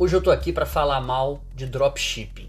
Hoje 0.00 0.14
eu 0.14 0.22
tô 0.22 0.30
aqui 0.30 0.52
para 0.52 0.64
falar 0.64 1.00
mal 1.00 1.42
de 1.56 1.66
dropshipping. 1.66 2.48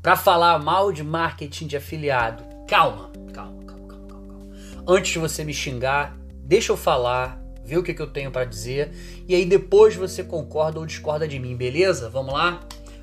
Para 0.00 0.16
falar 0.16 0.58
mal 0.58 0.90
de 0.90 1.04
marketing 1.04 1.66
de 1.66 1.76
afiliado. 1.76 2.42
Calma, 2.66 3.10
calma, 3.34 3.62
calma, 3.64 3.86
calma, 3.86 4.06
calma. 4.08 4.48
Antes 4.88 5.12
de 5.12 5.18
você 5.18 5.44
me 5.44 5.52
xingar, 5.52 6.16
deixa 6.42 6.72
eu 6.72 6.78
falar, 6.78 7.38
ver 7.62 7.76
o 7.76 7.82
que, 7.82 7.92
que 7.92 8.00
eu 8.00 8.06
tenho 8.06 8.30
para 8.30 8.46
dizer 8.46 8.90
e 9.28 9.34
aí 9.34 9.44
depois 9.44 9.94
você 9.94 10.24
concorda 10.24 10.78
ou 10.78 10.86
discorda 10.86 11.28
de 11.28 11.38
mim, 11.38 11.54
beleza? 11.54 12.08
Vamos 12.08 12.32
lá? 12.32 12.60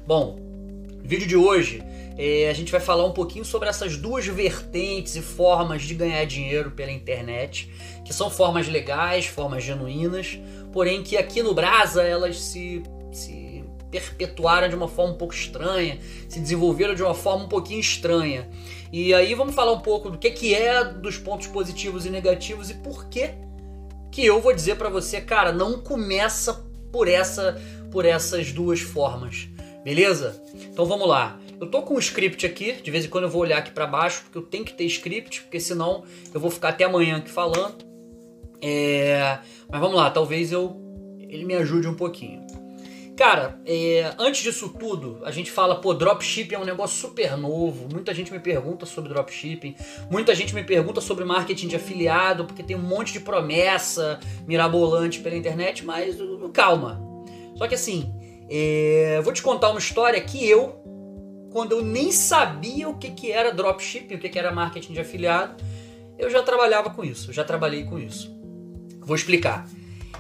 Bom, 0.08 0.40
vídeo 1.04 1.28
de 1.28 1.38
hoje 1.38 1.84
é, 2.18 2.50
a 2.50 2.54
gente 2.54 2.72
vai 2.72 2.82
falar 2.82 3.06
um 3.06 3.14
pouquinho 3.14 3.46
sobre 3.46 3.70
essas 3.70 3.98
duas 3.98 4.26
vertentes 4.26 5.16
e 5.16 5.22
formas 5.22 5.84
de 5.84 5.94
ganhar 5.94 6.26
dinheiro 6.26 6.72
pela 6.72 6.92
internet, 6.92 7.72
que 8.04 8.12
são 8.12 8.32
formas 8.32 8.68
legais, 8.68 9.28
formas 9.28 9.64
genuínas, 9.64 10.40
porém 10.74 11.04
que 11.04 11.16
aqui 11.16 11.44
no 11.44 11.54
Brasa 11.54 12.02
elas 12.02 12.42
se 12.42 12.82
se 13.12 13.64
perpetuaram 13.90 14.68
de 14.68 14.76
uma 14.76 14.88
forma 14.88 15.14
um 15.14 15.18
pouco 15.18 15.34
estranha, 15.34 16.00
se 16.28 16.40
desenvolveram 16.40 16.94
de 16.94 17.04
uma 17.04 17.14
forma 17.14 17.46
um 17.46 17.48
pouquinho 17.48 17.80
estranha. 17.80 18.50
E 18.92 19.14
aí 19.14 19.34
vamos 19.34 19.56
falar 19.56 19.72
um 19.72 19.80
pouco 19.80 20.10
do 20.10 20.18
que, 20.18 20.30
que 20.32 20.54
é 20.54 20.84
dos 20.84 21.18
pontos 21.18 21.48
positivos 21.48 22.06
e 22.06 22.10
negativos 22.10 22.70
e 22.70 22.74
por 22.76 23.08
que 23.10 23.32
que 24.12 24.26
eu 24.26 24.42
vou 24.42 24.54
dizer 24.54 24.78
para 24.78 24.90
você, 24.90 25.22
cara, 25.22 25.52
não 25.52 25.80
começa 25.82 26.66
por 26.92 27.08
essa 27.08 27.62
por 27.92 28.06
essas 28.06 28.52
duas 28.52 28.82
formas. 28.82 29.48
Beleza? 29.84 30.42
Então 30.54 30.86
vamos 30.86 31.08
lá. 31.08 31.40
Eu 31.60 31.68
tô 31.68 31.82
com 31.82 31.96
um 31.96 32.00
script 32.00 32.46
aqui, 32.46 32.74
de 32.74 32.92
vez 32.92 33.06
em 33.06 33.10
quando 33.10 33.24
eu 33.24 33.30
vou 33.30 33.42
olhar 33.42 33.58
aqui 33.58 33.72
para 33.72 33.88
baixo, 33.88 34.22
porque 34.24 34.38
eu 34.38 34.44
tenho 34.44 34.64
que 34.64 34.74
ter 34.74 34.84
script, 34.86 35.42
porque 35.42 35.60
senão 35.60 36.04
eu 36.34 36.40
vou 36.40 36.52
ficar 36.52 36.70
até 36.70 36.84
amanhã 36.84 37.18
aqui 37.18 37.30
falando. 37.30 37.86
É... 38.62 39.40
Mas 39.70 39.80
vamos 39.80 39.96
lá, 39.96 40.10
talvez 40.10 40.52
eu 40.52 40.82
ele 41.30 41.46
me 41.46 41.56
ajude 41.56 41.88
um 41.88 41.94
pouquinho. 41.94 42.47
Cara, 43.18 43.60
é, 43.66 44.14
antes 44.20 44.44
disso 44.44 44.70
tudo, 44.70 45.20
a 45.24 45.32
gente 45.32 45.50
fala, 45.50 45.82
pô, 45.82 45.92
dropshipping 45.92 46.54
é 46.54 46.60
um 46.60 46.64
negócio 46.64 46.96
super 47.02 47.36
novo. 47.36 47.90
Muita 47.92 48.14
gente 48.14 48.32
me 48.32 48.40
pergunta 48.40 48.86
sobre 48.86 49.12
dropshipping. 49.12 49.76
Muita 50.08 50.36
gente 50.36 50.54
me 50.54 50.64
pergunta 50.64 51.02
sobre 51.02 51.26
marketing 51.26 51.68
de 51.68 51.76
afiliado, 51.76 52.46
porque 52.46 52.62
tem 52.62 52.76
um 52.76 52.82
monte 52.82 53.12
de 53.12 53.20
promessa 53.20 54.20
mirabolante 54.46 55.20
pela 55.20 55.36
internet, 55.36 55.84
mas 55.84 56.22
uh, 56.22 56.48
calma. 56.54 57.02
Só 57.56 57.68
que 57.68 57.74
assim, 57.74 58.14
é, 58.52 59.20
vou 59.24 59.34
te 59.34 59.42
contar 59.42 59.72
uma 59.72 59.80
história 59.80 60.22
que 60.22 60.48
eu, 60.48 60.80
quando 61.52 61.72
eu 61.72 61.84
nem 61.84 62.12
sabia 62.12 62.88
o 62.88 63.00
que, 63.00 63.10
que 63.10 63.32
era 63.32 63.52
dropshipping, 63.52 64.14
o 64.14 64.20
que, 64.20 64.30
que 64.30 64.38
era 64.38 64.52
marketing 64.52 64.94
de 64.94 65.00
afiliado, 65.00 65.56
eu 66.20 66.30
já 66.30 66.44
trabalhava 66.44 66.92
com 66.92 67.04
isso, 67.04 67.32
eu 67.32 67.34
já 67.34 67.44
trabalhei 67.44 67.84
com 67.84 67.98
isso. 67.98 68.32
Vou 69.02 69.16
explicar. 69.16 69.68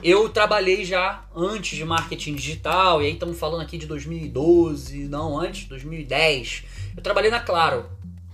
Eu 0.03 0.29
trabalhei 0.29 0.85
já 0.85 1.25
antes 1.35 1.75
de 1.75 1.83
marketing 1.83 2.35
digital, 2.35 3.01
e 3.01 3.07
aí 3.07 3.13
estamos 3.13 3.37
falando 3.39 3.61
aqui 3.61 3.79
de 3.79 3.87
2012, 3.87 5.07
não 5.07 5.39
antes, 5.39 5.67
2010. 5.67 6.63
Eu 6.95 7.01
trabalhei 7.01 7.31
na 7.31 7.39
Claro. 7.39 7.89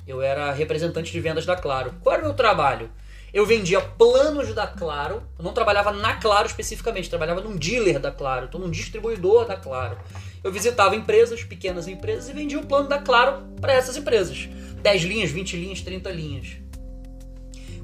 Eu 0.05 0.21
era 0.21 0.51
representante 0.51 1.11
de 1.11 1.19
vendas 1.21 1.45
da 1.45 1.55
Claro. 1.55 1.93
Qual 2.01 2.13
era 2.13 2.21
o 2.21 2.25
meu 2.25 2.35
trabalho? 2.35 2.91
Eu 3.33 3.45
vendia 3.45 3.79
planos 3.79 4.53
da 4.53 4.67
Claro. 4.67 5.23
Eu 5.39 5.43
não 5.45 5.53
trabalhava 5.53 5.93
na 5.93 6.17
Claro 6.17 6.47
especificamente, 6.47 7.09
trabalhava 7.09 7.39
num 7.39 7.55
dealer 7.55 7.97
da 7.97 8.11
Claro, 8.11 8.47
então 8.47 8.59
num 8.59 8.69
distribuidor 8.69 9.45
da 9.45 9.55
Claro. 9.55 9.97
Eu 10.43 10.51
visitava 10.51 10.97
empresas, 10.97 11.45
pequenas 11.45 11.87
empresas, 11.87 12.27
e 12.27 12.33
vendia 12.33 12.59
o 12.59 12.65
plano 12.65 12.89
da 12.89 12.99
Claro 12.99 13.41
para 13.61 13.71
essas 13.71 13.95
empresas. 13.95 14.49
10 14.81 15.03
linhas, 15.03 15.31
20 15.31 15.55
linhas, 15.55 15.79
30 15.79 16.11
linhas. 16.11 16.57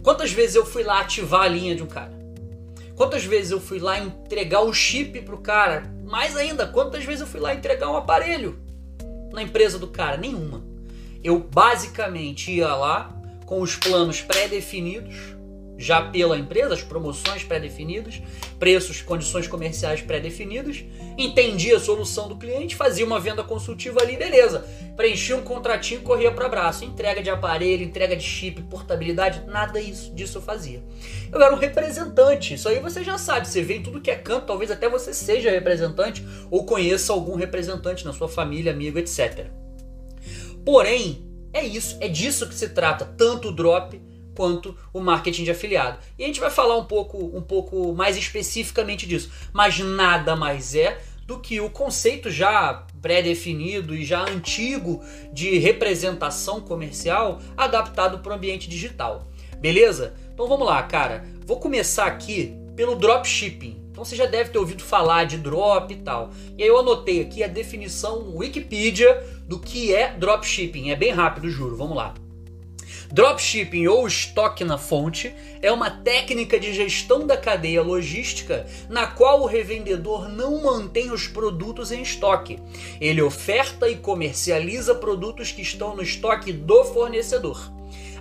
Quantas 0.04 0.34
vezes 0.34 0.56
eu 0.56 0.66
fui 0.66 0.84
lá 0.84 1.00
ativar 1.00 1.44
a 1.44 1.48
linha 1.48 1.74
de 1.74 1.82
um 1.82 1.88
cara? 1.88 2.19
Quantas 3.00 3.24
vezes 3.24 3.52
eu 3.52 3.62
fui 3.62 3.80
lá 3.80 3.98
entregar 3.98 4.60
o 4.60 4.74
chip 4.74 5.22
pro 5.22 5.38
cara? 5.38 5.84
Mais 6.04 6.36
ainda, 6.36 6.68
quantas 6.68 7.06
vezes 7.06 7.22
eu 7.22 7.28
fui 7.28 7.40
lá 7.40 7.56
entregar 7.56 7.90
um 7.90 7.96
aparelho 7.96 8.60
na 9.32 9.42
empresa 9.42 9.80
do 9.80 9.88
cara? 9.88 10.18
Nenhuma. 10.18 10.62
Eu 11.24 11.40
basicamente 11.40 12.52
ia 12.52 12.76
lá 12.76 13.10
com 13.46 13.62
os 13.62 13.78
planos 13.78 14.20
pré-definidos 14.20 15.16
já 15.80 16.02
pela 16.02 16.38
empresa, 16.38 16.74
as 16.74 16.84
promoções 16.84 17.42
pré-definidas, 17.46 18.22
preços, 18.60 19.02
condições 19.02 19.48
comerciais 19.48 20.02
pré-definidas, 20.02 20.84
entendia 21.18 21.78
a 21.78 21.80
solução 21.80 22.28
do 22.28 22.36
cliente, 22.36 22.76
fazia 22.76 23.06
uma 23.06 23.20
venda 23.20 23.44
consultiva 23.44 24.02
ali, 24.02 24.18
beleza. 24.18 24.66
Preenchia 24.98 25.38
um 25.38 25.42
contratinho, 25.42 26.02
corria 26.02 26.32
para 26.32 26.48
abraço, 26.48 26.84
entrega 26.84 27.24
de 27.24 27.30
aparelho, 27.30 27.82
entrega 27.82 28.14
de 28.14 28.24
chip, 28.24 28.62
portabilidade, 28.64 29.44
nada 29.48 29.80
isso, 29.80 30.14
disso 30.14 30.40
eu 30.40 30.42
fazia. 30.42 30.84
Eu 31.32 31.42
era 31.42 31.56
um 31.56 31.58
representante, 31.58 32.56
isso 32.56 32.68
aí 32.68 32.80
você 32.80 33.02
já 33.02 33.18
sabe, 33.18 33.48
você 33.48 33.62
vê 33.62 33.76
em 33.76 33.82
tudo 33.84 34.02
que 34.02 34.12
é 34.12 34.16
canto, 34.16 34.48
talvez 34.48 34.70
até 34.70 34.90
você 34.90 35.14
seja 35.14 35.50
representante 35.50 36.26
ou 36.52 36.66
conheça 36.66 37.14
algum 37.14 37.36
representante 37.36 38.04
na 38.04 38.12
sua 38.12 38.28
família, 38.28 38.74
amigo, 38.74 39.00
etc. 39.00 39.48
Porém, 40.66 41.26
é 41.54 41.64
isso, 41.64 41.98
é 42.02 42.10
disso 42.10 42.50
que 42.50 42.54
se 42.54 42.68
trata, 42.68 43.06
tanto 43.06 43.48
o 43.48 43.52
drop 43.54 44.09
quanto 44.40 44.74
o 44.94 45.02
marketing 45.02 45.44
de 45.44 45.52
afiliado. 45.52 45.98
E 46.18 46.24
a 46.24 46.28
gente 46.28 46.40
vai 46.40 46.50
falar 46.50 46.78
um 46.78 46.86
pouco, 46.86 47.18
um 47.18 47.42
pouco 47.42 47.94
mais 47.94 48.16
especificamente 48.16 49.06
disso, 49.06 49.30
mas 49.52 49.80
nada 49.80 50.34
mais 50.34 50.74
é 50.76 50.98
do 51.28 51.40
que 51.40 51.60
o 51.60 51.70
conceito 51.70 52.32
já 52.32 52.86
pré-definido 53.02 53.94
e 53.94 54.06
já 54.06 54.22
antigo 54.22 55.04
de 55.34 55.58
representação 55.58 56.62
comercial 56.62 57.42
adaptado 57.58 58.20
para 58.20 58.32
o 58.32 58.36
ambiente 58.36 58.70
digital. 58.70 59.28
Beleza? 59.60 60.14
Então 60.34 60.48
vamos 60.48 60.66
lá, 60.66 60.82
cara. 60.84 61.26
Vou 61.46 61.60
começar 61.60 62.06
aqui 62.06 62.56
pelo 62.78 62.96
dropshipping. 62.96 63.90
Então 63.92 64.06
você 64.06 64.16
já 64.16 64.26
deve 64.26 64.52
ter 64.52 64.58
ouvido 64.58 64.82
falar 64.82 65.26
de 65.26 65.38
drop 65.38 65.94
e 65.94 65.98
tal. 65.98 66.30
E 66.58 66.64
aí 66.64 66.70
eu 66.70 66.80
anotei 66.80 67.20
aqui 67.20 67.44
a 67.44 67.48
definição 67.48 68.38
Wikipedia 68.38 69.22
do 69.46 69.60
que 69.60 69.94
é 69.94 70.14
dropshipping. 70.14 70.92
É 70.92 70.96
bem 70.96 71.12
rápido, 71.12 71.50
juro. 71.50 71.76
Vamos 71.76 71.98
lá. 71.98 72.14
Dropshipping 73.12 73.88
ou 73.88 74.08
estoque 74.08 74.64
na 74.64 74.78
fonte 74.78 75.34
é 75.64 75.72
uma 75.72 75.90
técnica 75.90 76.60
de 76.60 76.72
gestão 76.72 77.26
da 77.26 77.36
cadeia 77.36 77.82
logística 77.82 78.68
na 78.88 79.08
qual 79.08 79.42
o 79.42 79.48
revendedor 79.48 80.30
não 80.30 80.62
mantém 80.62 81.12
os 81.12 81.28
produtos 81.28 81.92
em 81.92 82.04
estoque. 82.04 82.60
Ele 83.02 83.20
oferta 83.20 83.90
e 83.90 83.96
comercializa 83.96 84.94
produtos 84.94 85.52
que 85.52 85.64
estão 85.64 85.96
no 85.96 86.04
estoque 86.04 86.54
do 86.54 86.84
fornecedor. 86.84 87.72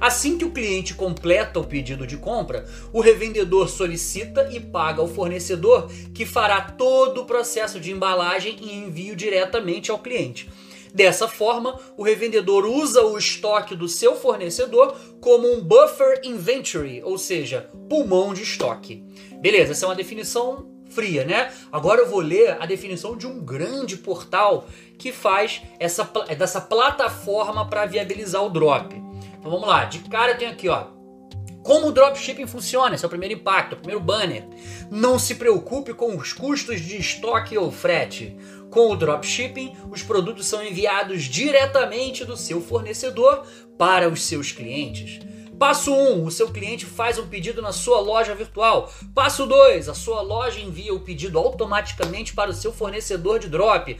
Assim 0.00 0.38
que 0.38 0.44
o 0.44 0.52
cliente 0.52 0.94
completa 0.94 1.60
o 1.60 1.64
pedido 1.64 2.06
de 2.06 2.16
compra, 2.16 2.64
o 2.90 3.00
revendedor 3.00 3.68
solicita 3.68 4.48
e 4.50 4.58
paga 4.58 5.02
ao 5.02 5.08
fornecedor, 5.08 5.90
que 6.14 6.24
fará 6.24 6.62
todo 6.62 7.22
o 7.22 7.26
processo 7.26 7.78
de 7.78 7.90
embalagem 7.90 8.56
e 8.60 8.72
envio 8.74 9.14
diretamente 9.14 9.90
ao 9.90 9.98
cliente. 9.98 10.48
Dessa 10.92 11.28
forma, 11.28 11.78
o 11.96 12.02
revendedor 12.02 12.64
usa 12.64 13.02
o 13.02 13.16
estoque 13.18 13.76
do 13.76 13.88
seu 13.88 14.16
fornecedor 14.16 14.96
como 15.20 15.52
um 15.52 15.60
buffer 15.60 16.20
inventory, 16.24 17.02
ou 17.04 17.18
seja, 17.18 17.70
pulmão 17.88 18.32
de 18.32 18.42
estoque. 18.42 19.04
Beleza, 19.40 19.72
essa 19.72 19.86
é 19.86 19.88
uma 19.88 19.94
definição 19.94 20.66
fria, 20.90 21.24
né? 21.24 21.52
Agora 21.70 22.00
eu 22.00 22.08
vou 22.08 22.20
ler 22.20 22.56
a 22.60 22.66
definição 22.66 23.16
de 23.16 23.26
um 23.26 23.40
grande 23.40 23.96
portal 23.96 24.66
que 24.98 25.12
faz 25.12 25.62
essa 25.78 26.04
dessa 26.36 26.60
plataforma 26.60 27.68
para 27.68 27.86
viabilizar 27.86 28.42
o 28.42 28.50
drop. 28.50 28.94
Então 29.38 29.50
vamos 29.50 29.68
lá, 29.68 29.84
de 29.84 30.00
cara 30.00 30.34
tem 30.34 30.48
aqui, 30.48 30.68
ó, 30.68 30.97
como 31.68 31.88
o 31.88 31.92
dropshipping 31.92 32.46
funciona? 32.46 32.94
Esse 32.94 33.04
é 33.04 33.06
o 33.06 33.10
primeiro 33.10 33.34
impacto, 33.34 33.74
o 33.74 33.76
primeiro 33.76 34.00
banner. 34.00 34.42
Não 34.90 35.18
se 35.18 35.34
preocupe 35.34 35.92
com 35.92 36.16
os 36.16 36.32
custos 36.32 36.80
de 36.80 36.96
estoque 36.96 37.58
ou 37.58 37.70
frete. 37.70 38.34
Com 38.70 38.90
o 38.90 38.96
dropshipping, 38.96 39.76
os 39.90 40.02
produtos 40.02 40.46
são 40.46 40.64
enviados 40.64 41.24
diretamente 41.24 42.24
do 42.24 42.38
seu 42.38 42.62
fornecedor 42.62 43.44
para 43.76 44.08
os 44.08 44.22
seus 44.22 44.50
clientes. 44.50 45.20
Passo 45.58 45.92
1, 45.92 45.94
um, 45.94 46.24
o 46.24 46.30
seu 46.30 46.48
cliente 46.50 46.86
faz 46.86 47.18
um 47.18 47.26
pedido 47.26 47.60
na 47.60 47.72
sua 47.72 48.00
loja 48.00 48.34
virtual. 48.34 48.90
Passo 49.14 49.44
2, 49.44 49.90
a 49.90 49.94
sua 49.94 50.22
loja 50.22 50.60
envia 50.60 50.94
o 50.94 51.00
pedido 51.00 51.36
automaticamente 51.36 52.32
para 52.32 52.50
o 52.50 52.54
seu 52.54 52.72
fornecedor 52.72 53.40
de 53.40 53.48
drop. 53.48 53.94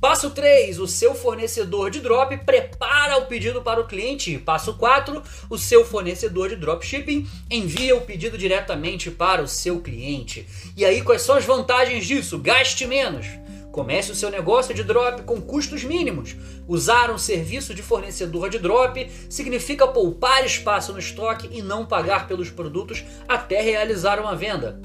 Passo 0.00 0.30
3, 0.30 0.78
o 0.78 0.86
seu 0.86 1.14
fornecedor 1.14 1.90
de 1.90 2.00
drop 2.00 2.34
prepara 2.38 3.18
o 3.18 3.26
pedido 3.26 3.60
para 3.60 3.82
o 3.82 3.86
cliente. 3.86 4.38
Passo 4.38 4.72
4, 4.72 5.22
o 5.50 5.58
seu 5.58 5.84
fornecedor 5.84 6.48
de 6.48 6.56
dropshipping 6.56 7.28
envia 7.50 7.94
o 7.94 8.00
pedido 8.00 8.38
diretamente 8.38 9.10
para 9.10 9.42
o 9.42 9.46
seu 9.46 9.78
cliente. 9.82 10.48
E 10.74 10.86
aí, 10.86 11.02
quais 11.02 11.20
são 11.20 11.36
as 11.36 11.44
vantagens 11.44 12.06
disso? 12.06 12.38
Gaste 12.38 12.86
menos. 12.86 13.26
Comece 13.70 14.10
o 14.10 14.14
seu 14.14 14.30
negócio 14.30 14.74
de 14.74 14.82
drop 14.82 15.22
com 15.24 15.38
custos 15.38 15.84
mínimos. 15.84 16.34
Usar 16.66 17.10
um 17.10 17.18
serviço 17.18 17.74
de 17.74 17.82
fornecedor 17.82 18.48
de 18.48 18.58
drop 18.58 19.06
significa 19.28 19.86
poupar 19.86 20.46
espaço 20.46 20.94
no 20.94 20.98
estoque 20.98 21.46
e 21.52 21.60
não 21.60 21.84
pagar 21.84 22.26
pelos 22.26 22.48
produtos 22.48 23.04
até 23.28 23.60
realizar 23.60 24.18
uma 24.18 24.34
venda. 24.34 24.80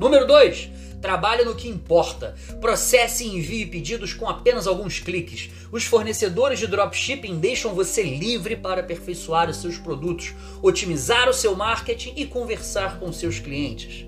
Número 0.00 0.26
2 0.26 0.89
Trabalhe 1.00 1.44
no 1.44 1.54
que 1.54 1.68
importa. 1.68 2.34
Processe 2.60 3.24
e 3.24 3.36
envie 3.36 3.66
pedidos 3.66 4.12
com 4.12 4.28
apenas 4.28 4.66
alguns 4.66 4.98
cliques. 4.98 5.50
Os 5.72 5.84
fornecedores 5.84 6.58
de 6.58 6.66
dropshipping 6.66 7.38
deixam 7.38 7.74
você 7.74 8.02
livre 8.02 8.56
para 8.56 8.80
aperfeiçoar 8.80 9.48
os 9.48 9.56
seus 9.56 9.78
produtos, 9.78 10.34
otimizar 10.62 11.28
o 11.28 11.34
seu 11.34 11.56
marketing 11.56 12.14
e 12.16 12.26
conversar 12.26 12.98
com 12.98 13.12
seus 13.12 13.38
clientes. 13.38 14.06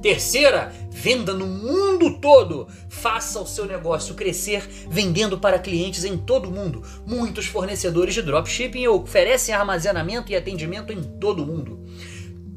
Terceira, 0.00 0.72
Venda 0.92 1.32
no 1.32 1.46
mundo 1.46 2.18
todo. 2.20 2.68
Faça 2.88 3.40
o 3.40 3.46
seu 3.46 3.64
negócio 3.64 4.14
crescer 4.14 4.68
vendendo 4.88 5.38
para 5.38 5.58
clientes 5.58 6.04
em 6.04 6.16
todo 6.18 6.48
o 6.48 6.52
mundo. 6.52 6.82
Muitos 7.06 7.46
fornecedores 7.46 8.14
de 8.14 8.22
dropshipping 8.22 8.86
oferecem 8.86 9.54
armazenamento 9.54 10.30
e 10.30 10.36
atendimento 10.36 10.92
em 10.92 11.02
todo 11.02 11.42
o 11.42 11.46
mundo. 11.46 11.80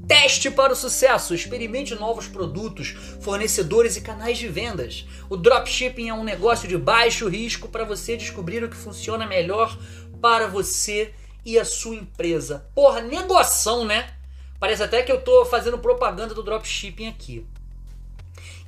Teste 0.08 0.52
para 0.52 0.74
o 0.74 0.76
sucesso, 0.76 1.34
experimente 1.34 1.96
novos 1.96 2.28
produtos, 2.28 2.90
fornecedores 3.22 3.98
e 3.98 4.02
canais 4.02 4.38
de 4.38 4.48
vendas. 4.48 5.08
O 5.30 5.36
dropshipping 5.36 6.10
é 6.10 6.14
um 6.14 6.24
negócio 6.24 6.68
de 6.68 6.78
baixo 6.78 7.28
risco 7.28 7.68
para 7.68 7.84
você 7.84 8.16
descobrir 8.16 8.64
o 8.64 8.70
que 8.70 8.76
funciona 8.76 9.26
melhor 9.26 9.76
para 10.22 10.48
você 10.48 11.12
e 11.44 11.58
a 11.58 11.66
sua 11.66 11.96
empresa. 11.96 12.68
Porra, 12.76 13.02
negoção, 13.02 13.84
né? 13.84 14.14
Parece 14.60 14.84
até 14.84 15.02
que 15.02 15.12
eu 15.12 15.22
tô 15.22 15.44
fazendo 15.46 15.80
propaganda 15.80 16.36
do 16.36 16.44
dropshipping 16.44 17.08
aqui. 17.08 17.46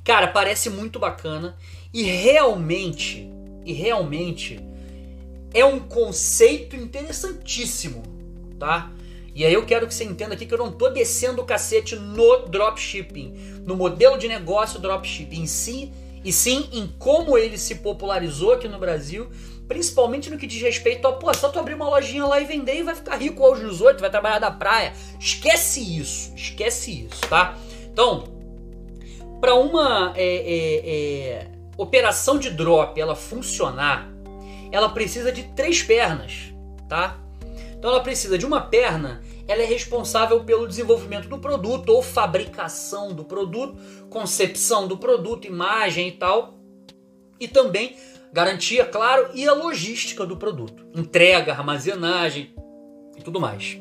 Cara, 0.04 0.28
parece 0.28 0.68
muito 0.68 0.98
bacana 0.98 1.56
e 1.92 2.02
realmente, 2.02 3.30
e 3.64 3.72
realmente 3.72 4.60
é 5.54 5.64
um 5.64 5.78
conceito 5.78 6.74
interessantíssimo, 6.74 8.02
tá? 8.58 8.90
E 9.38 9.46
aí 9.46 9.54
eu 9.54 9.64
quero 9.64 9.86
que 9.86 9.94
você 9.94 10.02
entenda 10.02 10.34
aqui 10.34 10.44
que 10.44 10.52
eu 10.52 10.58
não 10.58 10.68
estou 10.68 10.92
descendo 10.92 11.40
o 11.40 11.44
cacete 11.44 11.94
no 11.94 12.38
dropshipping, 12.48 13.62
no 13.64 13.76
modelo 13.76 14.18
de 14.18 14.26
negócio 14.26 14.80
dropshipping 14.80 15.42
em 15.42 15.46
si, 15.46 15.92
e 16.24 16.32
sim 16.32 16.68
em 16.72 16.88
como 16.98 17.38
ele 17.38 17.56
se 17.56 17.76
popularizou 17.76 18.54
aqui 18.54 18.66
no 18.66 18.80
Brasil, 18.80 19.30
principalmente 19.68 20.28
no 20.28 20.36
que 20.36 20.44
diz 20.44 20.60
respeito 20.60 21.06
a, 21.06 21.12
pô, 21.12 21.32
só 21.32 21.50
tu 21.50 21.60
abrir 21.60 21.74
uma 21.74 21.88
lojinha 21.88 22.26
lá 22.26 22.40
e 22.40 22.46
vender 22.46 22.80
e 22.80 22.82
vai 22.82 22.96
ficar 22.96 23.14
rico 23.14 23.44
aos 23.44 23.60
18, 23.60 24.00
vai 24.00 24.10
trabalhar 24.10 24.40
da 24.40 24.50
praia. 24.50 24.92
Esquece 25.20 25.82
isso, 25.82 26.34
esquece 26.34 27.06
isso, 27.06 27.20
tá? 27.28 27.56
Então, 27.92 28.24
para 29.40 29.54
uma 29.54 30.14
é, 30.16 30.24
é, 30.24 30.90
é, 30.90 31.48
operação 31.76 32.40
de 32.40 32.50
drop 32.50 33.00
ela 33.00 33.14
funcionar, 33.14 34.12
ela 34.72 34.88
precisa 34.88 35.30
de 35.30 35.44
três 35.54 35.80
pernas, 35.80 36.52
tá? 36.88 37.20
Então 37.78 37.92
ela 37.92 38.00
precisa 38.00 38.36
de 38.36 38.44
uma 38.44 38.60
perna, 38.60 39.22
ela 39.48 39.62
é 39.62 39.64
responsável 39.64 40.44
pelo 40.44 40.68
desenvolvimento 40.68 41.26
do 41.26 41.38
produto 41.38 41.88
ou 41.88 42.02
fabricação 42.02 43.14
do 43.14 43.24
produto, 43.24 43.76
concepção 44.10 44.86
do 44.86 44.98
produto, 44.98 45.46
imagem 45.46 46.08
e 46.08 46.12
tal. 46.12 46.58
E 47.40 47.48
também 47.48 47.96
garantia, 48.30 48.84
claro, 48.84 49.30
e 49.32 49.48
a 49.48 49.54
logística 49.54 50.26
do 50.26 50.36
produto, 50.36 50.86
entrega, 50.94 51.52
armazenagem 51.52 52.54
e 53.16 53.22
tudo 53.22 53.40
mais. 53.40 53.78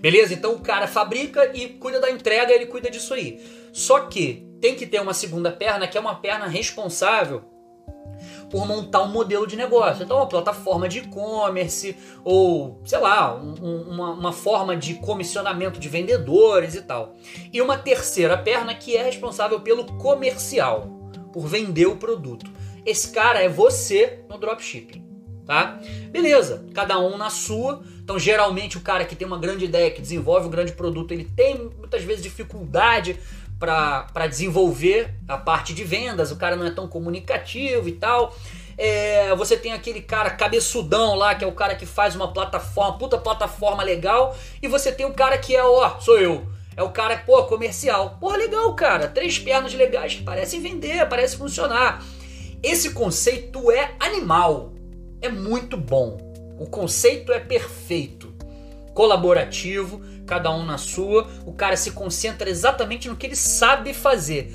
Beleza? 0.00 0.34
Então 0.34 0.52
o 0.52 0.60
cara 0.60 0.86
fabrica 0.86 1.50
e 1.56 1.70
cuida 1.70 1.98
da 1.98 2.10
entrega, 2.10 2.52
ele 2.52 2.66
cuida 2.66 2.90
disso 2.90 3.14
aí. 3.14 3.40
Só 3.72 4.00
que 4.00 4.46
tem 4.60 4.74
que 4.74 4.86
ter 4.86 5.00
uma 5.00 5.14
segunda 5.14 5.50
perna, 5.50 5.88
que 5.88 5.96
é 5.96 6.00
uma 6.00 6.16
perna 6.16 6.46
responsável 6.46 7.42
por 8.50 8.66
montar 8.66 9.02
um 9.02 9.08
modelo 9.08 9.46
de 9.46 9.56
negócio. 9.56 10.02
Então, 10.02 10.16
uma 10.16 10.26
plataforma 10.26 10.88
de 10.88 10.98
e-commerce 10.98 11.96
ou, 12.24 12.80
sei 12.84 12.98
lá, 12.98 13.34
um, 13.34 13.82
uma, 13.82 14.10
uma 14.12 14.32
forma 14.32 14.76
de 14.76 14.94
comissionamento 14.94 15.78
de 15.78 15.88
vendedores 15.88 16.74
e 16.74 16.82
tal. 16.82 17.14
E 17.52 17.60
uma 17.60 17.76
terceira 17.76 18.36
perna 18.36 18.74
que 18.74 18.96
é 18.96 19.02
responsável 19.02 19.60
pelo 19.60 19.84
comercial, 19.98 21.10
por 21.32 21.46
vender 21.46 21.86
o 21.86 21.96
produto. 21.96 22.50
Esse 22.84 23.10
cara 23.10 23.40
é 23.40 23.48
você 23.48 24.24
no 24.28 24.38
dropshipping, 24.38 25.04
tá? 25.44 25.78
Beleza, 26.10 26.64
cada 26.72 26.98
um 26.98 27.18
na 27.18 27.28
sua. 27.28 27.82
Então, 28.02 28.18
geralmente, 28.18 28.78
o 28.78 28.80
cara 28.80 29.04
que 29.04 29.14
tem 29.14 29.26
uma 29.26 29.38
grande 29.38 29.66
ideia, 29.66 29.90
que 29.90 30.00
desenvolve 30.00 30.46
um 30.46 30.50
grande 30.50 30.72
produto, 30.72 31.12
ele 31.12 31.24
tem 31.36 31.70
muitas 31.78 32.02
vezes 32.02 32.22
dificuldade 32.22 33.18
para 33.58 34.26
desenvolver 34.28 35.14
a 35.26 35.36
parte 35.36 35.74
de 35.74 35.82
vendas, 35.82 36.30
o 36.30 36.36
cara 36.36 36.54
não 36.54 36.66
é 36.66 36.70
tão 36.70 36.86
comunicativo 36.86 37.88
e 37.88 37.92
tal. 37.92 38.34
É, 38.76 39.34
você 39.34 39.56
tem 39.56 39.72
aquele 39.72 40.00
cara 40.00 40.30
cabeçudão 40.30 41.16
lá, 41.16 41.34
que 41.34 41.44
é 41.44 41.46
o 41.46 41.52
cara 41.52 41.74
que 41.74 41.84
faz 41.84 42.14
uma 42.14 42.32
plataforma, 42.32 42.96
puta 42.96 43.18
plataforma 43.18 43.82
legal, 43.82 44.36
e 44.62 44.68
você 44.68 44.92
tem 44.92 45.04
o 45.04 45.12
cara 45.12 45.36
que 45.36 45.56
é, 45.56 45.64
ó, 45.64 45.98
sou 45.98 46.18
eu. 46.18 46.46
É 46.76 46.82
o 46.84 46.90
cara, 46.90 47.18
pô, 47.18 47.42
comercial. 47.42 48.18
Pô, 48.20 48.30
legal, 48.30 48.72
cara. 48.76 49.08
Três 49.08 49.36
pernas 49.36 49.74
legais 49.74 50.14
que 50.14 50.22
parecem 50.22 50.60
vender, 50.60 51.08
parecem 51.08 51.36
funcionar. 51.36 52.04
Esse 52.62 52.90
conceito 52.90 53.68
é 53.72 53.96
animal. 53.98 54.72
É 55.20 55.28
muito 55.28 55.76
bom. 55.76 56.16
O 56.56 56.66
conceito 56.66 57.32
é 57.32 57.40
perfeito. 57.40 58.32
Colaborativo, 58.94 60.00
cada 60.28 60.50
um 60.50 60.64
na 60.64 60.76
sua, 60.76 61.26
o 61.46 61.52
cara 61.52 61.76
se 61.76 61.92
concentra 61.92 62.48
exatamente 62.48 63.08
no 63.08 63.16
que 63.16 63.26
ele 63.26 63.34
sabe 63.34 63.94
fazer. 63.94 64.52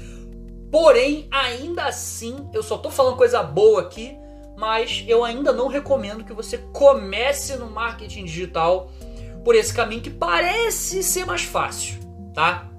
Porém, 0.72 1.28
ainda 1.32 1.86
assim, 1.86 2.50
eu 2.54 2.64
só 2.64 2.78
tô 2.78 2.90
falando 2.90 3.18
coisa 3.18 3.44
boa 3.44 3.82
aqui, 3.82 4.18
mas 4.56 5.04
eu 5.08 5.24
ainda 5.24 5.52
não 5.52 5.68
recomendo 5.68 6.24
que 6.24 6.34
você 6.34 6.60
comece 6.72 7.58
no 7.58 7.70
marketing 7.70 8.26
digital 8.26 8.92
por 9.44 9.56
esse 9.56 9.74
caminho 9.74 10.02
que 10.02 10.10
parece 10.10 11.04
ser 11.04 11.26
mais 11.26 11.42
fácil, 11.42 12.00
tá? 12.34 12.70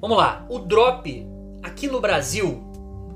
Vamos 0.00 0.16
lá, 0.16 0.46
o 0.48 0.58
drop 0.58 1.26
aqui 1.62 1.88
no 1.88 2.00
Brasil, 2.00 2.62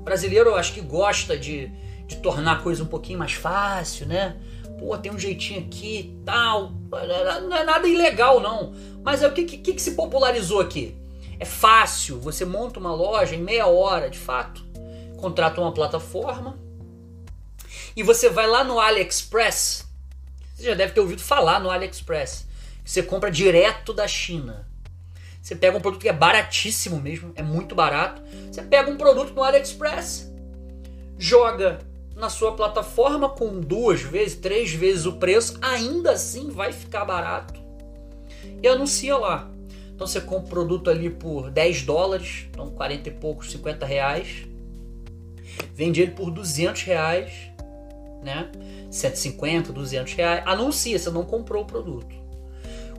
brasileiro 0.03 0.49
eu 0.49 0.55
acho 0.55 0.73
que 0.73 0.81
gosta 0.81 1.37
de, 1.37 1.71
de 2.05 2.17
tornar 2.17 2.53
a 2.53 2.59
coisa 2.61 2.83
um 2.83 2.87
pouquinho 2.87 3.19
mais 3.19 3.33
fácil, 3.33 4.05
né? 4.05 4.35
Pô, 4.77 4.97
tem 4.97 5.11
um 5.11 5.19
jeitinho 5.19 5.61
aqui 5.61 5.99
e 5.99 6.23
tal. 6.25 6.71
Não 7.47 7.55
é 7.55 7.63
nada 7.63 7.87
ilegal, 7.87 8.39
não. 8.39 8.73
Mas 9.03 9.21
é 9.23 9.27
o 9.27 9.33
que, 9.33 9.43
que, 9.43 9.73
que 9.73 9.81
se 9.81 9.91
popularizou 9.91 10.59
aqui? 10.59 10.95
É 11.39 11.45
fácil, 11.45 12.19
você 12.19 12.45
monta 12.45 12.79
uma 12.79 12.93
loja 12.93 13.35
em 13.35 13.41
meia 13.41 13.67
hora, 13.67 14.09
de 14.09 14.19
fato. 14.19 14.63
Contrata 15.17 15.59
uma 15.59 15.73
plataforma. 15.73 16.57
E 17.95 18.03
você 18.03 18.29
vai 18.29 18.47
lá 18.47 18.63
no 18.63 18.79
AliExpress. 18.79 19.85
Você 20.55 20.63
já 20.63 20.73
deve 20.73 20.93
ter 20.93 20.99
ouvido 20.99 21.21
falar 21.21 21.59
no 21.59 21.69
AliExpress. 21.69 22.47
Você 22.85 23.03
compra 23.03 23.31
direto 23.31 23.93
da 23.93 24.07
China. 24.07 24.67
Você 25.41 25.55
pega 25.55 25.77
um 25.77 25.81
produto 25.81 26.01
que 26.01 26.07
é 26.07 26.13
baratíssimo 26.13 27.01
mesmo, 27.01 27.33
é 27.35 27.43
muito 27.43 27.75
barato. 27.75 28.21
Você 28.49 28.61
pega 28.61 28.89
um 28.89 28.95
produto 28.95 29.33
no 29.33 29.43
AliExpress, 29.43 30.31
joga 31.17 31.79
na 32.15 32.29
sua 32.29 32.53
plataforma 32.53 33.29
com 33.29 33.59
duas 33.59 34.01
vezes, 34.01 34.35
três 34.35 34.71
vezes 34.71 35.05
o 35.05 35.13
preço, 35.13 35.57
ainda 35.61 36.11
assim 36.11 36.49
vai 36.49 36.71
ficar 36.71 37.05
barato. 37.05 37.59
E 38.61 38.67
anuncia 38.67 39.17
lá. 39.17 39.49
Então 39.93 40.07
você 40.07 40.21
compra 40.21 40.45
o 40.45 40.49
produto 40.49 40.89
ali 40.89 41.09
por 41.09 41.49
10 41.49 41.83
dólares, 41.83 42.47
então 42.49 42.69
40 42.71 43.09
e 43.09 43.11
poucos, 43.11 43.51
50 43.51 43.85
reais. 43.85 44.47
Vende 45.73 46.01
ele 46.01 46.11
por 46.11 46.31
200 46.31 46.81
reais, 46.83 47.31
né? 48.23 48.49
150, 48.91 49.71
200 49.71 50.13
reais. 50.13 50.43
Anuncia, 50.45 50.97
você 50.97 51.09
não 51.09 51.23
comprou 51.23 51.63
o 51.63 51.65
produto. 51.65 52.15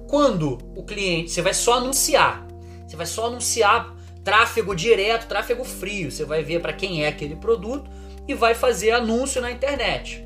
Quando 0.08 0.58
o 0.76 0.84
cliente, 0.84 1.30
você 1.30 1.42
vai 1.42 1.54
só 1.54 1.74
anunciar. 1.74 2.46
Você 2.86 2.96
vai 2.96 3.06
só 3.06 3.26
anunciar 3.26 3.94
tráfego 4.22 4.74
direto, 4.74 5.26
tráfego 5.26 5.64
frio. 5.64 6.10
Você 6.10 6.24
vai 6.24 6.42
ver 6.42 6.60
para 6.60 6.72
quem 6.72 7.04
é 7.04 7.08
aquele 7.08 7.36
produto 7.36 7.90
e 8.26 8.34
vai 8.34 8.54
fazer 8.54 8.90
anúncio 8.90 9.40
na 9.40 9.50
internet. 9.50 10.24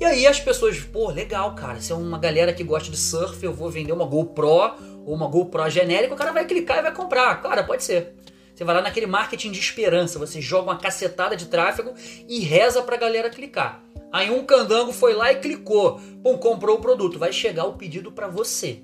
E 0.00 0.04
aí 0.04 0.26
as 0.26 0.38
pessoas, 0.38 0.78
pô, 0.78 1.10
legal, 1.10 1.54
cara, 1.54 1.80
se 1.80 1.90
é 1.90 1.94
uma 1.94 2.18
galera 2.18 2.52
que 2.52 2.62
gosta 2.62 2.90
de 2.90 2.96
surf, 2.96 3.44
eu 3.44 3.52
vou 3.52 3.68
vender 3.68 3.92
uma 3.92 4.06
GoPro 4.06 4.74
ou 5.04 5.14
uma 5.14 5.26
GoPro 5.26 5.68
genérica, 5.68 6.14
o 6.14 6.16
cara 6.16 6.32
vai 6.32 6.44
clicar 6.44 6.78
e 6.78 6.82
vai 6.82 6.94
comprar. 6.94 7.42
Cara, 7.42 7.64
pode 7.64 7.82
ser. 7.82 8.14
Você 8.54 8.64
vai 8.64 8.74
lá 8.74 8.82
naquele 8.82 9.06
marketing 9.06 9.50
de 9.50 9.58
esperança, 9.58 10.18
você 10.18 10.40
joga 10.40 10.70
uma 10.70 10.78
cacetada 10.78 11.36
de 11.36 11.46
tráfego 11.46 11.94
e 12.28 12.40
reza 12.40 12.82
pra 12.82 12.96
galera 12.96 13.30
clicar. 13.30 13.82
Aí 14.12 14.30
um 14.30 14.44
candango 14.44 14.92
foi 14.92 15.14
lá 15.14 15.32
e 15.32 15.36
clicou, 15.36 16.00
pum, 16.22 16.38
comprou 16.38 16.76
o 16.76 16.80
produto, 16.80 17.18
vai 17.18 17.32
chegar 17.32 17.66
o 17.66 17.74
pedido 17.74 18.10
para 18.10 18.28
você. 18.28 18.82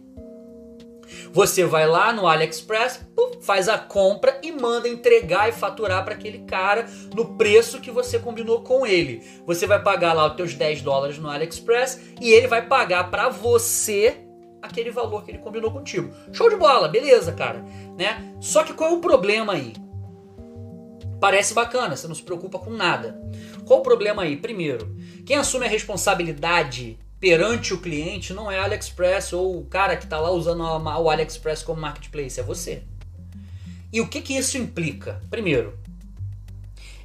Você 1.32 1.64
vai 1.64 1.86
lá 1.86 2.12
no 2.12 2.26
AliExpress, 2.26 3.00
faz 3.40 3.68
a 3.68 3.78
compra 3.78 4.38
e 4.42 4.50
manda 4.52 4.88
entregar 4.88 5.48
e 5.48 5.52
faturar 5.52 6.04
para 6.04 6.14
aquele 6.14 6.40
cara 6.40 6.86
no 7.14 7.36
preço 7.36 7.80
que 7.80 7.90
você 7.90 8.18
combinou 8.18 8.62
com 8.62 8.86
ele. 8.86 9.22
Você 9.46 9.66
vai 9.66 9.82
pagar 9.82 10.12
lá 10.12 10.26
os 10.26 10.34
teus 10.34 10.54
10 10.54 10.82
dólares 10.82 11.18
no 11.18 11.28
AliExpress 11.28 12.00
e 12.20 12.30
ele 12.30 12.46
vai 12.46 12.66
pagar 12.66 13.10
para 13.10 13.28
você 13.28 14.24
aquele 14.62 14.90
valor 14.90 15.24
que 15.24 15.30
ele 15.30 15.38
combinou 15.38 15.70
contigo. 15.70 16.12
Show 16.32 16.48
de 16.48 16.56
bola, 16.56 16.88
beleza, 16.88 17.32
cara, 17.32 17.62
né? 17.98 18.34
Só 18.40 18.64
que 18.64 18.72
qual 18.72 18.90
é 18.90 18.94
o 18.94 19.00
problema 19.00 19.52
aí? 19.52 19.74
Parece 21.20 21.54
bacana, 21.54 21.96
você 21.96 22.08
não 22.08 22.14
se 22.14 22.22
preocupa 22.22 22.58
com 22.58 22.70
nada. 22.70 23.18
Qual 23.64 23.80
o 23.80 23.82
problema 23.82 24.22
aí? 24.22 24.36
Primeiro, 24.36 24.94
quem 25.24 25.36
assume 25.36 25.66
a 25.66 25.68
responsabilidade 25.68 26.98
perante 27.24 27.72
o 27.72 27.78
cliente 27.78 28.34
não 28.34 28.50
é 28.50 28.58
AliExpress 28.58 29.32
ou 29.32 29.58
o 29.58 29.64
cara 29.64 29.96
que 29.96 30.04
está 30.04 30.20
lá 30.20 30.30
usando 30.30 30.62
o 30.62 31.08
AliExpress 31.08 31.62
como 31.62 31.80
marketplace, 31.80 32.38
é 32.38 32.42
você. 32.42 32.82
E 33.90 33.98
o 33.98 34.06
que, 34.06 34.20
que 34.20 34.36
isso 34.36 34.58
implica? 34.58 35.22
Primeiro, 35.30 35.72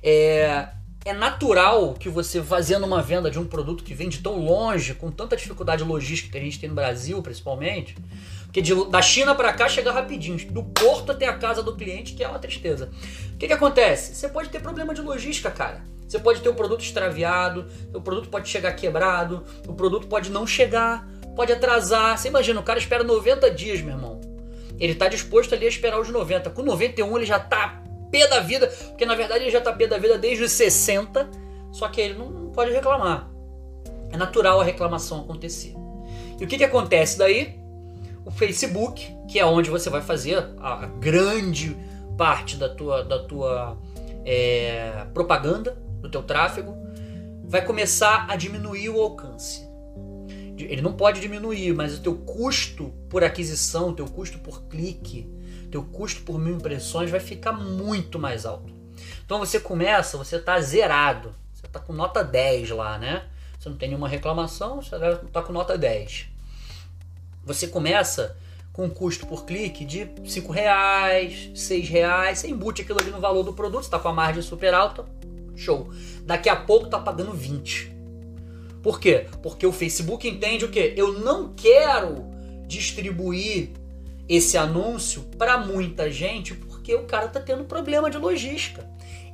é, 0.04 0.68
é 1.06 1.14
natural 1.14 1.94
que 1.94 2.10
você 2.10 2.44
fazendo 2.44 2.86
uma 2.86 3.02
venda 3.02 3.32
de 3.32 3.40
um 3.40 3.46
produto 3.46 3.82
que 3.82 3.94
vem 3.94 4.10
de 4.10 4.18
tão 4.18 4.44
longe, 4.44 4.94
com 4.94 5.10
tanta 5.10 5.38
dificuldade 5.38 5.86
logística 5.86 6.34
que 6.34 6.38
a 6.38 6.42
gente 6.42 6.60
tem 6.60 6.68
no 6.68 6.76
Brasil, 6.76 7.22
principalmente, 7.22 7.96
Porque 8.44 8.62
de, 8.62 8.76
da 8.90 9.02
China 9.02 9.34
para 9.34 9.54
cá 9.54 9.70
chega 9.70 9.90
rapidinho. 9.90 10.38
Do 10.52 10.64
porto 10.64 11.14
até 11.14 11.28
a 11.28 11.38
casa 11.38 11.64
do 11.64 11.78
cliente, 11.78 12.14
que 12.14 12.26
é 12.26 12.28
uma 12.28 12.40
tristeza. 12.40 12.92
O 13.36 13.38
que, 13.38 13.48
que 13.48 13.54
acontece? 13.54 14.14
Você 14.16 14.28
pode 14.28 14.50
ter 14.50 14.60
problema 14.60 14.94
de 14.94 15.00
logística, 15.00 15.50
cara. 15.50 15.82
Você 16.10 16.18
pode 16.18 16.42
ter 16.42 16.50
um 16.50 16.56
produto 16.56 16.82
extraviado, 16.82 17.68
o 17.94 18.02
produto 18.02 18.30
pode 18.30 18.50
chegar 18.50 18.72
quebrado, 18.74 19.44
o 19.68 19.74
produto 19.74 20.08
pode 20.08 20.32
não 20.32 20.48
chegar, 20.48 21.08
pode 21.36 21.54
atrasar. 21.54 22.18
Você 22.18 22.30
imagina, 22.30 22.60
o 22.60 22.64
cara 22.64 22.80
espera 22.80 23.04
90 23.04 23.52
dias, 23.52 23.80
meu 23.80 23.94
irmão. 23.94 24.20
Ele 24.80 24.94
está 24.94 25.08
disposto 25.08 25.54
ali 25.54 25.68
a 25.68 25.70
esperar 25.70 26.00
os 26.00 26.10
90. 26.10 26.50
Com 26.50 26.64
91 26.64 27.16
ele 27.16 27.26
já 27.28 27.38
está 27.38 27.84
pé 28.10 28.28
da 28.28 28.40
vida, 28.40 28.66
porque 28.88 29.06
na 29.06 29.14
verdade 29.14 29.44
ele 29.44 29.52
já 29.52 29.60
está 29.60 29.72
pé 29.72 29.86
da 29.86 30.00
vida 30.00 30.18
desde 30.18 30.44
os 30.44 30.52
60, 30.52 31.30
só 31.72 31.88
que 31.90 32.02
ele 32.02 32.16
não 32.16 32.50
pode 32.50 32.72
reclamar. 32.72 33.30
É 34.12 34.18
natural 34.18 34.60
a 34.60 34.64
reclamação 34.64 35.20
acontecer. 35.20 35.76
E 36.40 36.44
o 36.44 36.48
que, 36.48 36.58
que 36.58 36.64
acontece 36.64 37.20
daí? 37.20 37.60
O 38.26 38.32
Facebook, 38.32 39.16
que 39.28 39.38
é 39.38 39.46
onde 39.46 39.70
você 39.70 39.92
vai 39.92 40.02
fazer 40.02 40.44
a 40.60 40.88
grande 41.00 41.78
parte 42.18 42.56
da 42.56 42.68
tua, 42.68 43.04
da 43.04 43.20
tua 43.20 43.78
é, 44.26 45.06
propaganda, 45.14 45.78
do 46.00 46.10
teu 46.10 46.24
tráfego, 46.24 46.76
vai 47.44 47.64
começar 47.66 48.26
a 48.30 48.36
diminuir 48.36 48.90
o 48.90 49.02
alcance. 49.02 49.68
Ele 50.58 50.82
não 50.82 50.94
pode 50.94 51.22
diminuir, 51.22 51.74
mas 51.74 51.98
o 51.98 52.02
teu 52.02 52.16
custo 52.16 52.94
por 53.10 53.24
aquisição, 53.24 53.90
o 53.90 53.94
teu 53.94 54.06
custo 54.06 54.40
por 54.40 54.64
clique, 54.64 55.30
o 55.66 55.70
teu 55.70 55.84
custo 55.84 56.22
por 56.24 56.38
mil 56.38 56.56
impressões 56.56 57.10
vai 57.10 57.20
ficar 57.20 57.54
muito 57.54 58.20
mais 58.20 58.46
alto. 58.46 58.74
Então 59.26 59.40
você 59.40 59.60
começa, 59.60 60.18
você 60.18 60.36
está 60.36 60.60
zerado, 60.60 61.34
você 61.54 61.66
está 61.66 61.80
com 61.80 61.94
nota 61.94 62.24
10 62.24 62.72
lá, 62.72 62.98
né? 62.98 63.26
Você 63.58 63.70
não 63.70 63.78
tem 63.78 63.90
nenhuma 63.90 64.08
reclamação, 64.08 64.82
você 64.82 64.96
está 64.96 65.42
com 65.42 65.54
nota 65.54 65.78
10. 65.78 66.28
Você 67.46 67.68
começa 67.68 68.38
com 68.72 68.86
um 68.86 68.90
custo 68.90 69.26
por 69.26 69.46
clique 69.46 69.84
de 69.84 70.10
5 70.26 70.52
reais, 70.52 71.52
6 71.56 71.90
reais, 71.90 72.40
você 72.40 72.48
embute 72.48 72.82
aquilo 72.82 73.00
ali 73.02 73.12
no 73.12 73.20
valor 73.20 73.44
do 73.44 73.54
produto, 73.54 73.84
está 73.84 74.00
com 74.00 74.08
a 74.08 74.14
margem 74.14 74.42
super 74.42 74.74
alta, 74.74 75.06
show. 75.60 75.90
Daqui 76.24 76.50
a 76.50 76.56
pouco 76.56 76.86
está 76.86 77.00
pagando 77.00 77.34
20. 77.34 77.92
Por 78.82 79.00
quê? 79.00 79.26
Porque 79.44 79.66
o 79.66 79.72
Facebook 79.72 80.28
entende 80.28 80.66
o 80.66 80.70
quê? 80.70 80.94
Eu 80.96 81.20
não 81.20 81.54
quero 81.54 82.26
distribuir 82.68 83.72
esse 84.28 84.58
anúncio 84.58 85.24
para 85.38 85.58
muita 85.58 86.10
gente 86.12 86.54
porque 86.54 86.94
o 86.96 87.04
cara 87.04 87.26
está 87.26 87.40
tendo 87.40 87.66
problema 87.66 88.10
de 88.10 88.18
logística. 88.18 88.88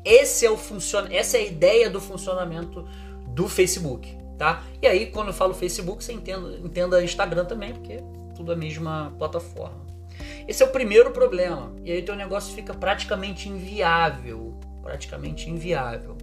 Esse 0.04 0.46
é 0.46 0.52
o 0.52 0.58
funcion... 0.58 1.06
Essa 1.10 1.38
é 1.38 1.42
a 1.42 1.44
ideia 1.44 1.90
do 1.90 2.00
funcionamento 2.00 2.88
do 3.30 3.50
Facebook, 3.50 4.08
tá? 4.38 4.64
E 4.82 4.88
aí, 4.88 5.08
quando 5.08 5.28
eu 5.28 5.34
falo 5.34 5.54
Facebook, 5.54 6.04
você 6.04 6.14
entenda, 6.14 6.58
entenda 6.64 7.04
Instagram 7.04 7.46
também, 7.46 7.74
porque 7.74 7.94
é 7.94 8.04
tudo 8.36 8.52
a 8.52 8.56
mesma 8.56 9.14
plataforma. 9.18 9.86
Esse 10.48 10.64
é 10.64 10.66
o 10.66 10.70
primeiro 10.70 11.12
problema. 11.12 11.74
E 11.84 11.92
aí 11.92 12.02
teu 12.02 12.16
negócio 12.16 12.54
fica 12.54 12.74
praticamente 12.74 13.50
inviável. 13.50 14.60
Praticamente 14.82 15.50
inviável. 15.50 16.15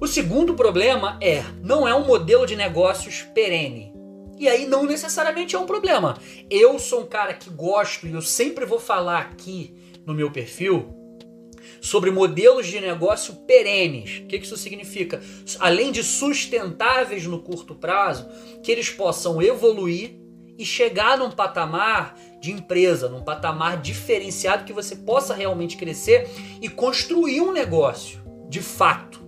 O 0.00 0.06
segundo 0.06 0.54
problema 0.54 1.18
é, 1.20 1.44
não 1.62 1.86
é 1.86 1.94
um 1.94 2.04
modelo 2.04 2.46
de 2.46 2.56
negócios 2.56 3.22
perene. 3.34 3.92
E 4.38 4.48
aí 4.48 4.66
não 4.66 4.84
necessariamente 4.84 5.54
é 5.54 5.58
um 5.58 5.66
problema. 5.66 6.18
Eu 6.50 6.78
sou 6.78 7.02
um 7.02 7.06
cara 7.06 7.32
que 7.32 7.48
gosto 7.48 8.06
e 8.06 8.12
eu 8.12 8.20
sempre 8.20 8.66
vou 8.66 8.80
falar 8.80 9.20
aqui 9.20 9.74
no 10.04 10.12
meu 10.12 10.30
perfil 10.30 10.92
sobre 11.80 12.10
modelos 12.10 12.66
de 12.66 12.80
negócio 12.80 13.34
perenes. 13.46 14.18
O 14.18 14.26
que 14.26 14.36
isso 14.36 14.56
significa? 14.56 15.22
Além 15.60 15.92
de 15.92 16.02
sustentáveis 16.02 17.26
no 17.26 17.40
curto 17.40 17.74
prazo, 17.74 18.28
que 18.62 18.72
eles 18.72 18.90
possam 18.90 19.40
evoluir 19.40 20.18
e 20.58 20.64
chegar 20.64 21.18
num 21.18 21.30
patamar 21.30 22.16
de 22.40 22.50
empresa, 22.50 23.08
num 23.08 23.22
patamar 23.22 23.80
diferenciado 23.80 24.64
que 24.64 24.72
você 24.72 24.96
possa 24.96 25.34
realmente 25.34 25.76
crescer 25.76 26.28
e 26.60 26.68
construir 26.68 27.40
um 27.40 27.52
negócio 27.52 28.22
de 28.48 28.60
fato. 28.60 29.23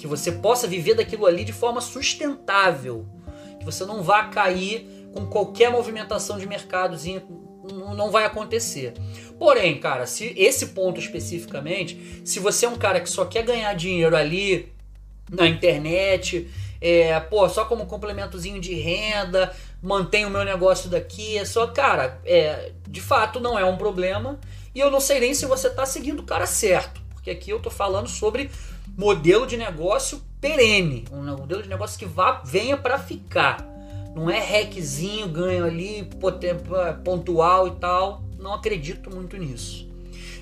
Que 0.00 0.06
você 0.06 0.32
possa 0.32 0.66
viver 0.66 0.94
daquilo 0.94 1.26
ali 1.26 1.44
de 1.44 1.52
forma 1.52 1.80
sustentável. 1.82 3.06
Que 3.58 3.64
você 3.66 3.84
não 3.84 4.02
vá 4.02 4.24
cair 4.24 5.08
com 5.12 5.26
qualquer 5.26 5.70
movimentação 5.70 6.38
de 6.38 6.46
mercadozinho 6.46 7.22
não 7.94 8.10
vai 8.10 8.24
acontecer. 8.24 8.94
Porém, 9.38 9.78
cara, 9.78 10.06
se 10.06 10.32
esse 10.36 10.68
ponto 10.68 10.98
especificamente, 10.98 12.22
se 12.24 12.40
você 12.40 12.64
é 12.64 12.68
um 12.68 12.76
cara 12.76 12.98
que 12.98 13.10
só 13.10 13.26
quer 13.26 13.42
ganhar 13.42 13.74
dinheiro 13.74 14.16
ali 14.16 14.72
na 15.30 15.46
internet, 15.46 16.50
é, 16.80 17.20
pô, 17.20 17.46
só 17.48 17.66
como 17.66 17.84
complementozinho 17.84 18.58
de 18.58 18.74
renda, 18.74 19.54
mantém 19.82 20.24
o 20.24 20.30
meu 20.30 20.44
negócio 20.44 20.88
daqui, 20.88 21.36
é 21.36 21.44
só, 21.44 21.66
cara, 21.66 22.18
é, 22.24 22.72
de 22.88 23.02
fato 23.02 23.38
não 23.38 23.58
é 23.58 23.64
um 23.66 23.76
problema. 23.76 24.40
E 24.74 24.80
eu 24.80 24.90
não 24.90 25.00
sei 25.00 25.20
nem 25.20 25.34
se 25.34 25.44
você 25.44 25.68
está 25.68 25.84
seguindo 25.84 26.20
o 26.20 26.24
cara 26.24 26.46
certo, 26.46 27.02
porque 27.12 27.30
aqui 27.30 27.50
eu 27.50 27.60
tô 27.60 27.70
falando 27.70 28.08
sobre 28.08 28.50
modelo 28.96 29.46
de 29.46 29.56
negócio 29.56 30.22
perene, 30.40 31.04
um 31.12 31.22
modelo 31.22 31.62
de 31.62 31.68
negócio 31.68 31.98
que 31.98 32.06
vá, 32.06 32.42
venha 32.44 32.76
para 32.76 32.98
ficar. 32.98 33.66
Não 34.14 34.28
é 34.28 34.40
hackzinho, 34.40 35.28
ganho 35.28 35.64
ali, 35.64 36.08
pontual 37.04 37.68
e 37.68 37.72
tal. 37.72 38.22
Não 38.38 38.54
acredito 38.54 39.14
muito 39.14 39.36
nisso. 39.36 39.88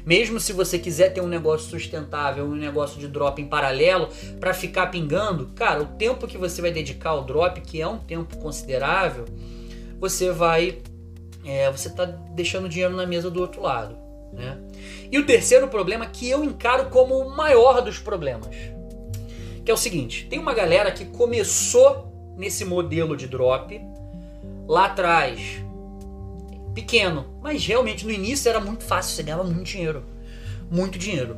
Mesmo 0.07 0.41
se 0.41 0.55
você 0.55 0.79
quiser 0.79 1.13
ter 1.13 1.21
um 1.21 1.27
negócio 1.27 1.69
sustentável, 1.69 2.47
um 2.47 2.55
negócio 2.55 2.99
de 2.99 3.07
drop 3.07 3.43
em 3.43 3.47
paralelo 3.47 4.09
para 4.41 4.55
ficar 4.55 4.87
pingando, 4.87 5.49
cara, 5.55 5.83
o 5.83 5.87
tempo 5.87 6.27
que 6.27 6.39
você 6.39 6.63
vai 6.63 6.71
dedicar 6.71 7.11
ao 7.11 7.25
drop, 7.25 7.61
que 7.61 7.81
é 7.83 7.87
um 7.87 7.99
tempo 7.99 8.39
considerável, 8.39 9.27
você 10.01 10.33
vai, 10.33 10.79
é, 11.45 11.71
você 11.71 11.89
está 11.89 12.07
deixando 12.07 12.71
dinheiro 12.71 12.97
na 12.97 13.07
mesa 13.07 13.31
do 13.31 13.41
outro 13.41 13.61
lado, 13.61 13.99
né? 14.33 14.57
E 15.11 15.19
o 15.19 15.27
terceiro 15.27 15.69
problema 15.69 16.07
que 16.07 16.29
eu 16.29 16.45
encaro 16.45 16.91
como 16.91 17.19
o 17.19 17.37
maior 17.37 17.81
dos 17.81 17.99
problemas, 17.99 18.55
que 19.65 19.71
é 19.71 19.75
o 19.75 19.77
seguinte: 19.77 20.27
tem 20.29 20.39
uma 20.39 20.55
galera 20.55 20.91
que 20.91 21.05
começou 21.05 22.35
nesse 22.37 22.65
modelo 22.65 23.17
de 23.17 23.27
drop 23.27 23.81
lá 24.67 24.87
atrás. 24.87 25.63
Pequeno, 26.75 27.39
mas 27.43 27.67
realmente 27.67 28.07
no 28.07 28.13
início 28.13 28.49
era 28.49 28.61
muito 28.61 28.85
fácil, 28.85 29.17
você 29.17 29.23
ganhava 29.23 29.43
muito 29.43 29.65
dinheiro. 29.65 30.05
Muito 30.71 30.99
dinheiro. 30.99 31.37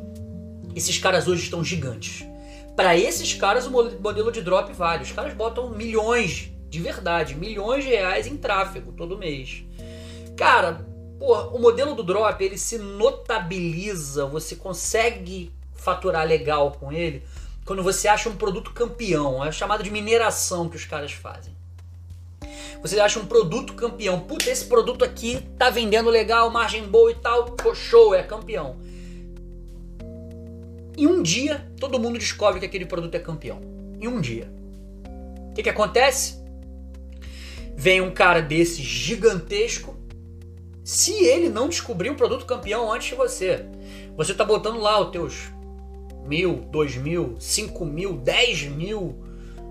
Esses 0.74 0.98
caras 0.98 1.26
hoje 1.26 1.44
estão 1.44 1.64
gigantes. 1.64 2.26
Para 2.76 2.96
esses 2.96 3.34
caras 3.34 3.66
o 3.66 3.70
modelo 3.70 4.30
de 4.30 4.42
drop 4.42 4.72
vale. 4.72 5.04
Os 5.04 5.12
caras 5.12 5.32
botam 5.32 5.70
milhões, 5.70 6.50
de 6.68 6.80
verdade, 6.80 7.34
milhões 7.34 7.84
de 7.84 7.90
reais 7.90 8.26
em 8.26 8.36
tráfego 8.36 8.92
todo 8.92 9.16
mês. 9.16 9.64
Cara, 10.36 10.86
o 11.20 11.58
modelo 11.58 11.94
do 11.94 12.02
drop 12.02 12.42
ele 12.42 12.56
se 12.56 12.78
notabiliza, 12.78 14.26
você 14.26 14.56
consegue 14.56 15.52
faturar 15.74 16.26
legal 16.26 16.72
com 16.72 16.90
ele 16.92 17.22
quando 17.70 17.84
você 17.84 18.08
acha 18.08 18.28
um 18.28 18.34
produto 18.34 18.72
campeão, 18.72 19.44
é 19.44 19.52
chamada 19.52 19.80
de 19.82 19.92
mineração 19.92 20.68
que 20.68 20.76
os 20.76 20.84
caras 20.84 21.12
fazem. 21.12 21.54
Você 22.82 22.98
acha 22.98 23.20
um 23.20 23.26
produto 23.26 23.74
campeão, 23.74 24.18
puta, 24.18 24.50
esse 24.50 24.64
produto 24.64 25.04
aqui 25.04 25.40
tá 25.56 25.70
vendendo 25.70 26.10
legal, 26.10 26.50
margem 26.50 26.82
boa 26.82 27.12
e 27.12 27.14
tal, 27.14 27.54
show, 27.74 28.12
é 28.12 28.24
campeão. 28.24 28.76
Em 30.96 31.06
um 31.06 31.22
dia, 31.22 31.64
todo 31.78 32.00
mundo 32.00 32.18
descobre 32.18 32.58
que 32.58 32.66
aquele 32.66 32.86
produto 32.86 33.14
é 33.14 33.20
campeão. 33.20 33.60
Em 34.00 34.08
um 34.08 34.20
dia. 34.20 34.50
O 35.50 35.54
que, 35.54 35.62
que 35.62 35.70
acontece? 35.70 36.42
Vem 37.76 38.00
um 38.00 38.10
cara 38.10 38.42
desse 38.42 38.82
gigantesco. 38.82 39.96
Se 40.90 41.12
ele 41.24 41.48
não 41.48 41.68
descobrir 41.68 42.10
um 42.10 42.16
produto 42.16 42.44
campeão 42.44 42.92
antes 42.92 43.10
de 43.10 43.14
você, 43.14 43.64
você 44.16 44.34
tá 44.34 44.44
botando 44.44 44.80
lá 44.80 45.00
os 45.00 45.12
teus 45.12 45.48
mil, 46.26 46.66
dois 46.68 46.96
mil, 46.96 47.36
cinco 47.38 47.84
mil, 47.84 48.14
dez 48.16 48.64
mil, 48.64 49.16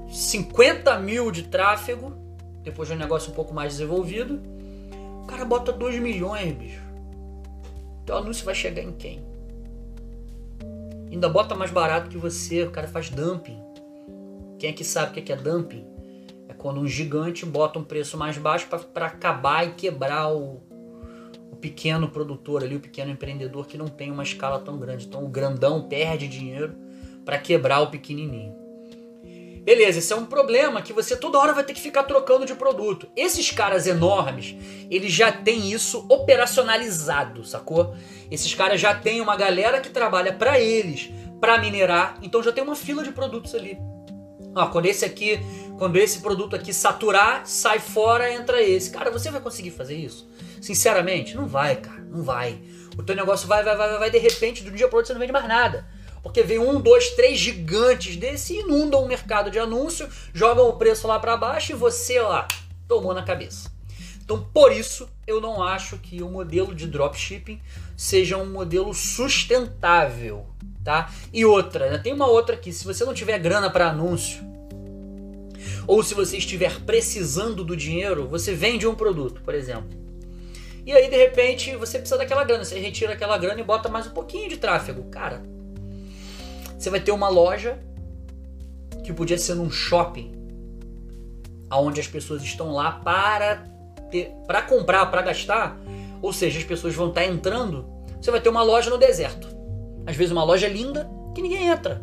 cinquenta 0.09 0.97
mil 0.97 1.29
de 1.29 1.43
tráfego, 1.43 2.13
depois 2.63 2.87
de 2.87 2.95
um 2.95 2.97
negócio 2.97 3.33
um 3.33 3.35
pouco 3.35 3.53
mais 3.53 3.73
desenvolvido, 3.73 4.41
o 5.21 5.25
cara 5.27 5.43
bota 5.43 5.73
2 5.73 5.99
milhões, 5.99 6.53
bicho. 6.55 6.81
Teu 8.05 8.15
anúncio 8.15 8.45
vai 8.45 8.55
chegar 8.55 8.81
em 8.81 8.93
quem? 8.93 9.21
Ainda 11.11 11.27
bota 11.27 11.53
mais 11.53 11.69
barato 11.69 12.09
que 12.09 12.17
você, 12.17 12.63
o 12.63 12.71
cara 12.71 12.87
faz 12.87 13.09
dumping. 13.09 13.61
Quem 14.57 14.69
é 14.69 14.73
que 14.73 14.85
sabe 14.85 15.19
o 15.19 15.21
que 15.21 15.33
é 15.33 15.35
dumping? 15.35 15.85
É 16.47 16.53
quando 16.53 16.79
um 16.79 16.87
gigante 16.87 17.45
bota 17.45 17.77
um 17.77 17.83
preço 17.83 18.17
mais 18.17 18.37
baixo 18.37 18.69
para 18.93 19.05
acabar 19.05 19.67
e 19.67 19.73
quebrar 19.73 20.33
o, 20.33 20.68
pequeno 21.59 22.09
produtor 22.09 22.63
ali, 22.63 22.75
o 22.75 22.79
pequeno 22.79 23.11
empreendedor 23.11 23.67
que 23.67 23.77
não 23.77 23.87
tem 23.87 24.11
uma 24.11 24.23
escala 24.23 24.59
tão 24.59 24.77
grande. 24.77 25.05
Então 25.05 25.23
o 25.23 25.29
grandão 25.29 25.87
perde 25.87 26.27
dinheiro 26.27 26.75
para 27.25 27.37
quebrar 27.37 27.81
o 27.81 27.91
pequenininho. 27.91 28.59
Beleza, 29.63 29.99
esse 29.99 30.11
é 30.11 30.15
um 30.15 30.25
problema 30.25 30.81
que 30.81 30.93
você 30.93 31.15
toda 31.15 31.37
hora 31.37 31.53
vai 31.53 31.63
ter 31.63 31.73
que 31.73 31.81
ficar 31.81 32.03
trocando 32.03 32.45
de 32.45 32.55
produto. 32.55 33.07
Esses 33.15 33.51
caras 33.51 33.85
enormes, 33.85 34.55
eles 34.89 35.13
já 35.13 35.31
têm 35.31 35.71
isso 35.71 36.05
operacionalizado, 36.09 37.45
sacou? 37.45 37.93
Esses 38.31 38.53
caras 38.55 38.81
já 38.81 38.95
têm 38.95 39.21
uma 39.21 39.35
galera 39.35 39.79
que 39.79 39.89
trabalha 39.89 40.33
para 40.33 40.59
eles, 40.59 41.11
para 41.39 41.59
minerar, 41.59 42.17
então 42.21 42.41
já 42.41 42.51
tem 42.51 42.63
uma 42.63 42.75
fila 42.75 43.03
de 43.03 43.11
produtos 43.11 43.53
ali. 43.53 43.77
Ó, 44.55 44.65
quando 44.67 44.87
esse 44.87 45.05
aqui, 45.05 45.39
quando 45.77 45.97
esse 45.97 46.19
produto 46.19 46.55
aqui 46.55 46.73
saturar, 46.73 47.45
sai 47.45 47.79
fora, 47.79 48.33
entra 48.33 48.63
esse. 48.63 48.89
Cara, 48.89 49.11
você 49.11 49.29
vai 49.29 49.39
conseguir 49.39 49.71
fazer 49.71 49.95
isso? 49.95 50.27
Sinceramente, 50.61 51.35
não 51.35 51.47
vai, 51.47 51.75
cara, 51.77 52.01
não 52.01 52.23
vai. 52.23 52.61
O 52.97 53.03
teu 53.03 53.15
negócio 53.15 53.47
vai, 53.47 53.63
vai, 53.63 53.75
vai, 53.75 53.97
vai, 53.97 54.11
de 54.11 54.17
repente, 54.17 54.63
do 54.63 54.71
dia 54.71 54.87
para 54.87 54.97
outro 54.97 55.07
você 55.07 55.13
não 55.13 55.19
vende 55.19 55.31
mais 55.31 55.47
nada. 55.47 55.87
Porque 56.21 56.43
vem 56.43 56.59
um, 56.59 56.81
dois, 56.81 57.11
três 57.11 57.39
gigantes 57.39 58.17
desse 58.17 58.53
inundam 58.53 59.03
o 59.03 59.07
mercado 59.07 59.49
de 59.49 59.57
anúncio, 59.57 60.07
jogam 60.33 60.67
o 60.67 60.73
preço 60.73 61.07
lá 61.07 61.17
para 61.17 61.37
baixo 61.37 61.71
e 61.71 61.75
você 61.75 62.19
lá 62.19 62.47
tomou 62.87 63.13
na 63.13 63.23
cabeça. 63.23 63.71
Então, 64.21 64.45
por 64.53 64.71
isso, 64.71 65.09
eu 65.25 65.41
não 65.41 65.63
acho 65.63 65.97
que 65.97 66.21
o 66.21 66.29
modelo 66.29 66.75
de 66.75 66.87
dropshipping 66.87 67.59
seja 67.95 68.37
um 68.37 68.45
modelo 68.45 68.93
sustentável, 68.93 70.45
tá? 70.83 71.11
E 71.33 71.45
outra, 71.45 71.89
né? 71.89 71.97
tem 71.97 72.13
uma 72.13 72.27
outra 72.27 72.55
aqui, 72.55 72.71
se 72.71 72.85
você 72.85 73.03
não 73.05 73.13
tiver 73.13 73.39
grana 73.39 73.69
para 73.69 73.89
anúncio, 73.89 74.43
ou 75.87 76.03
se 76.03 76.13
você 76.13 76.37
estiver 76.37 76.79
precisando 76.81 77.63
do 77.63 77.75
dinheiro, 77.75 78.27
você 78.27 78.53
vende 78.53 78.85
um 78.85 78.93
produto, 78.93 79.41
por 79.41 79.55
exemplo. 79.55 80.08
E 80.89 80.91
aí, 80.91 81.07
de 81.07 81.15
repente, 81.15 81.75
você 81.75 81.99
precisa 81.99 82.17
daquela 82.17 82.43
grana, 82.43 82.65
você 82.65 82.79
retira 82.79 83.13
aquela 83.13 83.37
grana 83.37 83.61
e 83.61 83.63
bota 83.63 83.87
mais 83.87 84.07
um 84.07 84.09
pouquinho 84.09 84.49
de 84.49 84.57
tráfego. 84.57 85.03
Cara, 85.11 85.43
você 86.75 86.89
vai 86.89 86.99
ter 86.99 87.11
uma 87.11 87.29
loja 87.29 87.77
que 89.03 89.13
podia 89.13 89.37
ser 89.37 89.53
num 89.53 89.69
shopping, 89.69 90.31
aonde 91.69 92.01
as 92.01 92.07
pessoas 92.07 92.41
estão 92.41 92.71
lá 92.71 92.93
para 92.93 93.63
para 94.47 94.63
comprar, 94.63 95.05
para 95.05 95.21
gastar, 95.21 95.77
ou 96.23 96.33
seja, 96.33 96.57
as 96.57 96.65
pessoas 96.65 96.95
vão 96.95 97.09
estar 97.09 97.21
tá 97.21 97.27
entrando, 97.27 97.85
você 98.19 98.31
vai 98.31 98.41
ter 98.41 98.49
uma 98.49 98.63
loja 98.63 98.89
no 98.89 98.97
deserto. 98.97 99.47
Às 100.07 100.15
vezes 100.15 100.31
uma 100.31 100.43
loja 100.43 100.67
linda 100.67 101.07
que 101.35 101.41
ninguém 101.43 101.67
entra. 101.67 102.01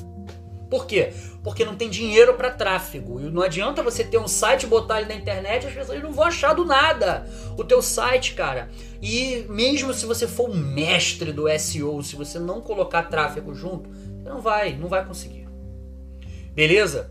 Por 0.70 0.86
quê? 0.86 1.12
Porque 1.44 1.64
não 1.64 1.76
tem 1.76 1.88
dinheiro 1.88 2.34
para 2.34 2.50
tráfego. 2.50 3.20
E 3.20 3.24
não 3.24 3.42
adianta 3.42 3.82
você 3.82 4.02
ter 4.02 4.18
um 4.18 4.26
site, 4.26 4.66
botar 4.66 5.00
ele 5.00 5.08
na 5.08 5.14
internet, 5.14 5.66
as 5.66 5.72
pessoas 5.72 6.02
não 6.02 6.12
vão 6.12 6.24
achar 6.24 6.54
do 6.54 6.64
nada 6.64 7.26
o 7.56 7.64
teu 7.64 7.80
site, 7.80 8.34
cara. 8.34 8.68
E 9.00 9.46
mesmo 9.48 9.94
se 9.94 10.06
você 10.06 10.26
for 10.26 10.50
um 10.50 10.54
mestre 10.54 11.32
do 11.32 11.44
SEO, 11.58 12.02
se 12.02 12.16
você 12.16 12.38
não 12.38 12.60
colocar 12.60 13.04
tráfego 13.04 13.54
junto, 13.54 13.88
você 13.88 14.28
não 14.28 14.40
vai, 14.40 14.72
não 14.72 14.88
vai 14.88 15.04
conseguir. 15.04 15.46
Beleza? 16.52 17.10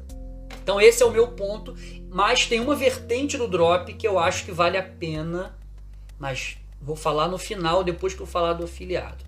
Então 0.62 0.82
esse 0.82 1.04
é 1.04 1.06
o 1.06 1.12
meu 1.12 1.30
ponto 1.30 1.76
mas 2.16 2.46
tem 2.46 2.62
uma 2.62 2.74
vertente 2.74 3.38
do 3.38 3.46
drop 3.46 3.94
que 3.94 4.08
eu 4.08 4.18
acho 4.18 4.46
que 4.46 4.52
vale 4.54 4.78
a 4.78 4.84
pena, 4.84 5.54
mas 6.18 6.56
vou 6.82 6.96
falar 6.96 7.28
no 7.28 7.38
final, 7.38 7.84
depois 7.84 8.14
que 8.14 8.22
eu 8.22 8.26
falar 8.26 8.54
do 8.54 8.64
afiliado. 8.64 9.26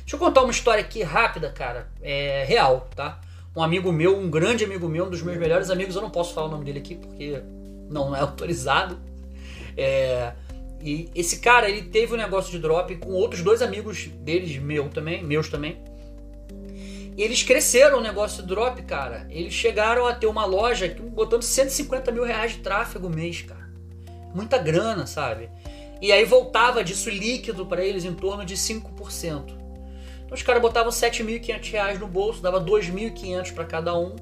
Deixa 0.00 0.16
eu 0.16 0.18
contar 0.18 0.42
uma 0.42 0.50
história 0.50 0.80
aqui 0.80 1.00
rápida, 1.04 1.52
cara. 1.52 1.88
É 2.02 2.44
real, 2.44 2.88
tá? 2.96 3.20
Um 3.56 3.62
amigo 3.62 3.92
meu, 3.92 4.18
um 4.18 4.28
grande 4.28 4.64
amigo 4.64 4.88
meu, 4.88 5.06
um 5.06 5.10
dos 5.10 5.22
meus 5.22 5.38
melhores 5.38 5.70
amigos, 5.70 5.94
eu 5.94 6.02
não 6.02 6.10
posso 6.10 6.34
falar 6.34 6.48
o 6.48 6.50
nome 6.50 6.64
dele 6.64 6.80
aqui 6.80 6.96
porque 6.96 7.40
não 7.88 8.14
é 8.14 8.20
autorizado. 8.20 8.98
É, 9.76 10.32
e 10.82 11.08
esse 11.14 11.38
cara, 11.38 11.68
ele 11.68 11.82
teve 11.82 12.12
um 12.12 12.16
negócio 12.16 12.50
de 12.50 12.58
drop 12.58 12.94
com 12.96 13.10
outros 13.12 13.42
dois 13.42 13.62
amigos 13.62 14.06
deles, 14.06 14.56
meu 14.58 14.88
também, 14.88 15.22
meus 15.22 15.48
também. 15.48 15.78
E 17.16 17.22
eles 17.22 17.44
cresceram 17.44 17.98
o 17.98 18.02
negócio 18.02 18.42
do 18.42 18.48
drop, 18.48 18.82
cara. 18.82 19.26
Eles 19.30 19.54
chegaram 19.54 20.04
a 20.04 20.14
ter 20.14 20.26
uma 20.26 20.44
loja 20.44 20.92
botando 21.12 21.42
150 21.42 22.10
mil 22.10 22.24
reais 22.24 22.52
de 22.52 22.58
tráfego 22.58 23.08
mês, 23.08 23.42
cara. 23.42 23.70
Muita 24.34 24.58
grana, 24.58 25.06
sabe? 25.06 25.48
E 26.02 26.10
aí 26.10 26.24
voltava 26.24 26.82
disso 26.82 27.08
líquido 27.08 27.64
para 27.66 27.84
eles 27.84 28.04
em 28.04 28.12
torno 28.12 28.44
de 28.44 28.56
5%. 28.56 29.63
Os 30.34 30.42
caras 30.42 30.60
botavam 30.60 30.90
7.500 30.90 31.70
reais 31.70 32.00
no 32.00 32.06
bolso, 32.06 32.42
dava 32.42 32.60
2.500 32.60 33.52
para 33.54 33.64
cada 33.64 33.96
um. 33.96 34.16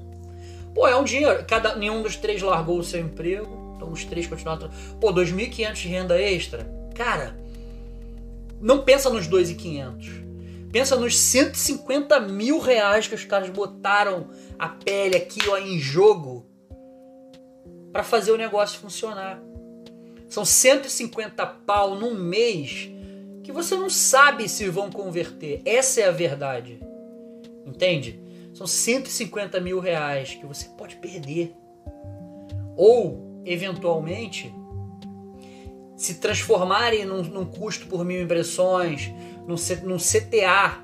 Pô, 0.73 0.87
é 0.87 0.95
um 0.95 1.03
dinheiro. 1.03 1.43
Cada, 1.45 1.75
nenhum 1.75 2.01
dos 2.01 2.15
três 2.15 2.41
largou 2.41 2.79
o 2.79 2.83
seu 2.83 3.01
emprego. 3.01 3.73
Então 3.75 3.91
os 3.91 4.05
três 4.05 4.27
continuaram. 4.27 4.69
Pô, 5.01 5.11
2.500 5.11 5.73
de 5.73 5.87
renda 5.87 6.21
extra. 6.21 6.69
Cara, 6.95 7.35
não 8.61 8.83
pensa 8.83 9.09
nos 9.09 9.27
2.500 9.27 10.23
Pensa 10.73 10.95
nos 10.95 11.19
150 11.19 12.19
mil 12.21 12.59
reais 12.59 13.05
que 13.05 13.13
os 13.13 13.23
caras 13.23 13.47
botaram 13.51 14.29
a 14.57 14.67
pele 14.67 15.15
aqui 15.15 15.39
ó, 15.47 15.55
em 15.55 15.77
jogo 15.77 16.47
para 17.91 18.03
fazer 18.03 18.31
o 18.31 18.37
negócio 18.37 18.79
funcionar. 18.79 19.39
São 20.27 20.43
150 20.43 21.45
pau 21.45 21.95
num 21.95 22.15
mês 22.15 22.89
que 23.43 23.51
você 23.51 23.75
não 23.75 23.89
sabe 23.89 24.47
se 24.47 24.67
vão 24.69 24.89
converter. 24.89 25.61
Essa 25.65 26.01
é 26.01 26.07
a 26.07 26.11
verdade. 26.11 26.79
Entende? 27.65 28.19
São 28.53 28.65
150 28.65 29.59
mil 29.59 29.79
reais 29.79 30.33
que 30.33 30.45
você 30.45 30.69
pode 30.77 30.95
perder. 30.95 31.53
Ou, 32.77 33.41
eventualmente, 33.45 34.53
se 35.95 36.15
transformarem 36.15 37.05
num, 37.05 37.21
num 37.23 37.45
custo 37.45 37.87
por 37.87 38.03
mil 38.05 38.21
impressões, 38.21 39.11
num, 39.47 39.55
num 39.83 39.97
CTA, 39.97 40.81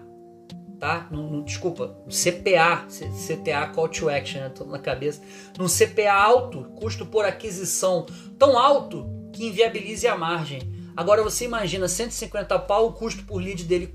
tá? 0.79 1.07
Num, 1.11 1.29
num, 1.29 1.43
desculpa, 1.43 1.95
um 2.05 2.09
CPA, 2.09 2.87
CTA 2.87 3.67
Call 3.67 3.89
to 3.89 4.09
Action, 4.09 4.39
né? 4.41 4.49
Tô 4.49 4.65
na 4.65 4.79
cabeça. 4.79 5.21
Num 5.57 5.67
CPA 5.67 6.13
alto, 6.13 6.63
custo 6.75 7.05
por 7.05 7.25
aquisição 7.25 8.05
tão 8.37 8.57
alto 8.57 9.07
que 9.31 9.45
inviabilize 9.45 10.07
a 10.07 10.17
margem. 10.17 10.78
Agora 10.99 11.23
você 11.23 11.45
imagina 11.45 11.87
150 11.87 12.59
pau, 12.59 12.87
o 12.87 12.91
custo 12.91 13.23
por 13.23 13.41
lead 13.41 13.63
dele 13.63 13.89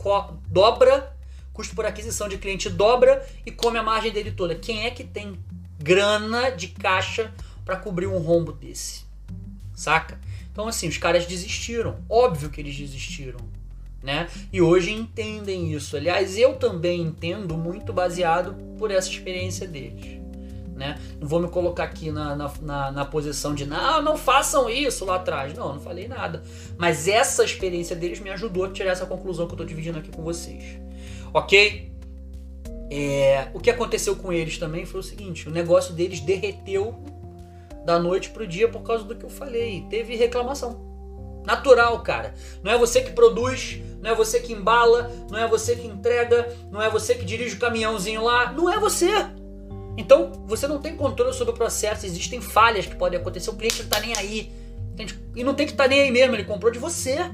dobra, 0.48 1.14
custo 1.52 1.74
por 1.74 1.84
aquisição 1.84 2.30
de 2.30 2.38
cliente 2.38 2.70
dobra 2.70 3.22
e 3.44 3.50
come 3.50 3.76
a 3.76 3.82
margem 3.82 4.10
dele 4.10 4.30
toda. 4.30 4.54
Quem 4.54 4.86
é 4.86 4.90
que 4.90 5.04
tem 5.04 5.38
grana 5.78 6.48
de 6.48 6.68
caixa 6.68 7.30
para 7.62 7.76
cobrir 7.76 8.06
um 8.06 8.16
rombo 8.16 8.52
desse? 8.52 9.04
Saca? 9.74 10.18
Então 10.50 10.66
assim, 10.66 10.88
os 10.88 10.96
caras 10.96 11.26
desistiram. 11.26 11.98
Óbvio 12.08 12.48
que 12.48 12.58
eles 12.58 12.74
desistiram 12.74 13.38
né? 14.02 14.28
E 14.50 14.62
hoje 14.62 14.92
entendem 14.92 15.72
isso. 15.72 15.98
Aliás, 15.98 16.38
eu 16.38 16.56
também 16.56 17.02
entendo 17.02 17.56
muito 17.56 17.92
baseado 17.92 18.54
por 18.78 18.90
essa 18.90 19.10
experiência 19.10 19.66
deles. 19.66 20.23
Né? 20.74 20.98
Não 21.20 21.28
vou 21.28 21.38
me 21.38 21.48
colocar 21.48 21.84
aqui 21.84 22.10
na, 22.10 22.34
na, 22.34 22.52
na, 22.60 22.90
na, 22.90 23.04
posição 23.04 23.54
de 23.54 23.64
não, 23.64 24.02
não 24.02 24.16
façam 24.16 24.68
isso 24.68 25.04
lá 25.04 25.16
atrás. 25.16 25.54
Não, 25.54 25.74
não 25.74 25.80
falei 25.80 26.08
nada. 26.08 26.42
Mas 26.76 27.06
essa 27.06 27.44
experiência 27.44 27.94
deles 27.94 28.18
me 28.18 28.30
ajudou 28.30 28.64
a 28.64 28.70
tirar 28.70 28.90
essa 28.90 29.06
conclusão 29.06 29.46
que 29.46 29.52
eu 29.52 29.56
estou 29.56 29.66
dividindo 29.66 29.98
aqui 29.98 30.10
com 30.10 30.22
vocês. 30.22 30.80
Ok? 31.32 31.92
É, 32.90 33.48
o 33.54 33.60
que 33.60 33.70
aconteceu 33.70 34.16
com 34.16 34.32
eles 34.32 34.58
também 34.58 34.84
foi 34.84 35.00
o 35.00 35.02
seguinte: 35.02 35.48
o 35.48 35.52
negócio 35.52 35.94
deles 35.94 36.20
derreteu 36.20 36.94
da 37.84 37.98
noite 37.98 38.30
para 38.30 38.42
o 38.42 38.46
dia 38.46 38.68
por 38.68 38.82
causa 38.82 39.04
do 39.04 39.14
que 39.14 39.24
eu 39.24 39.30
falei. 39.30 39.87
Teve 39.88 40.16
reclamação. 40.16 40.92
Natural, 41.44 42.00
cara. 42.00 42.34
Não 42.62 42.72
é 42.72 42.78
você 42.78 43.02
que 43.02 43.12
produz, 43.12 43.78
não 44.00 44.10
é 44.10 44.14
você 44.14 44.40
que 44.40 44.52
embala, 44.52 45.10
não 45.30 45.38
é 45.38 45.46
você 45.46 45.76
que 45.76 45.87
entrega, 45.87 46.48
não 46.70 46.80
é 46.80 46.88
você 46.88 47.14
que 47.14 47.24
dirige 47.24 47.56
o 47.56 47.58
caminhãozinho 47.58 48.24
lá, 48.24 48.50
não 48.52 48.70
é 48.70 48.78
você. 48.78 49.10
Então, 49.96 50.33
você 50.46 50.66
não 50.66 50.80
tem 50.80 50.96
controle 50.96 51.33
sobre 51.33 51.54
o 51.54 51.57
processo, 51.57 52.04
existem 52.04 52.40
falhas 52.40 52.87
que 52.87 52.96
podem 52.96 53.18
acontecer, 53.18 53.50
o 53.50 53.54
cliente 53.54 53.78
não 53.78 53.85
está 53.85 54.00
nem 54.00 54.16
aí. 54.16 54.52
Entende? 54.92 55.18
E 55.35 55.44
não 55.44 55.54
tem 55.54 55.66
que 55.66 55.72
estar 55.72 55.85
tá 55.85 55.90
nem 55.90 56.00
aí 56.00 56.11
mesmo, 56.11 56.35
ele 56.35 56.44
comprou 56.44 56.72
de 56.72 56.78
você. 56.78 57.30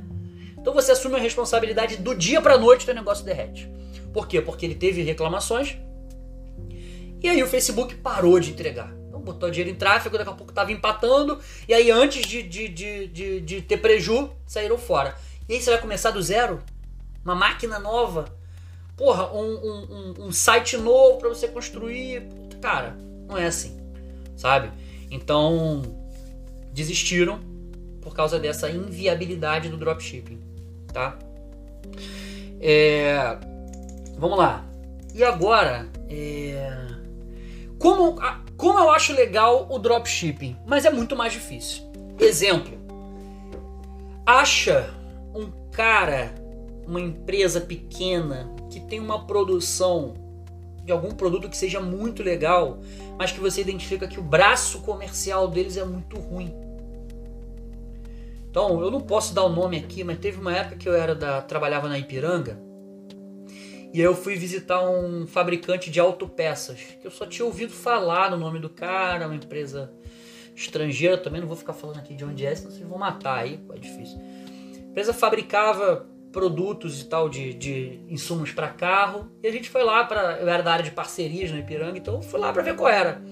Então 0.59 0.75
você 0.75 0.92
assume 0.92 1.16
a 1.16 1.18
responsabilidade 1.18 1.96
do 1.96 2.14
dia 2.14 2.40
para 2.40 2.59
noite 2.59 2.85
teu 2.85 2.94
negócio 2.94 3.25
derrete. 3.25 3.70
Por 4.12 4.27
quê? 4.27 4.40
Porque 4.40 4.66
ele 4.66 4.75
teve 4.75 5.03
reclamações 5.03 5.77
e 7.23 7.29
aí 7.29 7.42
o 7.42 7.46
Facebook 7.46 7.94
parou 7.96 8.40
de 8.40 8.51
entregar 8.51 9.01
botou 9.20 9.51
dinheiro 9.51 9.70
em 9.70 9.75
tráfego, 9.79 10.18
daqui 10.18 10.31
a 10.31 10.35
pouco 10.35 10.53
tava 10.53 10.73
empatando, 10.73 11.38
e 11.68 11.75
aí 11.75 11.90
antes 11.90 12.27
de, 12.27 12.42
de, 12.42 12.68
de, 12.68 13.07
de, 13.09 13.40
de 13.40 13.62
ter 13.62 13.77
preju, 13.77 14.31
saíram 14.46 14.79
fora. 14.79 15.14
E 15.49 15.55
aí 15.55 15.62
você 15.62 15.70
vai 15.70 15.81
começar 15.81 16.11
do 16.11 16.23
zero? 16.23 16.61
Uma 17.25 17.35
máquina 17.35 17.79
nova? 17.79 18.25
Porra, 19.00 19.32
um, 19.32 19.54
um, 19.54 20.14
um 20.26 20.30
site 20.30 20.76
novo 20.76 21.16
para 21.16 21.30
você 21.30 21.48
construir? 21.48 22.22
Cara, 22.60 22.94
não 23.26 23.38
é 23.38 23.46
assim, 23.46 23.80
sabe? 24.36 24.70
Então, 25.10 25.80
desistiram 26.70 27.40
por 28.02 28.14
causa 28.14 28.38
dessa 28.38 28.68
inviabilidade 28.68 29.70
do 29.70 29.78
dropshipping, 29.78 30.38
tá? 30.92 31.18
É, 32.60 33.38
vamos 34.18 34.36
lá. 34.36 34.66
E 35.14 35.24
agora, 35.24 35.88
é, 36.10 36.70
como 37.78 38.20
como 38.58 38.78
eu 38.78 38.90
acho 38.90 39.14
legal 39.14 39.66
o 39.70 39.78
dropshipping, 39.78 40.58
mas 40.66 40.84
é 40.84 40.90
muito 40.90 41.16
mais 41.16 41.32
difícil. 41.32 41.90
Exemplo: 42.18 42.78
acha 44.26 44.92
um 45.34 45.50
cara, 45.72 46.34
uma 46.90 47.00
empresa 47.00 47.61
pequena 47.61 48.53
que 48.68 48.81
tem 48.81 48.98
uma 48.98 49.24
produção 49.24 50.14
de 50.85 50.90
algum 50.90 51.12
produto 51.12 51.48
que 51.48 51.57
seja 51.57 51.81
muito 51.81 52.20
legal, 52.20 52.81
mas 53.16 53.31
que 53.31 53.38
você 53.38 53.61
identifica 53.61 54.09
que 54.09 54.18
o 54.18 54.22
braço 54.22 54.81
comercial 54.81 55.46
deles 55.46 55.76
é 55.76 55.85
muito 55.85 56.18
ruim. 56.18 56.53
Então, 58.50 58.81
eu 58.81 58.90
não 58.90 59.00
posso 59.00 59.33
dar 59.33 59.44
o 59.44 59.48
nome 59.48 59.76
aqui, 59.76 60.03
mas 60.03 60.18
teve 60.18 60.40
uma 60.40 60.53
época 60.53 60.74
que 60.76 60.88
eu 60.88 60.94
era 60.94 61.14
da 61.14 61.40
trabalhava 61.40 61.88
na 61.88 61.96
Ipiranga 61.96 62.61
E 63.94 64.00
aí 64.00 64.05
eu 64.05 64.16
fui 64.16 64.35
visitar 64.35 64.83
um 64.83 65.29
fabricante 65.29 65.92
de 65.92 66.00
autopeças, 66.00 66.81
que 67.00 67.07
eu 67.07 67.11
só 67.12 67.24
tinha 67.24 67.46
ouvido 67.46 67.72
falar 67.72 68.33
no 68.33 68.37
nome 68.37 68.59
do 68.59 68.68
cara, 68.68 69.26
uma 69.26 69.37
empresa 69.37 69.92
estrangeira, 70.57 71.16
também 71.16 71.40
não 71.40 71.46
vou 71.46 71.57
ficar 71.57 71.72
falando 71.72 71.98
aqui 71.98 72.16
de 72.16 72.24
onde 72.24 72.44
é, 72.44 72.53
senão 72.53 72.72
vocês 72.72 72.88
vão 72.88 72.98
matar 72.98 73.38
aí, 73.38 73.61
é 73.72 73.79
difícil. 73.79 74.18
A 74.18 74.90
empresa 74.90 75.14
fabricava 75.14 76.10
produtos 76.33 77.01
e 77.01 77.05
tal 77.07 77.29
de, 77.29 77.53
de 77.55 78.01
insumos 78.09 78.53
para 78.53 78.69
carro, 78.69 79.31
e 79.43 79.49
a 79.49 79.53
gente 79.53 79.69
foi 79.69 79.83
lá 79.83 80.05
para 80.05 80.38
eu 80.40 80.49
era 80.49 80.62
da 80.62 80.73
área 80.73 80.85
de 80.85 80.90
parcerias 80.90 81.51
no 81.51 81.59
Ipiranga, 81.59 81.99
então 81.99 82.14
eu 82.14 82.23
fui 82.23 82.38
lá 82.38 82.53
para 82.53 82.62
ver 82.62 82.77
qual 82.77 82.88
era. 82.88 83.23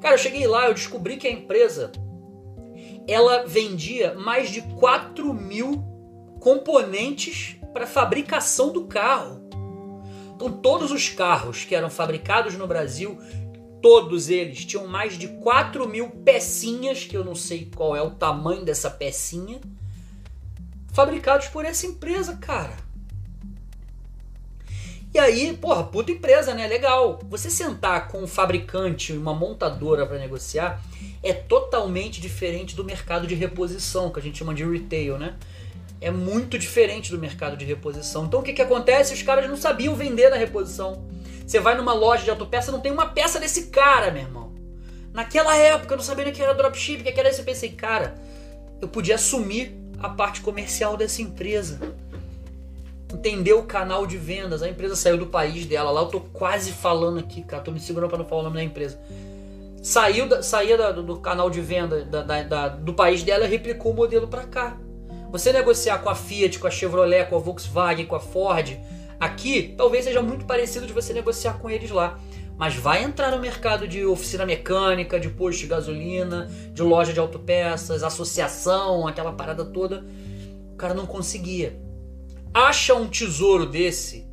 Cara, 0.00 0.14
eu 0.14 0.18
cheguei 0.18 0.46
lá, 0.46 0.66
eu 0.66 0.74
descobri 0.74 1.16
que 1.16 1.26
a 1.26 1.30
empresa 1.30 1.92
ela 3.06 3.44
vendia 3.46 4.14
mais 4.14 4.50
de 4.50 4.62
4 4.62 5.32
mil 5.34 5.84
componentes 6.40 7.56
para 7.72 7.86
fabricação 7.86 8.72
do 8.72 8.86
carro. 8.86 9.40
Então, 10.34 10.50
todos 10.50 10.90
os 10.90 11.08
carros 11.10 11.64
que 11.64 11.74
eram 11.74 11.90
fabricados 11.90 12.56
no 12.56 12.66
Brasil, 12.66 13.18
todos 13.82 14.30
eles 14.30 14.64
tinham 14.64 14.86
mais 14.86 15.18
de 15.18 15.28
4 15.28 15.86
mil 15.88 16.08
pecinhas, 16.08 17.04
que 17.04 17.16
eu 17.16 17.24
não 17.24 17.34
sei 17.34 17.70
qual 17.74 17.94
é 17.94 18.00
o 18.00 18.12
tamanho 18.12 18.64
dessa 18.64 18.90
pecinha, 18.90 19.60
fabricados 21.00 21.48
por 21.48 21.64
essa 21.64 21.86
empresa, 21.86 22.36
cara. 22.36 22.76
E 25.12 25.18
aí, 25.18 25.56
porra, 25.56 25.82
puta 25.82 26.12
empresa, 26.12 26.54
né? 26.54 26.66
Legal. 26.68 27.18
Você 27.28 27.50
sentar 27.50 28.08
com 28.08 28.22
um 28.22 28.26
fabricante 28.26 29.12
uma 29.12 29.34
montadora 29.34 30.06
para 30.06 30.18
negociar 30.18 30.80
é 31.22 31.32
totalmente 31.32 32.20
diferente 32.20 32.76
do 32.76 32.84
mercado 32.84 33.26
de 33.26 33.34
reposição, 33.34 34.10
que 34.10 34.20
a 34.20 34.22
gente 34.22 34.38
chama 34.38 34.54
de 34.54 34.64
retail, 34.64 35.18
né? 35.18 35.36
é 36.00 36.10
muito 36.10 36.58
diferente 36.58 37.10
do 37.10 37.18
mercado 37.18 37.56
de 37.56 37.64
reposição. 37.64 38.24
Então 38.24 38.40
o 38.40 38.42
que, 38.42 38.54
que 38.54 38.62
acontece? 38.62 39.12
Os 39.12 39.22
caras 39.22 39.48
não 39.48 39.56
sabiam 39.56 39.94
vender 39.94 40.30
na 40.30 40.36
reposição. 40.36 41.04
Você 41.46 41.60
vai 41.60 41.76
numa 41.76 41.92
loja 41.92 42.24
de 42.24 42.30
autopeça, 42.30 42.72
não 42.72 42.80
tem 42.80 42.90
uma 42.90 43.06
peça 43.06 43.38
desse 43.38 43.66
cara, 43.66 44.10
meu 44.10 44.22
irmão. 44.22 44.54
Naquela 45.12 45.54
época 45.56 45.92
eu 45.92 45.98
não 45.98 46.04
sabia 46.04 46.24
nem 46.24 46.32
que 46.32 46.40
era 46.40 46.54
dropship, 46.54 47.02
que 47.02 47.20
era 47.20 47.28
isso. 47.28 47.42
Eu 47.42 47.44
pensei, 47.44 47.70
cara, 47.70 48.14
eu 48.80 48.88
podia 48.88 49.16
assumir 49.16 49.76
a 50.00 50.08
parte 50.08 50.40
comercial 50.40 50.96
dessa 50.96 51.20
empresa. 51.22 51.78
Entender 53.12 53.52
o 53.52 53.64
canal 53.64 54.06
de 54.06 54.16
vendas. 54.16 54.62
A 54.62 54.68
empresa 54.68 54.96
saiu 54.96 55.18
do 55.18 55.26
país 55.26 55.66
dela. 55.66 55.90
Lá 55.90 56.02
eu 56.02 56.06
tô 56.06 56.20
quase 56.20 56.72
falando 56.72 57.18
aqui, 57.18 57.42
cara. 57.42 57.62
Tô 57.62 57.70
me 57.70 57.80
segurando 57.80 58.08
para 58.08 58.18
não 58.18 58.24
falar 58.24 58.40
o 58.42 58.44
nome 58.44 58.56
da 58.56 58.64
empresa. 58.64 58.98
Saiu 59.82 60.28
da, 60.28 60.42
saía 60.42 60.76
da, 60.76 60.92
do 60.92 61.16
canal 61.18 61.50
de 61.50 61.60
venda 61.60 62.04
da, 62.04 62.42
da, 62.42 62.68
do 62.68 62.92
país 62.94 63.22
dela 63.22 63.44
e 63.46 63.48
replicou 63.48 63.92
o 63.92 63.96
modelo 63.96 64.28
para 64.28 64.44
cá. 64.44 64.76
Você 65.30 65.52
negociar 65.52 65.98
com 65.98 66.08
a 66.08 66.14
Fiat, 66.14 66.58
com 66.58 66.66
a 66.66 66.70
Chevrolet, 66.70 67.28
com 67.28 67.36
a 67.36 67.38
Volkswagen, 67.38 68.04
com 68.04 68.16
a 68.16 68.20
Ford, 68.20 68.76
aqui 69.18 69.74
talvez 69.76 70.04
seja 70.04 70.20
muito 70.20 70.44
parecido 70.44 70.86
de 70.86 70.92
você 70.92 71.12
negociar 71.12 71.54
com 71.54 71.70
eles 71.70 71.90
lá. 71.90 72.18
Mas 72.60 72.76
vai 72.76 73.02
entrar 73.02 73.30
no 73.30 73.38
mercado 73.38 73.88
de 73.88 74.04
oficina 74.04 74.44
mecânica, 74.44 75.18
de 75.18 75.30
posto 75.30 75.60
de 75.60 75.66
gasolina, 75.66 76.46
de 76.74 76.82
loja 76.82 77.10
de 77.10 77.18
autopeças, 77.18 78.02
associação, 78.02 79.08
aquela 79.08 79.32
parada 79.32 79.64
toda. 79.64 80.04
O 80.70 80.76
cara 80.76 80.92
não 80.92 81.06
conseguia. 81.06 81.80
Acha 82.52 82.94
um 82.94 83.08
tesouro 83.08 83.64
desse, 83.64 84.26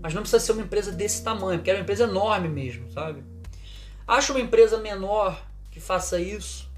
mas 0.00 0.14
não 0.14 0.22
precisa 0.22 0.38
ser 0.38 0.52
uma 0.52 0.62
empresa 0.62 0.92
desse 0.92 1.24
tamanho, 1.24 1.58
porque 1.58 1.70
era 1.70 1.80
uma 1.80 1.82
empresa 1.82 2.04
enorme 2.04 2.48
mesmo, 2.48 2.88
sabe? 2.92 3.24
Acha 4.06 4.32
uma 4.32 4.40
empresa 4.40 4.78
menor 4.78 5.44
que 5.72 5.80
faça 5.80 6.20
isso. 6.20 6.70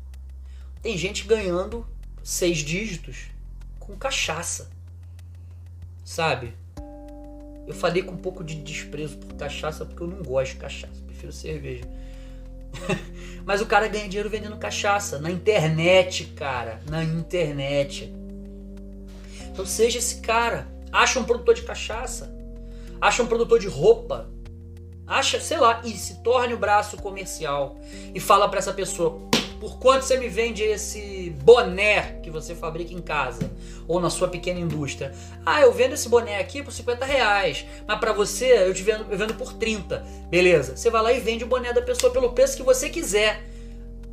Tem 0.81 0.97
gente 0.97 1.27
ganhando 1.27 1.87
seis 2.23 2.57
dígitos 2.57 3.27
com 3.79 3.95
cachaça. 3.99 4.71
Sabe? 6.03 6.55
Eu 7.71 7.75
falei 7.75 8.03
com 8.03 8.15
um 8.15 8.17
pouco 8.17 8.43
de 8.43 8.57
desprezo 8.57 9.17
por 9.17 9.33
cachaça 9.37 9.85
porque 9.85 10.03
eu 10.03 10.09
não 10.09 10.25
gosto 10.25 10.55
de 10.55 10.59
cachaça, 10.59 11.01
prefiro 11.07 11.33
cerveja. 11.33 11.85
Mas 13.47 13.61
o 13.61 13.67
cara 13.67 13.87
ganha 13.87 14.09
dinheiro 14.09 14.29
vendendo 14.29 14.57
cachaça 14.57 15.21
na 15.21 15.31
internet, 15.31 16.25
cara, 16.35 16.81
na 16.91 17.05
internet. 17.05 18.13
Então 19.53 19.65
seja 19.65 20.01
esse 20.01 20.17
cara. 20.17 20.67
Acha 20.91 21.21
um 21.21 21.25
produtor 21.25 21.55
de 21.55 21.63
cachaça, 21.63 22.35
acha 23.01 23.23
um 23.23 23.29
produtor 23.29 23.61
de 23.61 23.69
roupa, 23.69 24.29
acha, 25.07 25.41
sei 25.41 25.59
lá, 25.59 25.81
e 25.85 25.93
se 25.93 26.25
torne 26.25 26.53
o 26.53 26.59
braço 26.59 26.97
comercial 26.97 27.79
e 28.13 28.19
fala 28.19 28.49
para 28.49 28.59
essa 28.59 28.73
pessoa: 28.73 29.21
por 29.61 29.79
quanto 29.79 30.07
você 30.07 30.17
me 30.17 30.27
vende 30.27 30.63
esse 30.63 31.31
boné 31.45 32.19
que 32.23 32.31
você 32.31 32.55
fabrica 32.55 32.95
em 32.95 33.03
casa 33.03 33.53
ou 33.87 34.01
na 34.01 34.09
sua 34.09 34.27
pequena 34.27 34.59
indústria? 34.59 35.13
Ah, 35.45 35.61
eu 35.61 35.71
vendo 35.71 35.93
esse 35.93 36.09
boné 36.09 36.39
aqui 36.39 36.63
por 36.63 36.73
50 36.73 37.05
reais, 37.05 37.67
mas 37.87 38.01
para 38.01 38.15
você 38.15 38.67
eu 38.67 38.73
te 38.73 38.83
vendo, 38.83 39.07
eu 39.11 39.19
vendo 39.19 39.35
por 39.35 39.53
30. 39.53 39.99
Beleza? 40.31 40.77
Você 40.77 40.89
vai 40.89 41.03
lá 41.03 41.13
e 41.13 41.21
vende 41.21 41.45
o 41.45 41.47
boné 41.47 41.75
da 41.75 41.83
pessoa 41.83 42.11
pelo 42.11 42.33
preço 42.33 42.57
que 42.57 42.63
você 42.63 42.89
quiser. 42.89 43.47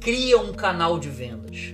Cria 0.02 0.38
um 0.38 0.52
canal 0.52 1.00
de 1.00 1.10
vendas. 1.10 1.74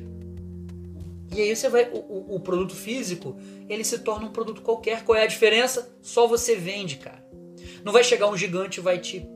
E 1.36 1.42
aí 1.42 1.56
você 1.56 1.68
vai, 1.68 1.90
o, 1.92 2.36
o, 2.36 2.40
produto 2.40 2.76
físico, 2.76 3.36
ele 3.68 3.84
se 3.84 3.98
torna 4.00 4.28
um 4.28 4.32
produto 4.32 4.62
qualquer. 4.62 5.04
Qual 5.04 5.18
é 5.18 5.24
a 5.24 5.28
diferença? 5.28 5.92
Só 6.00 6.28
você 6.28 6.56
vende, 6.56 6.98
cara. 6.98 7.26
Não 7.84 7.92
vai 7.92 8.04
chegar 8.04 8.30
um 8.30 8.38
gigante 8.38 8.80
e 8.80 8.84
vai 8.84 9.00
te, 9.00 9.28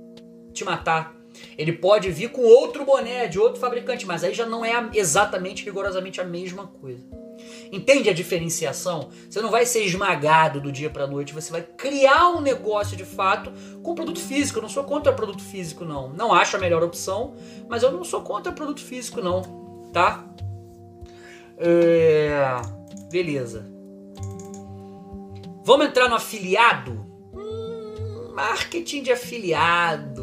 te 0.53 0.63
matar 0.63 1.16
ele 1.57 1.73
pode 1.73 2.09
vir 2.11 2.29
com 2.29 2.41
outro 2.41 2.85
boné 2.85 3.27
de 3.27 3.39
outro 3.39 3.59
fabricante, 3.59 4.05
mas 4.05 4.23
aí 4.23 4.33
já 4.33 4.45
não 4.45 4.63
é 4.63 4.89
exatamente, 4.93 5.65
rigorosamente 5.65 6.21
a 6.21 6.23
mesma 6.23 6.67
coisa. 6.67 7.05
Entende 7.71 8.09
a 8.09 8.13
diferenciação? 8.13 9.09
Você 9.29 9.41
não 9.41 9.51
vai 9.51 9.65
ser 9.65 9.83
esmagado 9.83 10.61
do 10.61 10.71
dia 10.71 10.89
para 10.89 11.07
noite, 11.07 11.33
você 11.33 11.51
vai 11.51 11.61
criar 11.61 12.29
um 12.29 12.41
negócio 12.41 12.95
de 12.95 13.05
fato 13.05 13.51
com 13.83 13.95
produto 13.95 14.19
físico. 14.19 14.59
Eu 14.59 14.63
não 14.63 14.69
sou 14.69 14.83
contra 14.83 15.13
produto 15.13 15.43
físico, 15.43 15.85
não. 15.85 16.09
Não 16.09 16.33
acho 16.33 16.55
a 16.55 16.59
melhor 16.59 16.83
opção, 16.83 17.35
mas 17.67 17.83
eu 17.83 17.91
não 17.91 18.03
sou 18.03 18.21
contra 18.21 18.51
produto 18.51 18.81
físico, 18.81 19.21
não. 19.21 19.41
Tá? 19.93 20.25
É... 21.57 22.61
Beleza. 23.11 23.65
Vamos 25.63 25.87
entrar 25.87 26.07
no 26.07 26.15
afiliado? 26.15 27.05
Hum, 27.33 28.33
marketing 28.33 29.03
de 29.03 29.11
afiliado. 29.11 30.16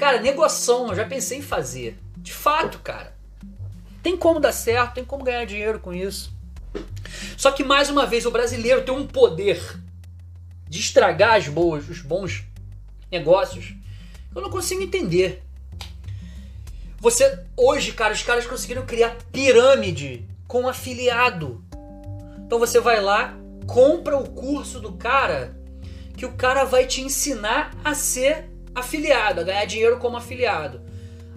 Cara, 0.00 0.18
negociação, 0.18 0.88
eu 0.88 0.94
já 0.94 1.04
pensei 1.04 1.36
em 1.36 1.42
fazer. 1.42 1.98
De 2.16 2.32
fato, 2.32 2.78
cara. 2.78 3.14
Tem 4.02 4.16
como 4.16 4.40
dar 4.40 4.50
certo, 4.50 4.94
tem 4.94 5.04
como 5.04 5.22
ganhar 5.22 5.44
dinheiro 5.44 5.78
com 5.78 5.92
isso. 5.92 6.32
Só 7.36 7.52
que, 7.52 7.62
mais 7.62 7.90
uma 7.90 8.06
vez, 8.06 8.24
o 8.24 8.30
brasileiro 8.30 8.82
tem 8.82 8.94
um 8.94 9.06
poder 9.06 9.62
de 10.66 10.80
estragar 10.80 11.34
as 11.34 11.48
boas, 11.48 11.86
os 11.90 12.00
bons 12.00 12.44
negócios. 13.12 13.74
Eu 14.34 14.40
não 14.40 14.48
consigo 14.48 14.80
entender. 14.80 15.42
Você, 16.98 17.38
hoje, 17.54 17.92
cara, 17.92 18.14
os 18.14 18.22
caras 18.22 18.46
conseguiram 18.46 18.86
criar 18.86 19.18
pirâmide 19.30 20.26
com 20.48 20.66
afiliado. 20.66 21.62
Então 22.38 22.58
você 22.58 22.80
vai 22.80 23.02
lá, 23.02 23.36
compra 23.66 24.16
o 24.16 24.30
curso 24.30 24.80
do 24.80 24.94
cara, 24.94 25.54
que 26.16 26.24
o 26.24 26.32
cara 26.32 26.64
vai 26.64 26.86
te 26.86 27.02
ensinar 27.02 27.76
a 27.84 27.94
ser 27.94 28.49
afiliado, 28.80 29.40
a 29.40 29.44
ganhar 29.44 29.64
dinheiro 29.64 29.98
como 29.98 30.16
afiliado. 30.16 30.82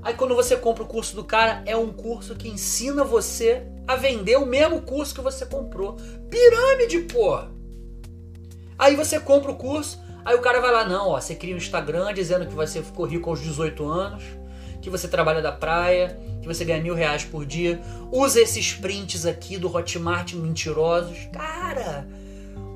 Aí 0.02 0.14
quando 0.14 0.36
você 0.36 0.58
compra 0.58 0.84
o 0.84 0.88
curso 0.88 1.16
do 1.16 1.24
cara, 1.24 1.64
é 1.66 1.78
um 1.78 1.94
curso 1.94 2.36
que 2.36 2.50
ensina 2.50 3.04
você 3.04 3.64
a 3.88 3.96
vender 3.96 4.38
o 4.38 4.46
mesmo 4.46 4.82
curso 4.82 5.16
que 5.16 5.22
você 5.22 5.46
comprou. 5.46 5.96
Pirâmide, 6.30 7.00
pô! 7.02 7.40
Aí 8.78 8.96
você 8.96 9.20
compra 9.20 9.52
o 9.52 9.56
curso, 9.56 10.02
aí 10.26 10.36
o 10.36 10.42
cara 10.42 10.60
vai 10.60 10.72
lá, 10.72 10.86
não, 10.86 11.10
ó, 11.10 11.22
você 11.22 11.36
cria 11.36 11.54
um 11.54 11.58
Instagram 11.58 12.14
dizendo 12.14 12.46
que 12.46 12.54
você 12.54 12.82
ficou 12.82 13.06
rico 13.06 13.30
aos 13.30 13.40
18 13.40 13.86
anos, 13.88 14.24
que 14.82 14.90
você 14.90 15.08
trabalha 15.08 15.42
da 15.42 15.52
praia, 15.52 16.20
que 16.42 16.48
você 16.48 16.66
ganha 16.66 16.82
mil 16.82 16.94
reais 16.94 17.24
por 17.24 17.46
dia, 17.46 17.80
usa 18.12 18.42
esses 18.42 18.74
prints 18.74 19.26
aqui 19.26 19.58
do 19.58 19.74
Hotmart 19.74 20.34
mentirosos. 20.34 21.30
Cara, 21.32 22.06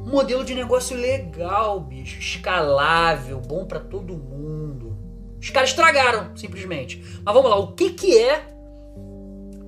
modelo 0.08 0.44
de 0.44 0.56
negócio 0.56 0.96
legal, 0.96 1.80
bicho, 1.80 2.20
escalável, 2.20 3.40
bom 3.40 3.66
para 3.66 3.80
todo 3.80 4.16
mundo. 4.16 4.98
Os 5.40 5.50
caras 5.50 5.70
estragaram, 5.70 6.36
simplesmente. 6.36 7.04
Mas 7.24 7.34
vamos 7.34 7.50
lá, 7.50 7.58
o 7.58 7.74
que, 7.74 7.92
que 7.92 8.18
é 8.18 8.48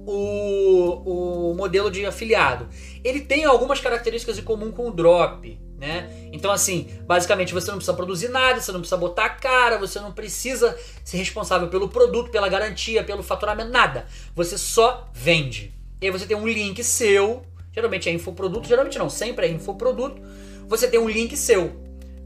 o, 0.05 1.51
o 1.51 1.53
modelo 1.55 1.91
de 1.91 2.05
afiliado? 2.05 2.67
Ele 3.03 3.21
tem 3.21 3.45
algumas 3.45 3.79
características 3.79 4.37
em 4.39 4.43
comum 4.43 4.71
com 4.71 4.87
o 4.87 4.91
drop, 4.91 5.59
né? 5.77 6.29
Então, 6.33 6.51
assim, 6.51 6.89
basicamente 7.03 7.53
você 7.53 7.67
não 7.71 7.77
precisa 7.77 7.95
produzir 7.95 8.29
nada, 8.29 8.59
você 8.59 8.71
não 8.71 8.79
precisa 8.79 8.97
botar 8.97 9.25
a 9.25 9.29
cara, 9.29 9.77
você 9.77 9.99
não 9.99 10.11
precisa 10.11 10.77
ser 11.03 11.17
responsável 11.17 11.69
pelo 11.69 11.87
produto, 11.87 12.31
pela 12.31 12.49
garantia, 12.49 13.03
pelo 13.03 13.23
faturamento, 13.23 13.71
nada. 13.71 14.05
Você 14.35 14.57
só 14.57 15.09
vende. 15.13 15.73
E 16.01 16.05
aí 16.05 16.11
você 16.11 16.25
tem 16.25 16.35
um 16.35 16.47
link 16.47 16.83
seu 16.83 17.43
Geralmente 17.79 18.09
é 18.09 18.11
infoproduto, 18.11 18.67
geralmente 18.67 18.99
não, 18.99 19.09
sempre 19.09 19.47
é 19.47 19.49
infoproduto. 19.49 20.21
Você 20.67 20.85
tem 20.85 20.99
um 20.99 21.07
link 21.07 21.37
seu. 21.37 21.71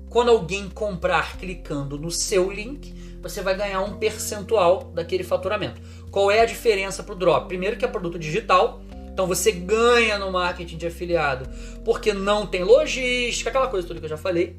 Quando 0.10 0.32
alguém 0.32 0.68
comprar 0.68 1.38
clicando 1.38 1.96
no 1.96 2.10
seu 2.10 2.52
link, 2.52 2.92
você 3.22 3.40
vai 3.42 3.56
ganhar 3.56 3.82
um 3.82 4.00
percentual 4.00 4.92
daquele 4.96 5.24
faturamento. 5.24 5.80
Qual 6.10 6.32
é 6.32 6.42
a 6.42 6.46
diferença 6.46 7.04
para 7.04 7.14
o 7.14 7.16
drop? 7.16 7.48
Primeiro 7.48 7.78
que 7.78 7.86
é 7.86 7.88
produto 7.88 8.18
digital, 8.18 8.82
então 9.12 9.28
você 9.28 9.52
ganha 9.52 10.18
no 10.18 10.32
marketing 10.32 10.78
de 10.78 10.88
afiliado, 10.88 11.48
porque 11.86 12.14
não 12.14 12.48
tem 12.48 12.64
logística, 12.64 13.52
aquela 13.52 13.68
coisa 13.68 13.88
toda 13.88 14.00
que 14.00 14.08
eu 14.08 14.10
já 14.10 14.18
falei. 14.18 14.58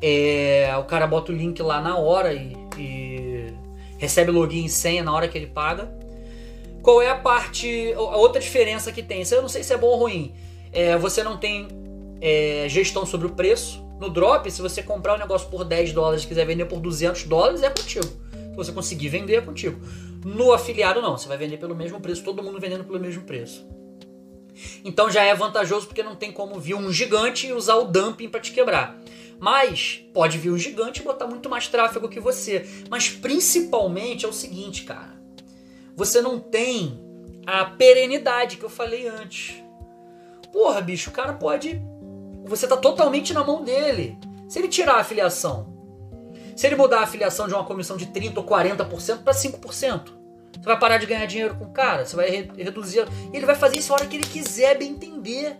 É, 0.00 0.74
o 0.78 0.84
cara 0.84 1.06
bota 1.06 1.30
o 1.30 1.34
link 1.34 1.60
lá 1.60 1.82
na 1.82 1.98
hora 1.98 2.32
e, 2.32 2.56
e 2.78 3.52
recebe 3.98 4.30
login 4.30 4.64
e 4.64 4.68
senha 4.70 5.04
na 5.04 5.12
hora 5.12 5.28
que 5.28 5.36
ele 5.36 5.48
paga. 5.48 5.92
Qual 6.88 7.02
é 7.02 7.10
a 7.10 7.14
parte, 7.14 7.92
a 7.92 8.16
outra 8.16 8.40
diferença 8.40 8.90
que 8.90 9.02
tem? 9.02 9.20
Isso 9.20 9.34
eu 9.34 9.42
não 9.42 9.48
sei 9.50 9.62
se 9.62 9.74
é 9.74 9.76
bom 9.76 9.88
ou 9.88 9.98
ruim. 9.98 10.32
É, 10.72 10.96
você 10.96 11.22
não 11.22 11.36
tem 11.36 11.68
é, 12.18 12.64
gestão 12.66 13.04
sobre 13.04 13.26
o 13.26 13.30
preço. 13.32 13.84
No 14.00 14.08
drop, 14.08 14.50
se 14.50 14.62
você 14.62 14.82
comprar 14.82 15.16
um 15.16 15.18
negócio 15.18 15.50
por 15.50 15.66
10 15.66 15.92
dólares 15.92 16.24
e 16.24 16.26
quiser 16.26 16.46
vender 16.46 16.64
por 16.64 16.80
200 16.80 17.24
dólares, 17.24 17.62
é 17.62 17.68
contigo. 17.68 18.06
Se 18.06 18.56
você 18.56 18.72
conseguir 18.72 19.10
vender, 19.10 19.34
é 19.34 19.40
contigo. 19.42 19.78
No 20.24 20.50
afiliado, 20.50 21.02
não. 21.02 21.18
Você 21.18 21.28
vai 21.28 21.36
vender 21.36 21.58
pelo 21.58 21.76
mesmo 21.76 22.00
preço, 22.00 22.24
todo 22.24 22.42
mundo 22.42 22.58
vendendo 22.58 22.84
pelo 22.84 22.98
mesmo 22.98 23.20
preço. 23.24 23.68
Então 24.82 25.10
já 25.10 25.22
é 25.22 25.34
vantajoso 25.34 25.88
porque 25.88 26.02
não 26.02 26.16
tem 26.16 26.32
como 26.32 26.58
vir 26.58 26.72
um 26.72 26.90
gigante 26.90 27.48
e 27.48 27.52
usar 27.52 27.74
o 27.74 27.84
dumping 27.84 28.30
para 28.30 28.40
te 28.40 28.50
quebrar. 28.50 28.98
Mas 29.38 30.02
pode 30.14 30.38
vir 30.38 30.52
um 30.52 30.56
gigante 30.56 31.02
e 31.02 31.04
botar 31.04 31.26
muito 31.26 31.50
mais 31.50 31.68
tráfego 31.68 32.08
que 32.08 32.18
você. 32.18 32.66
Mas 32.88 33.10
principalmente 33.10 34.24
é 34.24 34.28
o 34.28 34.32
seguinte, 34.32 34.84
cara. 34.84 35.17
Você 35.98 36.22
não 36.22 36.38
tem 36.38 36.96
a 37.44 37.64
perenidade 37.64 38.56
que 38.56 38.64
eu 38.64 38.70
falei 38.70 39.08
antes. 39.08 39.60
Porra, 40.52 40.80
bicho, 40.80 41.10
o 41.10 41.12
cara 41.12 41.32
pode. 41.32 41.82
Você 42.44 42.68
tá 42.68 42.76
totalmente 42.76 43.34
na 43.34 43.42
mão 43.42 43.64
dele. 43.64 44.16
Se 44.48 44.60
ele 44.60 44.68
tirar 44.68 44.94
a 44.94 45.00
afiliação, 45.00 45.74
se 46.54 46.68
ele 46.68 46.76
mudar 46.76 47.00
a 47.00 47.02
afiliação 47.02 47.48
de 47.48 47.54
uma 47.54 47.64
comissão 47.64 47.96
de 47.96 48.06
30% 48.06 48.36
ou 48.36 48.44
40% 48.44 49.24
para 49.24 49.32
5%, 49.32 50.12
você 50.52 50.64
vai 50.64 50.78
parar 50.78 50.98
de 50.98 51.06
ganhar 51.06 51.26
dinheiro 51.26 51.56
com 51.56 51.64
o 51.64 51.72
cara, 51.72 52.06
você 52.06 52.14
vai 52.14 52.30
re 52.30 52.48
reduzir. 52.56 53.04
Ele 53.32 53.44
vai 53.44 53.56
fazer 53.56 53.78
isso 53.78 53.92
a 53.92 53.96
hora 53.96 54.06
que 54.06 54.14
ele 54.14 54.26
quiser, 54.26 54.78
bem 54.78 54.92
entender. 54.92 55.56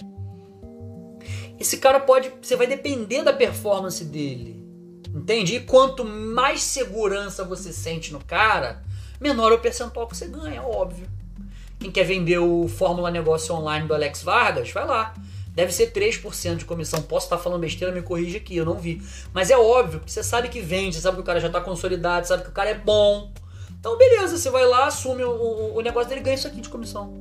Esse 1.58 1.78
cara 1.78 1.98
pode. 1.98 2.32
Você 2.40 2.54
vai 2.54 2.68
depender 2.68 3.24
da 3.24 3.32
performance 3.32 4.04
dele. 4.04 4.64
Entende? 5.12 5.56
E 5.56 5.60
quanto 5.60 6.04
mais 6.04 6.62
segurança 6.62 7.42
você 7.42 7.72
sente 7.72 8.12
no 8.12 8.24
cara, 8.24 8.86
menor 9.20 9.52
o 9.52 9.58
percentual 9.58 10.06
que 10.06 10.16
você 10.16 10.26
ganha, 10.26 10.62
óbvio. 10.62 11.08
Quem 11.78 11.90
quer 11.90 12.04
vender 12.04 12.38
o 12.38 12.66
Fórmula 12.68 13.10
Negócio 13.10 13.54
Online 13.54 13.86
do 13.86 13.94
Alex 13.94 14.22
Vargas, 14.22 14.70
vai 14.72 14.86
lá. 14.86 15.14
Deve 15.54 15.72
ser 15.72 15.92
3% 15.92 16.56
de 16.56 16.64
comissão. 16.64 17.02
Posso 17.02 17.26
estar 17.26 17.38
falando 17.38 17.60
besteira, 17.60 17.92
me 17.92 18.02
corrija 18.02 18.38
aqui, 18.38 18.56
eu 18.56 18.64
não 18.64 18.74
vi. 18.74 19.02
Mas 19.32 19.50
é 19.50 19.58
óbvio, 19.58 20.00
você 20.06 20.22
sabe 20.22 20.48
que 20.48 20.60
vende, 20.60 20.96
você 20.96 21.00
sabe 21.00 21.16
que 21.16 21.22
o 21.22 21.24
cara 21.24 21.40
já 21.40 21.48
está 21.48 21.60
consolidado, 21.60 22.26
sabe 22.26 22.44
que 22.44 22.48
o 22.48 22.52
cara 22.52 22.70
é 22.70 22.74
bom. 22.74 23.32
Então, 23.78 23.96
beleza, 23.96 24.36
você 24.36 24.50
vai 24.50 24.64
lá, 24.66 24.86
assume 24.86 25.24
o, 25.24 25.30
o, 25.30 25.76
o 25.76 25.80
negócio 25.80 26.08
dele 26.08 26.20
ganha 26.20 26.34
isso 26.34 26.46
aqui 26.46 26.60
de 26.60 26.68
comissão. 26.68 27.12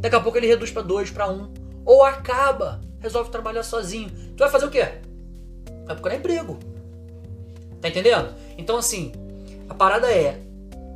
Daqui 0.00 0.14
a 0.14 0.20
pouco 0.20 0.38
ele 0.38 0.46
reduz 0.46 0.70
para 0.70 0.82
2, 0.82 1.10
para 1.10 1.28
1. 1.28 1.52
Ou 1.84 2.04
acaba, 2.04 2.80
resolve 3.00 3.30
trabalhar 3.30 3.62
sozinho. 3.62 4.10
Tu 4.36 4.38
vai 4.38 4.48
fazer 4.48 4.66
o 4.66 4.70
quê? 4.70 4.86
Vai 5.86 5.94
procurar 5.94 6.16
emprego. 6.16 6.58
Tá 7.80 7.88
entendendo? 7.88 8.34
Então, 8.56 8.76
assim, 8.76 9.12
a 9.68 9.74
parada 9.74 10.10
é: 10.10 10.40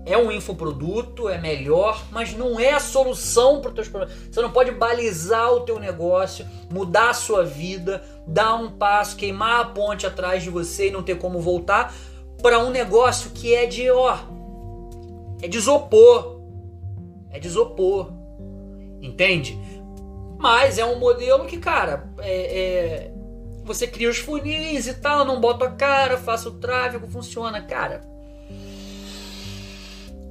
é 0.04 0.18
um 0.18 0.32
infoproduto, 0.32 1.28
é 1.28 1.38
melhor, 1.38 2.04
mas 2.10 2.34
não 2.34 2.58
é 2.58 2.72
a 2.72 2.80
solução 2.80 3.60
para 3.60 3.68
os 3.68 3.74
teus 3.74 3.88
problemas. 3.88 4.16
Você 4.30 4.40
não 4.40 4.50
pode 4.50 4.72
balizar 4.72 5.52
o 5.52 5.60
teu 5.60 5.78
negócio, 5.78 6.46
mudar 6.70 7.10
a 7.10 7.14
sua 7.14 7.44
vida, 7.44 8.02
dar 8.26 8.54
um 8.54 8.70
passo, 8.72 9.16
queimar 9.16 9.60
a 9.60 9.64
ponte 9.66 10.06
atrás 10.06 10.42
de 10.42 10.50
você 10.50 10.88
e 10.88 10.90
não 10.90 11.02
ter 11.02 11.18
como 11.18 11.40
voltar 11.40 11.94
para 12.42 12.58
um 12.58 12.70
negócio 12.70 13.30
que 13.30 13.54
é 13.54 13.66
de 13.66 13.88
ó, 13.90 14.18
é 15.40 15.46
de 15.46 15.58
isopor. 15.58 16.40
É 17.30 17.38
de 17.38 17.46
isopor. 17.46 18.12
Entende? 19.00 19.58
Mas 20.38 20.78
é 20.78 20.84
um 20.84 20.98
modelo 20.98 21.46
que, 21.46 21.58
cara, 21.58 22.12
é, 22.18 22.60
é, 22.60 23.12
você 23.64 23.86
cria 23.86 24.10
os 24.10 24.18
funis 24.18 24.86
e 24.86 24.94
tal, 24.94 25.24
não 25.24 25.40
bota 25.40 25.66
a 25.66 25.70
cara, 25.70 26.18
faça 26.18 26.48
o 26.48 26.58
tráfego, 26.58 27.06
funciona. 27.06 27.60
Cara, 27.62 28.11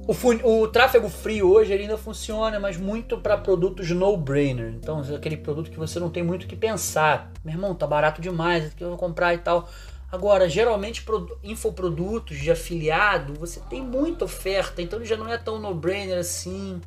o, 0.06 0.12
fun, 0.12 0.38
o 0.42 0.66
tráfego 0.66 1.08
frio 1.08 1.48
hoje 1.50 1.72
ainda 1.72 1.96
funciona, 1.96 2.58
mas 2.58 2.76
muito 2.76 3.18
para 3.18 3.36
produtos 3.36 3.90
no-brainer. 3.90 4.74
Então, 4.74 5.02
é 5.08 5.14
aquele 5.14 5.36
produto 5.36 5.70
que 5.70 5.78
você 5.78 6.00
não 6.00 6.10
tem 6.10 6.22
muito 6.22 6.44
o 6.44 6.46
que 6.46 6.56
pensar. 6.56 7.30
Meu 7.44 7.54
irmão, 7.54 7.74
tá 7.74 7.86
barato 7.86 8.20
demais, 8.20 8.74
que 8.74 8.82
eu 8.82 8.88
vou 8.88 8.98
comprar 8.98 9.32
e 9.34 9.38
tal. 9.38 9.68
Agora, 10.10 10.48
geralmente, 10.48 11.04
infoprodutos 11.42 12.36
de 12.38 12.50
afiliado, 12.50 13.34
você 13.34 13.60
tem 13.60 13.80
muita 13.80 14.24
oferta, 14.24 14.82
então 14.82 15.02
já 15.04 15.16
não 15.16 15.28
é 15.28 15.38
tão 15.38 15.58
no-brainer 15.58 16.18
assim. 16.18 16.80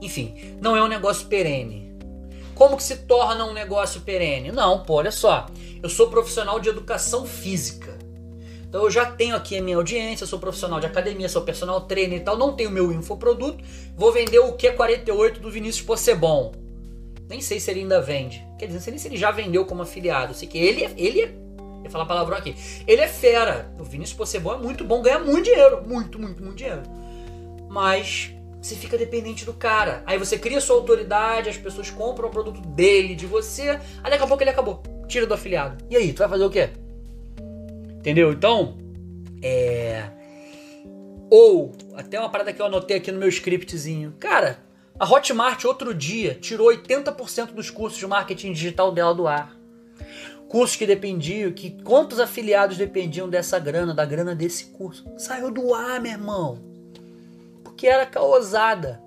Enfim, 0.00 0.56
não 0.60 0.76
é 0.76 0.82
um 0.82 0.88
negócio 0.88 1.26
perene. 1.26 1.92
Como 2.54 2.76
que 2.76 2.84
se 2.84 2.98
torna 2.98 3.44
um 3.44 3.52
negócio 3.52 4.02
perene? 4.02 4.52
Não, 4.52 4.84
pô, 4.84 4.94
olha 4.94 5.10
só. 5.10 5.46
Eu 5.82 5.88
sou 5.88 6.08
profissional 6.08 6.60
de 6.60 6.68
educação 6.68 7.26
física. 7.26 7.93
Então 8.74 8.82
eu 8.82 8.90
já 8.90 9.06
tenho 9.06 9.36
aqui 9.36 9.56
a 9.56 9.62
minha 9.62 9.76
audiência, 9.76 10.26
sou 10.26 10.36
profissional 10.36 10.80
de 10.80 10.86
academia, 10.86 11.28
sou 11.28 11.42
personal 11.42 11.82
trainer 11.82 12.18
e 12.18 12.24
tal, 12.24 12.36
não 12.36 12.56
tenho 12.56 12.72
meu 12.72 12.90
infoproduto, 12.90 13.62
vou 13.96 14.10
vender 14.10 14.40
o 14.40 14.54
Q48 14.54 15.38
do 15.38 15.48
Vinícius 15.48 15.86
Possebon. 15.86 16.50
Nem 17.28 17.40
sei 17.40 17.60
se 17.60 17.70
ele 17.70 17.82
ainda 17.82 18.00
vende. 18.00 18.44
Quer 18.58 18.66
dizer, 18.66 18.78
não 18.78 18.82
sei 18.82 18.90
nem 18.90 18.98
se 18.98 19.06
ele 19.06 19.16
já 19.16 19.30
vendeu 19.30 19.64
como 19.64 19.80
afiliado. 19.80 20.34
Sei 20.34 20.48
que 20.48 20.58
ele, 20.58 20.92
ele 20.96 21.20
é 21.20 21.32
Vou 21.82 21.88
falar 21.88 22.04
palavrão 22.04 22.36
aqui. 22.36 22.56
Ele 22.84 23.00
é 23.00 23.06
fera. 23.06 23.72
O 23.78 23.84
Vinícius 23.84 24.18
Possebon 24.18 24.54
é 24.54 24.58
muito 24.58 24.82
bom, 24.82 25.00
ganha 25.02 25.20
muito 25.20 25.44
dinheiro. 25.44 25.80
Muito, 25.86 26.18
muito, 26.18 26.42
muito 26.42 26.56
dinheiro. 26.56 26.82
Mas 27.68 28.34
você 28.60 28.74
fica 28.74 28.98
dependente 28.98 29.44
do 29.44 29.52
cara. 29.52 30.02
Aí 30.04 30.18
você 30.18 30.36
cria 30.36 30.60
sua 30.60 30.74
autoridade, 30.74 31.48
as 31.48 31.56
pessoas 31.56 31.90
compram 31.90 32.26
o 32.26 32.32
produto 32.32 32.60
dele, 32.60 33.14
de 33.14 33.26
você. 33.26 33.78
Aí 34.02 34.10
daqui 34.10 34.24
a 34.24 34.26
pouco 34.26 34.42
ele 34.42 34.50
acabou. 34.50 34.82
Tira 35.06 35.28
do 35.28 35.34
afiliado. 35.34 35.84
E 35.88 35.96
aí, 35.96 36.12
tu 36.12 36.18
vai 36.18 36.28
fazer 36.28 36.44
o 36.44 36.50
quê? 36.50 36.70
Entendeu? 38.04 38.32
Então, 38.32 38.76
é. 39.42 40.10
Ou, 41.30 41.72
até 41.94 42.20
uma 42.20 42.28
parada 42.28 42.52
que 42.52 42.60
eu 42.60 42.66
anotei 42.66 42.98
aqui 42.98 43.10
no 43.10 43.18
meu 43.18 43.28
scriptzinho. 43.28 44.12
Cara, 44.20 44.58
a 45.00 45.10
Hotmart 45.10 45.64
outro 45.64 45.94
dia 45.94 46.34
tirou 46.34 46.68
80% 46.68 47.52
dos 47.52 47.70
cursos 47.70 47.98
de 47.98 48.06
marketing 48.06 48.52
digital 48.52 48.92
dela 48.92 49.14
do 49.14 49.26
ar 49.26 49.56
cursos 50.54 50.76
que 50.76 50.86
dependiam, 50.86 51.50
que 51.50 51.82
quantos 51.82 52.20
afiliados 52.20 52.76
dependiam 52.76 53.28
dessa 53.28 53.58
grana, 53.58 53.92
da 53.92 54.04
grana 54.04 54.36
desse 54.36 54.66
curso? 54.66 55.04
Saiu 55.18 55.50
do 55.50 55.74
ar, 55.74 56.00
meu 56.00 56.12
irmão. 56.12 56.60
Porque 57.64 57.88
era 57.88 58.06
caosada. 58.06 59.02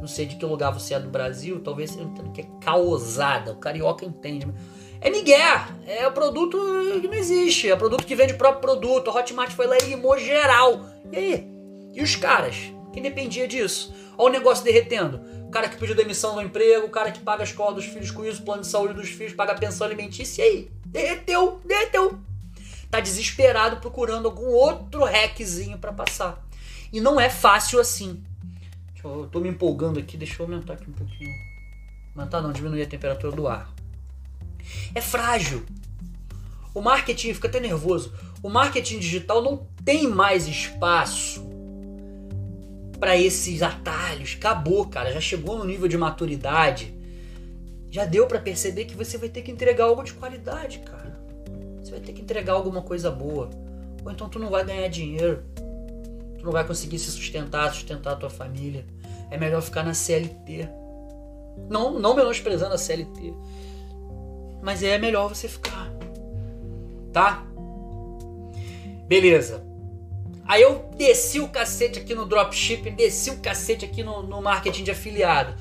Não 0.00 0.08
sei 0.08 0.26
de 0.26 0.34
que 0.34 0.44
lugar 0.44 0.72
você 0.72 0.94
é 0.94 0.98
do 0.98 1.08
Brasil, 1.08 1.60
talvez 1.60 1.92
você 1.92 2.00
entenda 2.00 2.30
que 2.30 2.40
é 2.40 2.46
caosada. 2.60 3.52
O 3.52 3.56
carioca 3.58 4.04
entende. 4.04 4.48
É 5.02 5.10
Miguel, 5.10 5.60
é 5.86 6.06
o 6.06 6.12
produto 6.12 6.56
que 7.00 7.08
não 7.08 7.14
existe, 7.14 7.68
é 7.68 7.74
o 7.74 7.78
produto 7.78 8.06
que 8.06 8.14
vende 8.14 8.34
o 8.34 8.38
próprio 8.38 8.60
produto. 8.60 9.10
A 9.10 9.14
Hotmart 9.14 9.50
foi 9.52 9.66
lá 9.66 9.76
e 9.76 9.90
limou 9.90 10.16
geral. 10.18 10.86
E 11.12 11.16
aí? 11.16 11.46
E 11.92 12.02
os 12.02 12.16
caras? 12.16 12.56
Quem 12.92 13.02
dependia 13.02 13.46
disso? 13.48 13.92
Olha 14.16 14.30
o 14.30 14.38
negócio 14.38 14.64
derretendo 14.64 15.20
cara 15.52 15.68
que 15.68 15.76
pediu 15.76 15.94
demissão 15.94 16.34
do 16.34 16.40
emprego, 16.40 16.86
o 16.86 16.90
cara 16.90 17.12
que 17.12 17.20
paga 17.20 17.42
a 17.42 17.44
escola 17.44 17.74
dos 17.74 17.84
filhos 17.84 18.10
com 18.10 18.24
isso, 18.24 18.42
plano 18.42 18.62
de 18.62 18.68
saúde 18.68 18.94
dos 18.94 19.10
filhos, 19.10 19.34
paga 19.34 19.52
a 19.52 19.58
pensão 19.58 19.86
alimentícia, 19.86 20.42
e 20.42 20.44
aí? 20.44 20.70
Derreteu, 20.86 21.60
derreteu. 21.64 22.18
Tá 22.90 22.98
desesperado 22.98 23.76
procurando 23.76 24.26
algum 24.26 24.46
outro 24.46 25.04
hackzinho 25.04 25.78
para 25.78 25.92
passar. 25.92 26.44
E 26.92 27.00
não 27.00 27.20
é 27.20 27.30
fácil 27.30 27.78
assim. 27.78 28.22
Eu 29.04 29.28
tô 29.30 29.40
me 29.40 29.48
empolgando 29.48 29.98
aqui, 29.98 30.16
deixa 30.16 30.42
eu 30.42 30.46
aumentar 30.46 30.74
aqui 30.74 30.88
um 30.90 30.94
pouquinho. 30.94 31.30
Aumentar 32.16 32.40
não, 32.40 32.52
diminuir 32.52 32.82
a 32.82 32.86
temperatura 32.86 33.34
do 33.34 33.46
ar. 33.46 33.72
É 34.94 35.00
frágil. 35.00 35.64
O 36.74 36.80
marketing 36.80 37.34
fica 37.34 37.48
até 37.48 37.60
nervoso. 37.60 38.12
O 38.42 38.48
marketing 38.48 38.98
digital 38.98 39.42
não 39.42 39.66
tem 39.84 40.08
mais 40.08 40.48
espaço 40.48 41.44
para 42.98 43.16
esses 43.16 43.62
atalhos. 43.62 44.36
Acabou, 44.38 44.86
cara. 44.86 45.12
Já 45.12 45.20
chegou 45.20 45.58
no 45.58 45.64
nível 45.64 45.88
de 45.88 45.98
maturidade. 45.98 46.94
Já 47.90 48.04
deu 48.04 48.26
para 48.26 48.38
perceber 48.38 48.86
que 48.86 48.96
você 48.96 49.18
vai 49.18 49.28
ter 49.28 49.42
que 49.42 49.50
entregar 49.50 49.84
algo 49.84 50.02
de 50.02 50.14
qualidade, 50.14 50.78
cara. 50.78 51.20
Você 51.82 51.90
vai 51.90 52.00
ter 52.00 52.12
que 52.12 52.22
entregar 52.22 52.54
alguma 52.54 52.80
coisa 52.80 53.10
boa. 53.10 53.50
Ou 54.04 54.10
então 54.10 54.28
tu 54.28 54.38
não 54.38 54.48
vai 54.48 54.64
ganhar 54.64 54.88
dinheiro. 54.88 55.42
Tu 56.38 56.44
não 56.44 56.52
vai 56.52 56.66
conseguir 56.66 56.98
se 56.98 57.10
sustentar, 57.10 57.72
sustentar 57.72 58.14
a 58.14 58.16
tua 58.16 58.30
família. 58.30 58.86
É 59.30 59.36
melhor 59.36 59.60
ficar 59.62 59.82
na 59.82 59.94
CLT. 59.94 60.68
Não, 61.68 61.98
não 61.98 62.14
menosprezando 62.16 62.74
a 62.74 62.78
CLT. 62.78 63.34
Mas 64.62 64.82
é 64.82 64.96
melhor 64.96 65.28
você 65.28 65.48
ficar. 65.48 65.92
Tá? 67.12 67.44
Beleza. 69.08 69.66
Aí 70.46 70.62
eu 70.62 70.90
desci 70.96 71.40
o 71.40 71.48
cacete 71.48 71.98
aqui 71.98 72.14
no 72.14 72.26
dropshipping, 72.26 72.94
desci 72.94 73.30
o 73.30 73.38
cacete 73.38 73.84
aqui 73.84 74.02
no, 74.02 74.22
no 74.22 74.40
marketing 74.40 74.84
de 74.84 74.90
afiliado. 74.90 75.54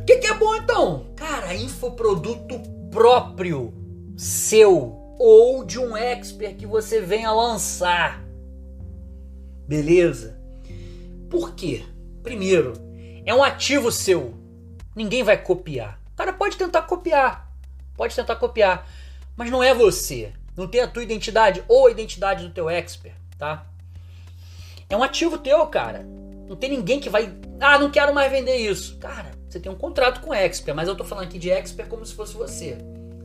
O 0.00 0.04
que, 0.04 0.16
que 0.16 0.26
é 0.26 0.34
bom 0.34 0.54
então? 0.54 1.06
Cara, 1.14 1.54
infoproduto 1.54 2.58
próprio, 2.90 3.72
seu 4.16 4.96
ou 5.18 5.64
de 5.64 5.78
um 5.78 5.96
expert 5.96 6.56
que 6.56 6.66
você 6.66 7.00
venha 7.00 7.32
lançar. 7.32 8.24
Beleza? 9.66 10.40
Por 11.28 11.54
quê? 11.54 11.84
Primeiro, 12.22 12.72
é 13.26 13.34
um 13.34 13.42
ativo 13.42 13.92
seu. 13.92 14.34
Ninguém 14.94 15.22
vai 15.22 15.36
copiar. 15.36 16.00
O 16.12 16.16
cara 16.16 16.32
pode 16.32 16.56
tentar 16.56 16.82
copiar. 16.82 17.47
Pode 17.98 18.14
tentar 18.14 18.36
copiar. 18.36 18.88
Mas 19.36 19.50
não 19.50 19.60
é 19.60 19.74
você. 19.74 20.32
não 20.56 20.68
tem 20.68 20.80
a 20.80 20.88
tua 20.88 21.02
identidade 21.02 21.62
ou 21.68 21.88
a 21.88 21.90
identidade 21.90 22.44
do 22.46 22.52
teu 22.52 22.70
expert, 22.70 23.14
tá? 23.36 23.66
É 24.88 24.96
um 24.96 25.02
ativo 25.02 25.36
teu, 25.38 25.66
cara. 25.66 26.06
Não 26.48 26.56
tem 26.56 26.70
ninguém 26.70 26.98
que 26.98 27.10
vai, 27.10 27.32
ah, 27.60 27.78
não 27.78 27.90
quero 27.90 28.14
mais 28.14 28.30
vender 28.30 28.56
isso. 28.56 28.96
Cara, 28.98 29.32
você 29.48 29.60
tem 29.60 29.70
um 29.70 29.76
contrato 29.76 30.20
com 30.20 30.32
expert, 30.32 30.74
mas 30.74 30.88
eu 30.88 30.96
tô 30.96 31.04
falando 31.04 31.24
aqui 31.24 31.38
de 31.38 31.50
expert 31.50 31.88
como 31.88 32.06
se 32.06 32.14
fosse 32.14 32.34
você, 32.34 32.78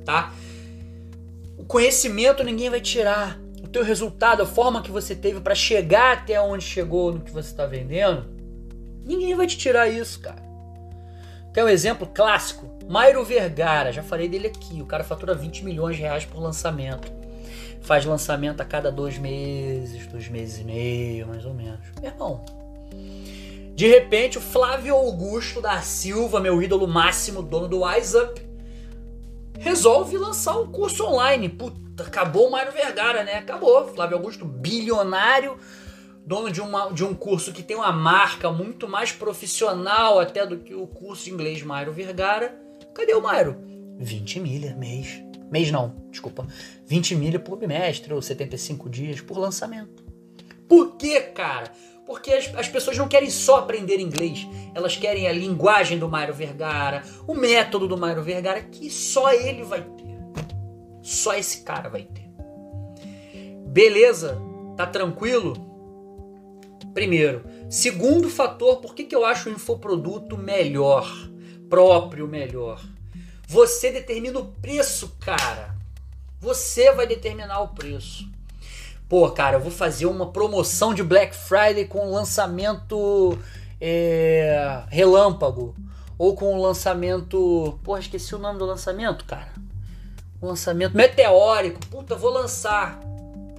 tá? 0.04 0.34
O 1.58 1.64
conhecimento 1.64 2.44
ninguém 2.44 2.70
vai 2.70 2.82
tirar. 2.82 3.40
O 3.64 3.68
teu 3.68 3.84
resultado, 3.84 4.44
a 4.44 4.46
forma 4.46 4.82
que 4.82 4.92
você 4.92 5.16
teve 5.16 5.40
para 5.40 5.56
chegar 5.56 6.18
até 6.18 6.40
onde 6.42 6.66
chegou 6.66 7.14
no 7.14 7.22
que 7.22 7.32
você 7.32 7.50
está 7.50 7.66
vendendo, 7.66 8.30
ninguém 9.06 9.34
vai 9.36 9.48
te 9.48 9.58
tirar 9.58 9.88
isso, 9.88 10.20
cara. 10.20 10.44
Quer 11.54 11.64
um 11.64 11.70
exemplo 11.70 12.08
clássico? 12.08 12.73
Mairo 12.88 13.24
Vergara, 13.24 13.91
já 13.91 14.04
falei 14.04 14.28
dele 14.28 14.48
aqui. 14.48 14.82
O 14.82 14.86
cara 14.86 15.04
fatura 15.04 15.34
20 15.34 15.63
milhões 15.63 15.96
de 15.96 16.02
reais 16.02 16.26
por 16.26 16.39
lançamento. 16.39 17.12
Faz 17.82 18.06
lançamento 18.06 18.62
a 18.62 18.65
cada 18.65 18.91
dois 18.91 19.17
meses, 19.17 20.08
dois 20.08 20.30
meses 20.30 20.60
e 20.60 20.63
meio, 20.63 21.28
mais 21.28 21.46
ou 21.46 21.54
menos. 21.54 21.86
Meu 22.02 22.12
irmão. 22.12 22.46
De 23.76 23.88
repente, 23.88 24.38
o 24.38 24.41
Flávio 24.41 24.96
Augusto 24.96 25.60
da 25.60 25.82
Silva, 25.82 26.39
meu 26.39 26.62
ídolo 26.62 26.88
máximo, 26.88 27.41
dono 27.41 27.67
do 27.67 27.80
WhatsApp, 27.80 28.41
resolve 29.60 30.17
lançar 30.17 30.58
um 30.60 30.72
curso 30.72 31.04
online. 31.06 31.50
Puta, 31.50 32.04
acabou 32.04 32.48
o 32.48 32.52
Mário 32.52 32.72
Vergara, 32.72 33.24
né? 33.24 33.39
Acabou. 33.39 33.88
Flávio 33.88 34.17
Augusto, 34.17 34.46
bilionário, 34.46 35.58
dono 36.26 36.52
de, 36.52 36.62
uma, 36.62 36.91
de 36.91 37.04
um 37.04 37.15
curso 37.15 37.52
que 37.52 37.63
tem 37.63 37.76
uma 37.76 37.91
marca 37.91 38.52
muito 38.52 38.88
mais 38.88 39.12
profissional 39.12 40.19
até 40.19 40.46
do 40.46 40.58
que 40.60 40.76
o 40.76 40.86
curso 40.86 41.26
de 41.26 41.32
inglês 41.32 41.63
Mário 41.63 41.91
Vergara. 41.91 42.62
Cadê 42.94 43.14
o 43.14 43.22
Mário? 43.22 43.58
20 44.00 44.40
milha 44.40 44.76
mês. 44.76 45.24
Mês 45.52 45.72
não, 45.72 45.96
desculpa. 46.10 46.48
20 46.86 47.16
milha 47.16 47.40
por 47.40 47.58
bimestre 47.58 48.14
ou 48.14 48.22
75 48.22 48.90
dias 48.90 49.22
por 49.22 49.38
lançamento. 49.38 50.04
Por 50.68 50.96
quê, 50.98 51.22
cara? 51.22 51.72
Porque 52.06 52.32
as, 52.32 52.54
as, 52.56 52.68
pessoas 52.68 52.98
não 52.98 53.08
querem 53.08 53.30
só 53.30 53.58
aprender 53.58 54.00
inglês, 54.00 54.48
elas 54.74 54.98
querem 54.98 55.28
a 55.28 55.32
linguagem 55.32 55.98
do 55.98 56.10
Mário 56.10 56.34
Vergara, 56.34 57.04
o 57.28 57.34
método 57.34 57.88
do 57.88 57.98
Mário 57.98 58.24
Vergara, 58.24 58.62
que 58.62 58.90
só 58.90 59.32
ele 59.32 59.64
vai 59.64 59.82
ter. 59.82 60.18
Só 61.02 61.34
esse 61.34 61.62
cara 61.62 61.90
vai 61.90 62.04
ter. 62.04 62.30
Beleza? 63.68 64.42
Tá 64.76 64.86
tranquilo? 64.86 65.54
Primeiro. 66.94 67.44
Segundo 67.70 68.30
fator, 68.30 68.78
por 68.78 68.94
que, 68.94 69.04
que 69.04 69.16
eu 69.16 69.26
acho 69.26 69.50
o 69.50 69.52
infoproduto 69.52 70.38
melhor? 70.38 71.08
Próprio 71.74 72.28
melhor. 72.28 72.80
Você 73.48 73.92
determina 73.92 74.38
o 74.38 74.46
preço, 74.46 75.18
cara. 75.20 75.76
Você 76.40 76.92
vai 76.92 77.08
determinar 77.08 77.62
o 77.62 77.70
preço. 77.70 78.30
Pô, 79.10 79.32
cara, 79.32 79.56
eu 79.56 79.60
vou 79.60 79.72
fazer 79.72 80.06
uma 80.06 80.32
promoção 80.32 80.94
de 80.94 81.02
Black 81.02 81.36
Friday 81.36 81.86
com 81.86 82.12
lançamento 82.12 83.40
é, 83.82 84.84
relâmpago. 84.88 85.76
Ou 86.16 86.36
com 86.36 86.56
o 86.56 86.62
lançamento. 86.62 87.80
Pô, 87.84 87.98
esqueci 87.98 88.36
o 88.36 88.38
nome 88.40 88.60
do 88.60 88.66
lançamento, 88.66 89.26
cara. 89.26 89.52
Um 90.40 90.50
lançamento 90.50 90.96
meteórico. 90.96 91.80
Puta, 91.88 92.16
vou 92.16 92.30
lançar 92.30 93.00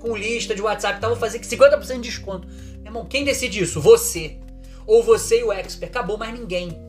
com 0.01 0.17
lista 0.17 0.55
de 0.55 0.63
WhatsApp, 0.63 1.01
tá? 1.01 1.09
Vou 1.09 1.17
fazer 1.17 1.41
50% 1.41 1.95
de 1.95 2.01
desconto. 2.03 2.47
Meu 2.77 2.87
irmão, 2.87 3.07
quem 3.07 3.25
decide 3.25 3.61
isso? 3.61 3.81
Você. 3.81 4.39
Ou 4.87 5.03
você 5.03 5.41
e 5.41 5.43
o 5.43 5.51
expert. 5.51 5.91
Acabou 5.91 6.17
mais 6.17 6.33
ninguém. 6.33 6.84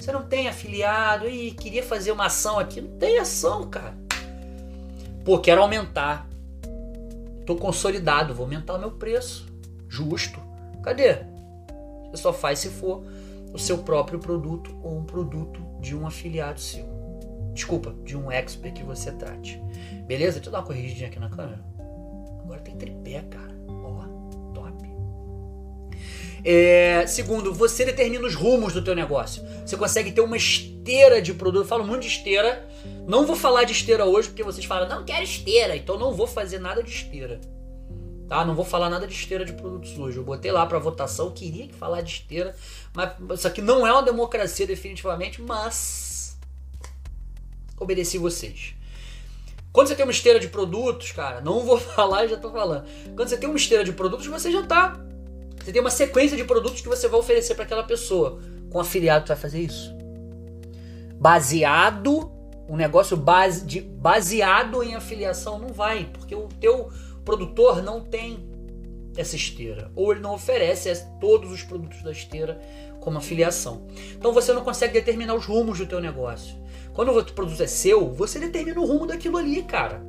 Você 0.00 0.12
não 0.12 0.22
tem 0.22 0.48
afiliado 0.48 1.28
e 1.28 1.50
queria 1.50 1.82
fazer 1.82 2.10
uma 2.10 2.26
ação 2.26 2.58
aqui. 2.58 2.80
Não 2.80 2.96
tem 2.96 3.18
ação, 3.18 3.68
cara. 3.68 3.94
Pô, 5.22 5.38
quero 5.38 5.60
aumentar. 5.60 6.26
Tô 7.44 7.54
consolidado, 7.54 8.34
vou 8.34 8.44
aumentar 8.44 8.76
o 8.76 8.78
meu 8.78 8.92
preço. 8.92 9.46
Justo. 9.88 10.40
Cadê? 10.82 11.18
Você 12.10 12.22
só 12.22 12.32
faz 12.32 12.60
se 12.60 12.70
for 12.70 13.04
o 13.52 13.58
seu 13.58 13.78
próprio 13.78 14.18
produto 14.18 14.74
ou 14.82 14.96
um 14.96 15.04
produto 15.04 15.60
de 15.80 15.94
um 15.94 16.06
afiliado 16.06 16.58
seu. 16.58 16.88
Desculpa, 17.52 17.94
de 18.02 18.16
um 18.16 18.32
expert 18.32 18.72
que 18.72 18.82
você 18.82 19.12
trate. 19.12 19.60
Beleza? 20.06 20.36
Deixa 20.38 20.48
eu 20.48 20.52
dar 20.52 20.60
uma 20.60 20.66
corrigidinha 20.66 21.08
aqui 21.08 21.18
na 21.18 21.28
câmera. 21.28 21.62
Agora 22.42 22.60
tem 22.60 22.74
tripé, 22.74 23.22
cara. 23.28 23.59
É, 26.44 27.04
segundo, 27.06 27.52
você 27.52 27.84
determina 27.84 28.26
os 28.26 28.34
rumos 28.34 28.72
do 28.72 28.82
teu 28.82 28.94
negócio. 28.94 29.42
Você 29.64 29.76
consegue 29.76 30.12
ter 30.12 30.20
uma 30.20 30.36
esteira 30.36 31.20
de 31.20 31.34
produto. 31.34 31.62
Eu 31.62 31.68
falo 31.68 31.86
muito 31.86 32.02
de 32.02 32.08
esteira 32.08 32.68
não 33.06 33.26
vou 33.26 33.36
falar 33.36 33.64
de 33.64 33.72
esteira 33.72 34.04
hoje 34.04 34.28
porque 34.28 34.42
vocês 34.42 34.64
falam, 34.64 34.88
não 34.88 35.04
quero 35.04 35.24
esteira, 35.24 35.76
então 35.76 35.98
não 35.98 36.12
vou 36.12 36.26
fazer 36.26 36.58
nada 36.58 36.82
de 36.82 36.90
esteira. 36.90 37.40
Tá? 38.28 38.44
Não 38.44 38.54
vou 38.54 38.64
falar 38.64 38.88
nada 38.88 39.06
de 39.06 39.12
esteira 39.12 39.44
de 39.44 39.52
produtos 39.52 39.98
hoje. 39.98 40.16
Eu 40.16 40.22
botei 40.22 40.52
lá 40.52 40.64
para 40.64 40.78
votação, 40.78 41.32
queria 41.32 41.66
que 41.66 41.74
falar 41.74 42.02
de 42.02 42.12
esteira, 42.12 42.54
mas 42.94 43.12
isso 43.36 43.48
aqui 43.48 43.60
não 43.60 43.86
é 43.86 43.92
uma 43.92 44.02
democracia 44.02 44.66
definitivamente, 44.66 45.42
mas 45.42 46.38
obedeci 47.78 48.16
vocês. 48.16 48.74
Quando 49.72 49.88
você 49.88 49.96
tem 49.96 50.04
uma 50.04 50.12
esteira 50.12 50.38
de 50.38 50.48
produtos, 50.48 51.10
cara, 51.12 51.40
não 51.40 51.64
vou 51.64 51.78
falar, 51.80 52.28
já 52.28 52.36
tô 52.36 52.50
falando. 52.50 52.86
Quando 53.16 53.28
você 53.28 53.36
tem 53.36 53.48
uma 53.48 53.58
esteira 53.58 53.82
de 53.82 53.92
produtos, 53.92 54.26
você 54.26 54.52
já 54.52 54.62
tá. 54.62 55.00
Você 55.62 55.72
tem 55.72 55.80
uma 55.80 55.90
sequência 55.90 56.36
de 56.36 56.44
produtos 56.44 56.80
que 56.80 56.88
você 56.88 57.06
vai 57.08 57.20
oferecer 57.20 57.54
para 57.54 57.64
aquela 57.64 57.84
pessoa. 57.84 58.40
Com 58.70 58.80
afiliado, 58.80 59.26
você 59.26 59.34
vai 59.34 59.42
fazer 59.42 59.60
isso. 59.60 59.94
Baseado 61.20 62.32
um 62.68 62.76
negócio 62.76 63.16
base, 63.16 63.64
de, 63.66 63.80
baseado 63.80 64.80
em 64.82 64.94
afiliação 64.94 65.58
não 65.58 65.68
vai, 65.68 66.08
porque 66.12 66.34
o 66.36 66.46
teu 66.60 66.88
produtor 67.24 67.82
não 67.82 68.00
tem 68.00 68.48
essa 69.16 69.34
esteira, 69.34 69.90
ou 69.96 70.12
ele 70.12 70.20
não 70.20 70.34
oferece 70.34 71.04
todos 71.20 71.50
os 71.50 71.64
produtos 71.64 72.00
da 72.02 72.12
esteira 72.12 72.60
como 73.00 73.18
afiliação. 73.18 73.88
Então 74.12 74.32
você 74.32 74.52
não 74.52 74.62
consegue 74.62 74.92
determinar 74.92 75.34
os 75.34 75.46
rumos 75.46 75.78
do 75.78 75.86
teu 75.86 76.00
negócio. 76.00 76.54
Quando 76.92 77.10
o 77.10 77.24
produto 77.24 77.60
é 77.60 77.66
seu, 77.66 78.12
você 78.12 78.38
determina 78.38 78.80
o 78.80 78.86
rumo 78.86 79.06
daquilo 79.06 79.36
ali, 79.36 79.64
cara. 79.64 80.00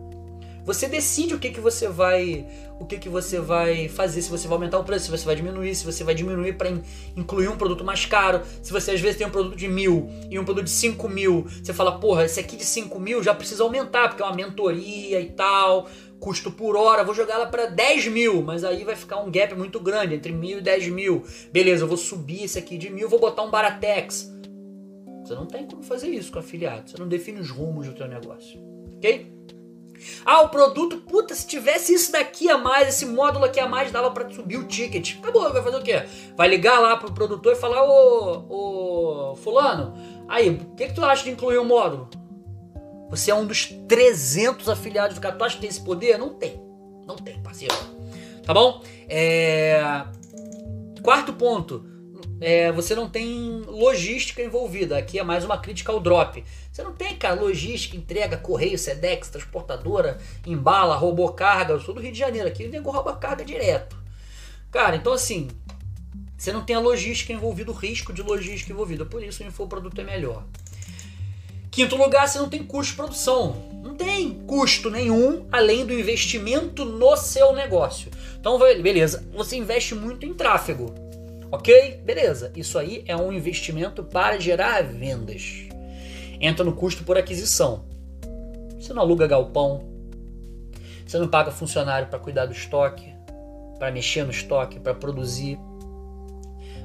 Você 0.65 0.87
decide 0.87 1.33
o 1.33 1.39
que, 1.39 1.49
que 1.49 1.59
você 1.59 1.87
vai 1.87 2.45
o 2.79 2.85
que, 2.85 2.97
que 2.97 3.09
você 3.09 3.39
vai 3.39 3.87
fazer, 3.87 4.23
se 4.23 4.29
você 4.29 4.47
vai 4.47 4.55
aumentar 4.55 4.79
o 4.79 4.83
preço, 4.83 5.05
se 5.05 5.11
você 5.11 5.23
vai 5.23 5.35
diminuir, 5.35 5.75
se 5.75 5.85
você 5.85 6.03
vai 6.03 6.15
diminuir 6.15 6.53
para 6.53 6.69
in, 6.69 6.81
incluir 7.15 7.47
um 7.47 7.55
produto 7.55 7.83
mais 7.83 8.05
caro. 8.07 8.41
Se 8.63 8.71
você 8.71 8.91
às 8.91 8.99
vezes 8.99 9.17
tem 9.17 9.27
um 9.27 9.29
produto 9.29 9.55
de 9.55 9.67
mil 9.67 10.09
e 10.31 10.39
um 10.39 10.43
produto 10.43 10.65
de 10.65 10.71
cinco 10.71 11.07
mil, 11.07 11.45
você 11.63 11.73
fala, 11.73 11.99
porra, 11.99 12.25
esse 12.25 12.39
aqui 12.39 12.55
de 12.55 12.65
cinco 12.65 12.99
mil 12.99 13.21
já 13.21 13.35
precisa 13.35 13.63
aumentar, 13.63 14.09
porque 14.09 14.23
é 14.23 14.25
uma 14.25 14.35
mentoria 14.35 15.21
e 15.21 15.29
tal, 15.29 15.87
custo 16.19 16.51
por 16.51 16.75
hora, 16.75 17.03
vou 17.03 17.13
jogar 17.13 17.35
ela 17.35 17.47
para 17.47 17.67
10 17.67 18.07
mil, 18.07 18.41
mas 18.41 18.63
aí 18.63 18.83
vai 18.83 18.95
ficar 18.95 19.17
um 19.21 19.29
gap 19.29 19.53
muito 19.55 19.79
grande 19.79 20.15
entre 20.15 20.31
mil 20.31 20.59
e 20.59 20.61
10 20.61 20.87
mil. 20.87 21.23
Beleza, 21.51 21.83
eu 21.83 21.87
vou 21.87 21.97
subir 21.97 22.45
esse 22.45 22.57
aqui 22.57 22.77
de 22.77 22.89
mil, 22.89 23.07
vou 23.07 23.19
botar 23.19 23.43
um 23.43 23.51
Baratex. 23.51 24.31
Você 25.23 25.35
não 25.35 25.45
tem 25.45 25.67
como 25.67 25.83
fazer 25.83 26.09
isso 26.09 26.31
com 26.31 26.39
afiliado, 26.39 26.89
você 26.89 26.97
não 26.97 27.07
define 27.07 27.39
os 27.39 27.49
rumos 27.49 27.87
do 27.87 27.93
teu 27.93 28.07
negócio, 28.07 28.59
ok? 28.97 29.31
Ah, 30.25 30.41
o 30.41 30.49
produto, 30.49 30.97
puta, 30.97 31.33
se 31.35 31.45
tivesse 31.47 31.93
isso 31.93 32.11
daqui 32.11 32.49
a 32.49 32.57
mais, 32.57 32.89
esse 32.89 33.05
módulo 33.05 33.45
aqui 33.45 33.59
a 33.59 33.67
mais, 33.67 33.91
dava 33.91 34.11
para 34.11 34.29
subir 34.29 34.57
o 34.57 34.67
ticket. 34.67 35.17
Acabou, 35.19 35.51
vai 35.51 35.61
fazer 35.61 35.77
o 35.77 35.83
quê? 35.83 36.03
Vai 36.35 36.47
ligar 36.47 36.79
lá 36.79 36.97
pro 36.97 37.11
produtor 37.11 37.53
e 37.53 37.55
falar, 37.55 37.83
ô, 37.83 39.31
ô 39.31 39.35
fulano, 39.35 39.93
aí, 40.27 40.49
o 40.49 40.75
que, 40.75 40.87
que 40.87 40.93
tu 40.93 41.03
acha 41.03 41.23
de 41.23 41.31
incluir 41.31 41.57
o 41.57 41.61
um 41.61 41.65
módulo? 41.65 42.09
Você 43.09 43.29
é 43.29 43.35
um 43.35 43.45
dos 43.45 43.65
300 43.65 44.69
afiliados 44.69 45.15
do 45.15 45.21
cara. 45.21 45.35
Tu 45.35 45.43
acha 45.43 45.55
que 45.55 45.61
tem 45.61 45.69
esse 45.69 45.83
poder? 45.83 46.17
Não 46.17 46.29
tem. 46.29 46.61
Não 47.05 47.17
tem, 47.17 47.41
parceiro. 47.41 47.75
Tá 48.45 48.53
bom? 48.53 48.81
É... 49.09 50.05
Quarto 51.03 51.33
ponto 51.33 51.90
é, 52.41 52.71
você 52.71 52.95
não 52.95 53.07
tem 53.07 53.61
logística 53.67 54.41
envolvida. 54.41 54.97
Aqui 54.97 55.19
é 55.19 55.23
mais 55.23 55.45
uma 55.45 55.59
crítica 55.59 55.91
ao 55.91 55.99
drop. 55.99 56.43
Você 56.71 56.81
não 56.81 56.91
tem, 56.91 57.15
cara, 57.15 57.39
logística, 57.39 57.95
entrega, 57.95 58.35
correio, 58.35 58.79
Sedex, 58.79 59.29
transportadora, 59.29 60.17
embala, 60.45 60.95
roubou 60.95 61.31
carga. 61.33 61.73
Eu 61.73 61.79
sou 61.79 61.93
do 61.93 62.01
Rio 62.01 62.11
de 62.11 62.17
Janeiro, 62.17 62.47
aqui 62.47 62.65
o 62.65 62.69
nego 62.69 62.89
rouba 62.89 63.15
carga 63.15 63.45
direto. 63.45 63.95
Cara, 64.71 64.95
então 64.95 65.13
assim, 65.13 65.49
você 66.35 66.51
não 66.51 66.65
tem 66.65 66.75
a 66.75 66.79
logística 66.79 67.31
envolvida, 67.31 67.69
o 67.69 67.75
risco 67.75 68.11
de 68.11 68.23
logística 68.23 68.73
envolvida. 68.73 69.05
Por 69.05 69.23
isso 69.23 69.43
o 69.43 69.45
infoproduto 69.45 70.01
é 70.01 70.03
melhor. 70.03 70.43
Quinto 71.69 71.95
lugar, 71.95 72.27
você 72.27 72.39
não 72.39 72.49
tem 72.49 72.63
custo 72.63 72.91
de 72.91 72.97
produção. 72.97 73.69
Não 73.83 73.95
tem 73.95 74.33
custo 74.47 74.89
nenhum 74.89 75.45
além 75.51 75.85
do 75.85 75.93
investimento 75.93 76.83
no 76.85 77.15
seu 77.15 77.53
negócio. 77.53 78.09
Então, 78.39 78.57
beleza, 78.57 79.27
você 79.31 79.55
investe 79.57 79.93
muito 79.93 80.25
em 80.25 80.33
tráfego. 80.33 81.10
Ok? 81.51 82.01
Beleza. 82.05 82.51
Isso 82.55 82.79
aí 82.79 83.03
é 83.05 83.15
um 83.15 83.31
investimento 83.31 84.03
para 84.03 84.39
gerar 84.39 84.83
vendas. 84.83 85.67
Entra 86.39 86.63
no 86.63 86.73
custo 86.73 87.03
por 87.03 87.17
aquisição. 87.17 87.85
Você 88.79 88.93
não 88.93 89.01
aluga 89.01 89.27
galpão. 89.27 89.83
Você 91.05 91.19
não 91.19 91.27
paga 91.27 91.51
funcionário 91.51 92.07
para 92.07 92.17
cuidar 92.17 92.45
do 92.45 92.53
estoque, 92.53 93.13
para 93.77 93.91
mexer 93.91 94.23
no 94.23 94.31
estoque, 94.31 94.79
para 94.79 94.93
produzir. 94.93 95.59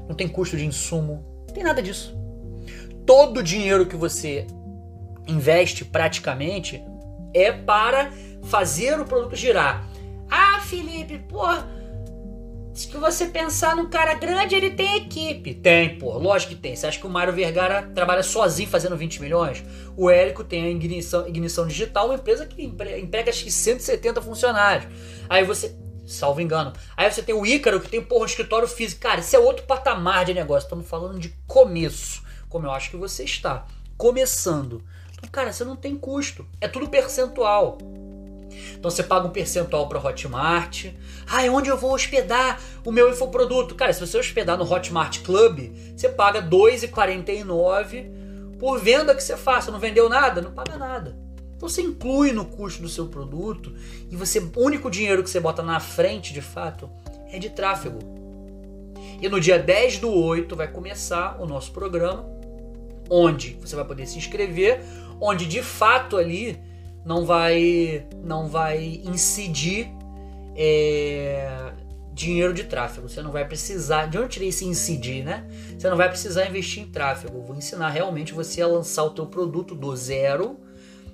Não 0.09 0.14
tem 0.14 0.27
custo 0.27 0.57
de 0.57 0.67
insumo. 0.67 1.25
Não 1.47 1.55
tem 1.55 1.62
nada 1.62 1.81
disso. 1.81 2.14
Todo 3.07 3.39
o 3.39 3.43
dinheiro 3.43 3.87
que 3.87 3.95
você 3.95 4.47
investe 5.29 5.85
praticamente 5.85 6.83
é 7.33 7.53
para 7.53 8.11
fazer 8.43 8.99
o 8.99 9.05
produto 9.05 9.37
girar. 9.37 9.89
Ah, 10.29 10.61
Felipe, 10.61 11.19
pô, 11.19 11.47
se 12.77 12.89
que 12.89 12.99
você 12.99 13.24
pensar 13.24 13.74
num 13.74 13.89
cara 13.89 14.12
grande, 14.12 14.55
ele 14.55 14.70
tem 14.70 14.99
equipe. 14.99 15.55
Tem, 15.55 15.99
pô, 15.99 16.18
lógico 16.18 16.55
que 16.55 16.61
tem. 16.61 16.77
Você 16.77 16.87
acha 16.87 16.99
que 16.99 17.07
o 17.07 17.11
Mário 17.11 17.33
Vergara 17.33 17.83
trabalha 17.95 18.22
sozinho 18.22 18.68
fazendo 18.68 18.95
20 18.95 19.22
milhões? 19.22 19.64
O 19.97 20.11
Érico 20.11 20.45
tem 20.45 20.64
a 20.64 20.68
Ignição, 20.68 21.27
Ignição 21.27 21.66
Digital, 21.66 22.07
uma 22.09 22.16
empresa 22.16 22.45
que 22.45 22.62
emprega 22.62 23.31
acho 23.31 23.45
que 23.45 23.51
170 23.51 24.20
funcionários. 24.20 24.93
Aí 25.27 25.43
você, 25.43 25.74
salvo 26.07 26.43
engano, 26.43 26.74
aí 26.95 27.11
você 27.11 27.22
tem 27.22 27.35
o 27.35 27.47
Ícaro, 27.47 27.81
que 27.81 27.89
tem, 27.89 28.03
porra, 28.03 28.24
um 28.24 28.27
escritório 28.27 28.68
físico. 28.68 29.01
Cara, 29.01 29.20
isso 29.20 29.35
é 29.35 29.39
outro 29.39 29.64
patamar 29.64 30.27
de 30.27 30.35
negócio. 30.35 30.66
Estamos 30.66 30.87
falando 30.87 31.18
de 31.18 31.31
começo, 31.47 32.22
como 32.47 32.66
eu 32.66 32.70
acho 32.70 32.91
que 32.91 32.97
você 32.99 33.24
está. 33.24 33.64
Começando. 33.97 34.85
Então, 35.16 35.31
cara, 35.31 35.51
você 35.51 35.64
não 35.64 35.77
tem 35.77 35.97
custo. 35.97 36.47
É 36.61 36.68
tudo 36.68 36.91
percentual. 36.91 37.79
Então 38.78 38.90
você 38.90 39.02
paga 39.02 39.26
um 39.26 39.30
percentual 39.30 39.88
para 39.88 39.98
Hotmart. 39.98 40.86
Ah, 41.26 41.42
onde 41.50 41.68
eu 41.68 41.76
vou 41.76 41.92
hospedar 41.92 42.61
o 42.84 42.92
meu 42.92 43.11
infoproduto? 43.11 43.74
Cara, 43.74 43.92
se 43.92 44.00
você 44.00 44.18
hospedar 44.18 44.57
no 44.57 44.70
Hotmart 44.70 45.22
Club, 45.22 45.72
você 45.96 46.09
paga 46.09 46.40
R$ 46.40 46.48
2,49 46.48 48.59
por 48.59 48.78
venda 48.78 49.14
que 49.14 49.22
você 49.22 49.36
faça. 49.36 49.70
Não 49.70 49.78
vendeu 49.78 50.09
nada? 50.09 50.40
Não 50.40 50.52
paga 50.52 50.76
nada. 50.76 51.16
Então 51.57 51.68
você 51.68 51.80
inclui 51.80 52.32
no 52.32 52.44
custo 52.44 52.82
do 52.82 52.88
seu 52.88 53.07
produto 53.07 53.72
e 54.11 54.16
você 54.16 54.38
o 54.38 54.61
único 54.61 54.90
dinheiro 54.90 55.22
que 55.22 55.30
você 55.30 55.40
bota 55.40 55.62
na 55.62 55.80
frente, 55.80 56.32
de 56.32 56.42
fato, 56.42 56.90
é 57.32 57.38
de 57.38 57.50
tráfego. 57.50 57.98
E 59.20 59.28
no 59.28 59.40
dia 59.40 59.59
10 59.59 59.98
do 59.98 60.12
8 60.12 60.54
vai 60.54 60.68
começar 60.68 61.40
o 61.40 61.46
nosso 61.46 61.72
programa, 61.72 62.26
onde 63.09 63.57
você 63.61 63.74
vai 63.74 63.84
poder 63.84 64.07
se 64.07 64.18
inscrever, 64.18 64.82
onde 65.18 65.46
de 65.46 65.62
fato 65.62 66.18
ali 66.18 66.61
não 67.07 67.24
vai 67.24 68.04
não 68.22 68.48
vai 68.48 69.00
incidir 69.04 69.88
é, 70.57 71.72
dinheiro 72.12 72.52
de 72.52 72.64
tráfego. 72.64 73.09
Você 73.09 73.22
não 73.22 73.30
vai 73.30 73.46
precisar. 73.46 74.07
De 74.07 74.18
onde 74.18 74.26
eu 74.26 74.28
tirei 74.28 74.48
esse 74.48 74.64
incidir, 74.64 75.24
né? 75.24 75.46
Você 75.78 75.88
não 75.88 75.96
vai 75.96 76.09
precisar 76.09 76.48
investir 76.48 76.82
em 76.82 76.90
tráfego. 76.90 77.42
Vou 77.42 77.54
ensinar 77.54 77.90
realmente 77.90 78.34
você 78.34 78.61
a 78.61 78.66
lançar 78.66 79.04
o 79.04 79.11
teu 79.11 79.26
produto 79.26 79.74
do 79.74 79.94
zero. 79.94 80.59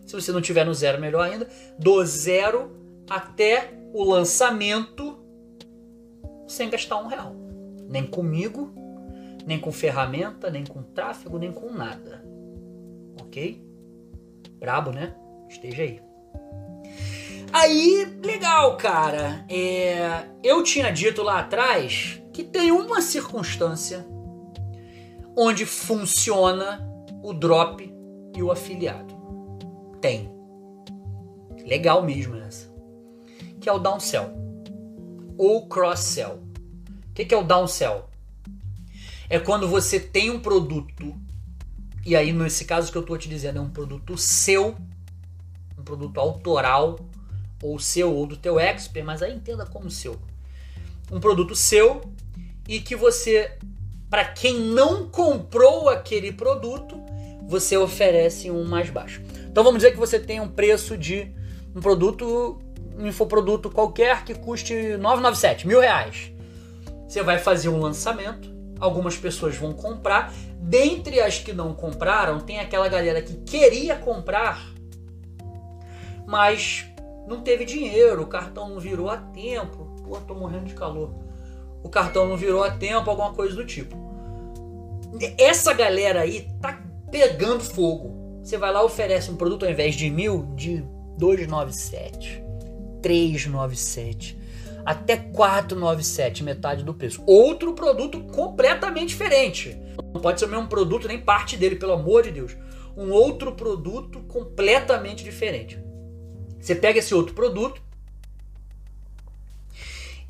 Se 0.07 0.15
você 0.15 0.33
não 0.33 0.41
tiver 0.41 0.65
no 0.65 0.73
zero, 0.73 0.99
melhor 0.99 1.29
ainda. 1.29 1.47
Do 1.79 2.05
zero 2.07 2.73
até 3.11 3.75
o 3.93 4.03
lançamento 4.03 5.19
sem 6.49 6.71
gastar 6.71 6.97
um 6.97 7.07
real. 7.07 7.37
Nem 7.89 8.07
comigo, 8.07 8.73
nem 9.47 9.61
com 9.61 9.71
ferramenta, 9.71 10.51
nem 10.51 10.65
com 10.65 10.83
tráfego, 10.83 11.39
nem 11.39 11.53
com 11.53 11.71
nada. 11.71 12.25
Ok? 13.21 13.63
Brabo, 14.59 14.91
né? 14.91 15.15
Esteja 15.53 15.83
aí. 15.83 16.01
Aí, 17.53 18.19
legal, 18.25 18.77
cara. 18.77 19.45
É, 19.49 20.25
eu 20.43 20.63
tinha 20.63 20.91
dito 20.91 21.23
lá 21.23 21.41
atrás 21.41 22.21
que 22.33 22.43
tem 22.43 22.73
uma 22.73 23.03
circunstância 23.03 24.07
onde 25.37 25.67
funciona 25.67 26.81
o 27.23 27.33
drop 27.35 27.93
e 28.35 28.43
o 28.43 28.51
afiliado. 28.51 29.15
Tem. 30.01 30.31
Legal 31.67 32.03
mesmo 32.03 32.37
essa. 32.37 32.73
Que 33.61 33.69
é 33.69 33.73
o 33.73 33.79
downsell. 33.79 34.31
Ou 35.37 35.69
cross-sell. 35.69 36.43
O 37.11 37.13
que 37.13 37.35
é 37.35 37.37
o 37.37 37.45
downsell? 37.45 38.09
É 39.29 39.39
quando 39.39 39.69
você 39.69 40.01
tem 40.01 40.31
um 40.31 40.41
produto, 40.41 41.15
e 42.05 42.17
aí 42.17 42.33
nesse 42.33 42.65
caso 42.65 42.91
que 42.91 42.99
eu 42.99 43.03
estou 43.03 43.17
te 43.17 43.29
dizendo, 43.29 43.59
é 43.59 43.63
um 43.63 43.71
produto 43.71 44.17
seu 44.17 44.77
um 45.83 45.85
produto 45.85 46.19
autoral 46.19 46.99
ou 47.61 47.79
seu 47.79 48.15
ou 48.15 48.25
do 48.25 48.37
teu 48.37 48.59
expert, 48.59 49.05
mas 49.05 49.21
aí 49.21 49.35
entenda 49.35 49.67
como 49.67 49.91
seu. 49.91 50.17
Um 51.11 51.21
produto 51.21 51.55
seu 51.55 52.01
e 52.67 52.81
que 52.81 52.95
você, 52.95 53.53
para 54.09 54.25
quem 54.25 54.59
não 54.61 55.09
comprou 55.09 55.89
aquele 55.89 56.33
produto, 56.33 57.01
você 57.47 57.77
oferece 57.77 58.51
um 58.51 58.65
mais 58.65 58.89
baixo. 58.89 59.21
Então 59.51 59.63
vamos 59.63 59.81
dizer 59.81 59.93
que 59.93 59.99
você 59.99 60.19
tem 60.19 60.41
um 60.41 60.49
preço 60.49 60.97
de 60.97 61.31
um 61.75 61.81
produto, 61.81 62.59
um 62.97 63.07
infoproduto 63.07 63.69
qualquer 63.69 64.25
que 64.25 64.35
custe 64.35 64.75
997, 64.97 65.67
mil 65.67 65.81
reais. 65.81 66.33
Você 67.07 67.23
vai 67.23 67.39
fazer 67.39 67.69
um 67.69 67.79
lançamento, 67.79 68.51
algumas 68.79 69.17
pessoas 69.17 69.57
vão 69.57 69.73
comprar. 69.73 70.33
Dentre 70.59 71.21
as 71.21 71.39
que 71.39 71.53
não 71.53 71.75
compraram, 71.75 72.41
tem 72.41 72.61
aquela 72.61 72.89
galera 72.89 73.21
que 73.21 73.35
queria 73.39 73.97
comprar 73.97 74.72
mas 76.27 76.87
não 77.27 77.41
teve 77.41 77.65
dinheiro, 77.65 78.23
o 78.23 78.27
cartão 78.27 78.69
não 78.69 78.81
virou 78.81 79.09
a 79.09 79.17
tempo. 79.17 79.95
Pô, 80.05 80.17
tô 80.19 80.35
morrendo 80.35 80.67
de 80.67 80.75
calor. 80.75 81.15
O 81.83 81.89
cartão 81.89 82.29
não 82.29 82.37
virou 82.37 82.63
a 82.63 82.71
tempo, 82.71 83.11
alguma 83.11 83.33
coisa 83.33 83.55
do 83.55 83.65
tipo. 83.65 83.97
Essa 85.39 85.73
galera 85.73 86.21
aí 86.21 86.49
tá 86.61 86.83
pegando 87.11 87.61
fogo. 87.61 88.41
Você 88.43 88.57
vai 88.57 88.73
lá 88.73 88.83
oferece 88.83 89.31
um 89.31 89.37
produto 89.37 89.65
ao 89.65 89.71
invés 89.71 89.95
de 89.95 90.11
mil, 90.11 90.49
de 90.57 90.85
297, 91.19 92.43
397, 93.01 94.39
até 94.85 95.17
497, 95.17 96.43
metade 96.43 96.83
do 96.83 96.95
preço. 96.95 97.23
Outro 97.27 97.75
produto 97.75 98.21
completamente 98.25 99.09
diferente. 99.09 99.77
Não 100.13 100.21
pode 100.21 100.41
ser 100.41 100.47
o 100.47 100.49
mesmo 100.49 100.67
produto, 100.67 101.07
nem 101.07 101.21
parte 101.21 101.57
dele, 101.57 101.77
pelo 101.77 101.93
amor 101.93 102.25
de 102.25 102.33
Deus. 102.33 102.57
Um 102.97 103.11
outro 103.11 103.53
produto 103.53 104.21
completamente 104.23 105.23
diferente. 105.23 105.82
Você 106.63 106.77
pega 106.77 107.01
esse 107.01 107.13
outro 107.13 107.35
produto 107.35 107.83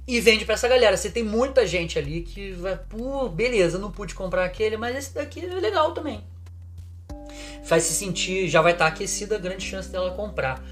e 0.08 0.18
vende 0.18 0.46
para 0.46 0.54
essa 0.54 0.66
galera. 0.66 0.96
Você 0.96 1.10
tem 1.10 1.22
muita 1.22 1.66
gente 1.66 1.98
ali 1.98 2.22
que 2.22 2.52
vai, 2.52 2.74
pô, 2.74 3.28
beleza, 3.28 3.78
não 3.78 3.90
pude 3.90 4.14
comprar 4.14 4.46
aquele, 4.46 4.78
mas 4.78 4.96
esse 4.96 5.14
daqui 5.14 5.44
é 5.44 5.48
legal 5.48 5.92
também. 5.92 6.24
Faz 7.64 7.82
se 7.82 7.92
sentir, 7.92 8.48
já 8.48 8.62
vai 8.62 8.72
estar 8.72 8.86
tá 8.86 8.92
aquecida, 8.94 9.36
grande 9.36 9.62
chance 9.62 9.90
dela 9.90 10.12
comprar. 10.12 10.64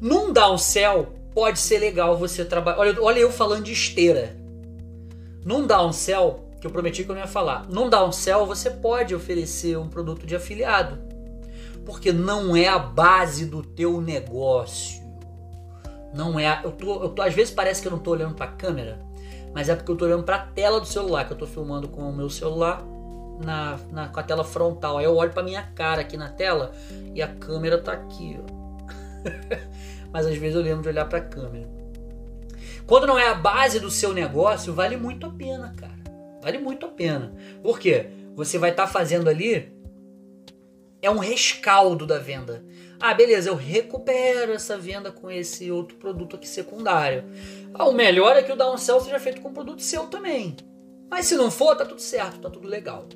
Num 0.00 0.32
downsell, 0.32 1.12
pode 1.34 1.58
ser 1.58 1.78
legal 1.78 2.16
você 2.16 2.44
trabalhar. 2.44 2.78
Olha, 2.78 3.02
olha 3.02 3.18
eu 3.18 3.32
falando 3.32 3.64
de 3.64 3.72
esteira. 3.72 4.36
Num 5.44 5.66
downsell, 5.66 6.48
que 6.60 6.66
eu 6.66 6.70
prometi 6.70 7.02
que 7.02 7.10
eu 7.10 7.14
não 7.16 7.22
ia 7.22 7.28
falar. 7.28 7.66
Num 7.68 7.90
downsell, 7.90 8.46
você 8.46 8.70
pode 8.70 9.16
oferecer 9.16 9.76
um 9.76 9.88
produto 9.88 10.24
de 10.24 10.36
afiliado 10.36 11.15
porque 11.86 12.12
não 12.12 12.56
é 12.56 12.66
a 12.66 12.78
base 12.78 13.46
do 13.46 13.62
teu 13.62 14.00
negócio. 14.00 15.00
Não 16.12 16.38
é. 16.38 16.60
Eu 16.64 16.72
tô, 16.72 17.02
eu 17.04 17.08
tô, 17.10 17.22
às 17.22 17.32
vezes 17.32 17.54
parece 17.54 17.80
que 17.80 17.86
eu 17.86 17.92
não 17.92 17.98
tô 18.00 18.10
olhando 18.10 18.34
para 18.34 18.46
a 18.46 18.52
câmera, 18.52 19.00
mas 19.54 19.68
é 19.68 19.76
porque 19.76 19.92
eu 19.92 19.96
tô 19.96 20.04
olhando 20.04 20.24
para 20.24 20.36
a 20.36 20.46
tela 20.46 20.80
do 20.80 20.86
celular, 20.86 21.24
que 21.24 21.32
eu 21.32 21.38
tô 21.38 21.46
filmando 21.46 21.88
com 21.88 22.02
o 22.02 22.12
meu 22.12 22.28
celular 22.28 22.82
na, 23.42 23.78
na 23.92 24.08
com 24.08 24.18
a 24.18 24.22
tela 24.22 24.42
frontal. 24.42 24.98
Aí 24.98 25.04
eu 25.04 25.14
olho 25.14 25.32
para 25.32 25.44
minha 25.44 25.62
cara 25.62 26.00
aqui 26.00 26.16
na 26.16 26.28
tela 26.28 26.72
e 27.14 27.22
a 27.22 27.28
câmera 27.28 27.78
tá 27.78 27.92
aqui, 27.92 28.38
ó. 28.42 28.56
mas 30.12 30.26
às 30.26 30.36
vezes 30.36 30.56
eu 30.56 30.62
lembro 30.62 30.82
de 30.82 30.88
olhar 30.88 31.08
para 31.08 31.18
a 31.18 31.22
câmera. 31.22 31.68
Quando 32.84 33.06
não 33.06 33.18
é 33.18 33.28
a 33.28 33.34
base 33.34 33.78
do 33.78 33.90
seu 33.90 34.12
negócio, 34.12 34.74
vale 34.74 34.96
muito 34.96 35.26
a 35.26 35.30
pena, 35.30 35.72
cara. 35.76 35.96
Vale 36.42 36.58
muito 36.58 36.86
a 36.86 36.88
pena. 36.88 37.32
Por 37.62 37.78
quê? 37.78 38.10
Você 38.34 38.58
vai 38.58 38.70
estar 38.70 38.86
tá 38.86 38.92
fazendo 38.92 39.28
ali 39.28 39.75
é 41.02 41.10
um 41.10 41.18
rescaldo 41.18 42.06
da 42.06 42.18
venda. 42.18 42.64
Ah, 42.98 43.12
beleza, 43.12 43.50
eu 43.50 43.54
recupero 43.54 44.52
essa 44.52 44.78
venda 44.78 45.12
com 45.12 45.30
esse 45.30 45.70
outro 45.70 45.96
produto 45.96 46.36
aqui 46.36 46.48
secundário. 46.48 47.24
Ah, 47.74 47.86
o 47.86 47.92
melhor 47.92 48.36
é 48.36 48.42
que 48.42 48.52
o 48.52 48.56
downsell 48.56 49.00
seja 49.00 49.18
feito 49.20 49.40
com 49.40 49.48
um 49.48 49.54
produto 49.54 49.82
seu 49.82 50.06
também. 50.06 50.56
Mas 51.10 51.26
se 51.26 51.36
não 51.36 51.50
for, 51.50 51.76
tá 51.76 51.84
tudo 51.84 52.00
certo, 52.00 52.40
tá 52.40 52.50
tudo 52.50 52.66
legal. 52.66 53.06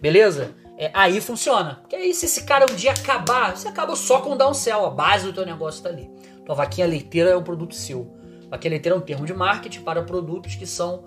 Beleza? 0.00 0.54
É, 0.76 0.90
aí 0.92 1.20
funciona. 1.20 1.76
Porque 1.76 1.96
aí 1.96 2.14
se 2.14 2.26
esse 2.26 2.44
cara 2.44 2.66
um 2.70 2.74
dia 2.74 2.92
acabar, 2.92 3.56
você 3.56 3.68
acaba 3.68 3.96
só 3.96 4.20
com 4.20 4.32
o 4.32 4.36
downsell, 4.36 4.86
a 4.86 4.90
base 4.90 5.26
do 5.26 5.32
teu 5.32 5.46
negócio 5.46 5.82
tá 5.82 5.88
ali. 5.88 6.10
Tua 6.44 6.54
vaquinha 6.54 6.86
leiteira 6.86 7.30
é 7.30 7.36
o 7.36 7.42
produto 7.42 7.74
seu. 7.74 8.12
Vaquinha 8.50 8.72
leiteira 8.72 8.96
é 8.96 8.98
um 8.98 9.02
termo 9.02 9.24
de 9.24 9.32
marketing 9.32 9.82
para 9.82 10.02
produtos 10.02 10.54
que 10.54 10.66
são 10.66 11.04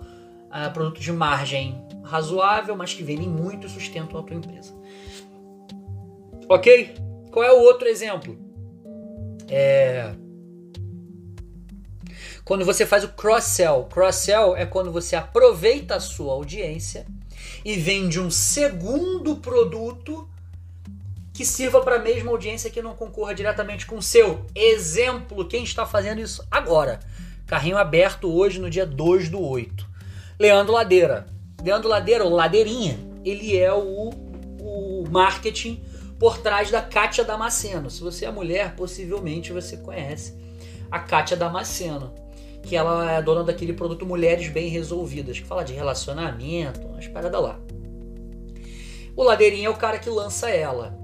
ah, 0.50 0.70
produtos 0.70 1.02
de 1.02 1.12
margem 1.12 1.84
razoável, 2.02 2.74
mas 2.76 2.94
que 2.94 3.02
vendem 3.02 3.28
muito 3.28 3.66
e 3.66 3.70
sustentam 3.70 4.18
a 4.18 4.22
tua 4.22 4.36
empresa. 4.36 4.74
Ok? 6.48 6.94
Qual 7.30 7.44
é 7.44 7.52
o 7.52 7.60
outro 7.60 7.88
exemplo? 7.88 8.38
É. 9.48 10.12
Quando 12.44 12.64
você 12.64 12.86
faz 12.86 13.02
o 13.02 13.08
cross-sell. 13.08 13.84
Cross-sell 13.90 14.56
é 14.56 14.64
quando 14.64 14.92
você 14.92 15.16
aproveita 15.16 15.96
a 15.96 16.00
sua 16.00 16.32
audiência 16.32 17.06
e 17.64 17.74
vende 17.74 18.20
um 18.20 18.30
segundo 18.30 19.36
produto 19.36 20.28
que 21.32 21.44
sirva 21.44 21.82
para 21.82 21.96
a 21.96 21.98
mesma 21.98 22.30
audiência 22.30 22.70
que 22.70 22.80
não 22.80 22.94
concorra 22.94 23.34
diretamente 23.34 23.84
com 23.84 23.96
o 23.96 24.02
seu. 24.02 24.46
Exemplo, 24.54 25.44
quem 25.46 25.64
está 25.64 25.84
fazendo 25.84 26.20
isso 26.20 26.46
agora? 26.50 27.00
Carrinho 27.46 27.76
aberto 27.76 28.32
hoje 28.32 28.58
no 28.58 28.70
dia 28.70 28.86
2 28.86 29.28
do 29.28 29.42
8. 29.42 29.86
Leandro 30.38 30.72
Ladeira. 30.72 31.26
Leandro 31.62 31.88
Ladeira, 31.88 32.24
ou 32.24 32.30
Ladeirinha, 32.30 32.98
ele 33.24 33.56
é 33.56 33.72
o, 33.72 34.10
o 34.60 35.04
marketing 35.10 35.82
por 36.18 36.38
trás 36.38 36.70
da 36.70 36.80
Kátia 36.80 37.24
Damasceno. 37.24 37.90
Se 37.90 38.00
você 38.00 38.24
é 38.24 38.30
mulher, 38.30 38.74
possivelmente 38.74 39.52
você 39.52 39.76
conhece 39.76 40.34
a 40.90 40.98
Kátia 40.98 41.36
Damasceno, 41.36 42.12
que 42.62 42.74
ela 42.74 43.12
é 43.12 43.22
dona 43.22 43.44
daquele 43.44 43.72
produto 43.72 44.06
Mulheres 44.06 44.48
Bem 44.48 44.68
Resolvidas, 44.68 45.38
que 45.38 45.46
fala 45.46 45.64
de 45.64 45.72
relacionamento, 45.72 46.80
umas 46.86 47.06
paradas 47.06 47.40
lá. 47.40 47.60
O 49.14 49.22
Ladeirinha 49.22 49.68
é 49.68 49.70
o 49.70 49.76
cara 49.76 49.98
que 49.98 50.10
lança 50.10 50.50
ela. 50.50 50.98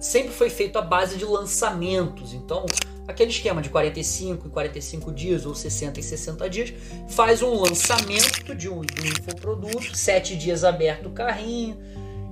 Sempre 0.00 0.32
foi 0.32 0.50
feito 0.50 0.78
à 0.78 0.82
base 0.82 1.16
de 1.16 1.24
lançamentos, 1.24 2.34
então 2.34 2.66
aquele 3.06 3.30
esquema 3.30 3.60
de 3.60 3.68
45 3.68 4.46
em 4.46 4.50
45 4.50 5.12
dias 5.12 5.46
ou 5.46 5.54
60 5.54 6.00
em 6.00 6.02
60 6.02 6.50
dias, 6.50 6.74
faz 7.08 7.42
um 7.42 7.54
lançamento 7.54 8.54
de 8.54 8.68
um, 8.68 8.80
de 8.80 9.00
um 9.00 9.06
infoproduto, 9.06 9.96
7 9.96 10.36
dias 10.36 10.64
aberto 10.64 11.06
o 11.06 11.12
carrinho 11.12 11.78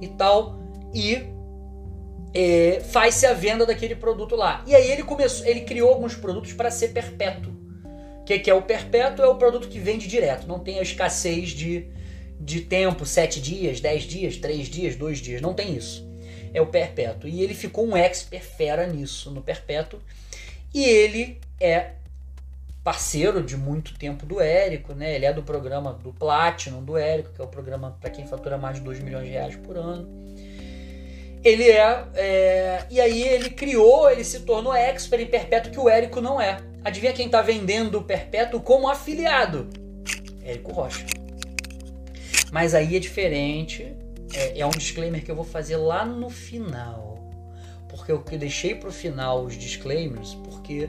e 0.01 0.09
tal, 0.09 0.59
e 0.95 1.40
é, 2.33 2.81
faz-se 2.81 3.27
a 3.27 3.33
venda 3.33 3.67
daquele 3.67 3.95
produto 3.95 4.37
lá. 4.37 4.65
E 4.67 4.75
aí 4.75 4.91
ele 4.91 5.03
começou, 5.03 5.47
ele 5.47 5.61
criou 5.61 5.91
alguns 5.91 6.15
produtos 6.15 6.53
para 6.53 6.71
ser 6.71 6.89
perpétuo. 6.89 7.53
O 8.21 8.25
que, 8.25 8.39
que 8.39 8.51
é 8.51 8.55
o 8.55 8.63
perpétuo? 8.63 9.25
É 9.25 9.29
o 9.29 9.35
produto 9.35 9.69
que 9.69 9.79
vende 9.79 10.07
direto, 10.07 10.47
não 10.47 10.61
tem 10.61 10.79
a 10.79 10.83
escassez 10.83 11.51
de, 11.51 11.87
de 12.39 12.61
tempo, 12.61 13.05
7 13.05 13.41
dias, 13.41 13.81
10 13.81 14.03
dias, 14.05 14.37
3 14.37 14.69
dias, 14.69 14.97
2 14.97 15.19
dias, 15.19 15.41
não 15.41 15.55
tem 15.55 15.75
isso. 15.75 16.09
É 16.55 16.61
o 16.61 16.67
perpétuo. 16.67 17.29
E 17.29 17.43
ele 17.43 17.55
ficou 17.55 17.87
um 17.87 17.97
expert 17.97 18.45
fera 18.45 18.87
nisso, 18.87 19.31
no 19.31 19.43
perpétuo. 19.43 20.01
E 20.73 20.85
ele 20.85 21.41
é 21.59 21.93
parceiro 22.83 23.43
de 23.43 23.57
muito 23.57 23.95
tempo 23.95 24.25
do 24.25 24.41
Érico, 24.41 24.95
né? 24.95 25.15
Ele 25.15 25.27
é 25.27 25.33
do 25.33 25.43
programa 25.43 25.93
do 25.93 26.13
Platinum 26.13 26.83
do 26.83 26.97
Érico, 26.97 27.31
que 27.35 27.41
é 27.41 27.45
o 27.45 27.49
programa 27.49 27.97
para 28.01 28.11
quem 28.11 28.27
fatura 28.27 28.57
mais 28.57 28.77
de 28.77 28.83
2 28.83 29.01
milhões 29.01 29.25
de 29.25 29.31
reais 29.31 29.57
por 29.57 29.77
ano. 29.77 30.09
Ele 31.43 31.71
é, 31.71 32.05
é, 32.15 32.87
E 32.91 33.01
aí 33.01 33.23
ele 33.23 33.51
criou, 33.51 34.11
ele 34.11 34.25
se 34.25 34.41
tornou 34.41 34.75
expert 34.75 35.23
em 35.23 35.27
perpétuo 35.27 35.73
que 35.73 35.81
o 35.81 35.89
Érico 35.89 36.21
não 36.21 36.41
é. 36.41 36.59
Adivinha 36.85 37.13
quem 37.13 37.27
está 37.27 37.43
vendendo 37.43 37.99
o 37.99 38.05
perpétuo 38.05 38.61
como 38.61 38.89
afiliado? 38.89 39.69
Érico 40.43 40.73
Rocha. 40.73 41.07
Mas 42.53 42.75
aí 42.75 42.97
é 42.97 42.99
diferente. 42.99 43.95
É, 44.35 44.61
é 44.61 44.67
um 44.67 44.71
disclaimer 44.71 45.25
que 45.25 45.31
eu 45.31 45.37
vou 45.37 45.45
fazer 45.45 45.77
lá 45.77 46.05
no 46.05 46.31
final 46.31 47.11
porque 47.91 48.13
eu 48.13 48.39
deixei 48.39 48.75
para 48.75 48.89
o 48.89 48.93
final 48.93 49.45
os 49.45 49.57
disclaimers, 49.57 50.35
porque 50.45 50.89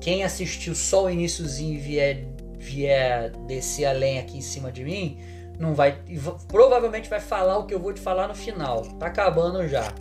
quem 0.00 0.24
assistiu 0.24 0.74
só 0.74 1.04
o 1.04 1.10
iníciozinho 1.10 1.74
e 1.74 1.78
vier, 1.78 2.24
vier 2.58 3.30
descer 3.46 3.86
além 3.86 4.18
aqui 4.18 4.38
em 4.38 4.42
cima 4.42 4.72
de 4.72 4.84
mim, 4.84 5.18
não 5.62 5.74
vai 5.74 5.96
provavelmente 6.48 7.08
vai 7.08 7.20
falar 7.20 7.56
o 7.56 7.66
que 7.66 7.72
eu 7.72 7.78
vou 7.78 7.92
te 7.92 8.00
falar 8.00 8.26
no 8.26 8.34
final. 8.34 8.82
Tá 8.98 9.06
acabando 9.06 9.66
já. 9.68 9.94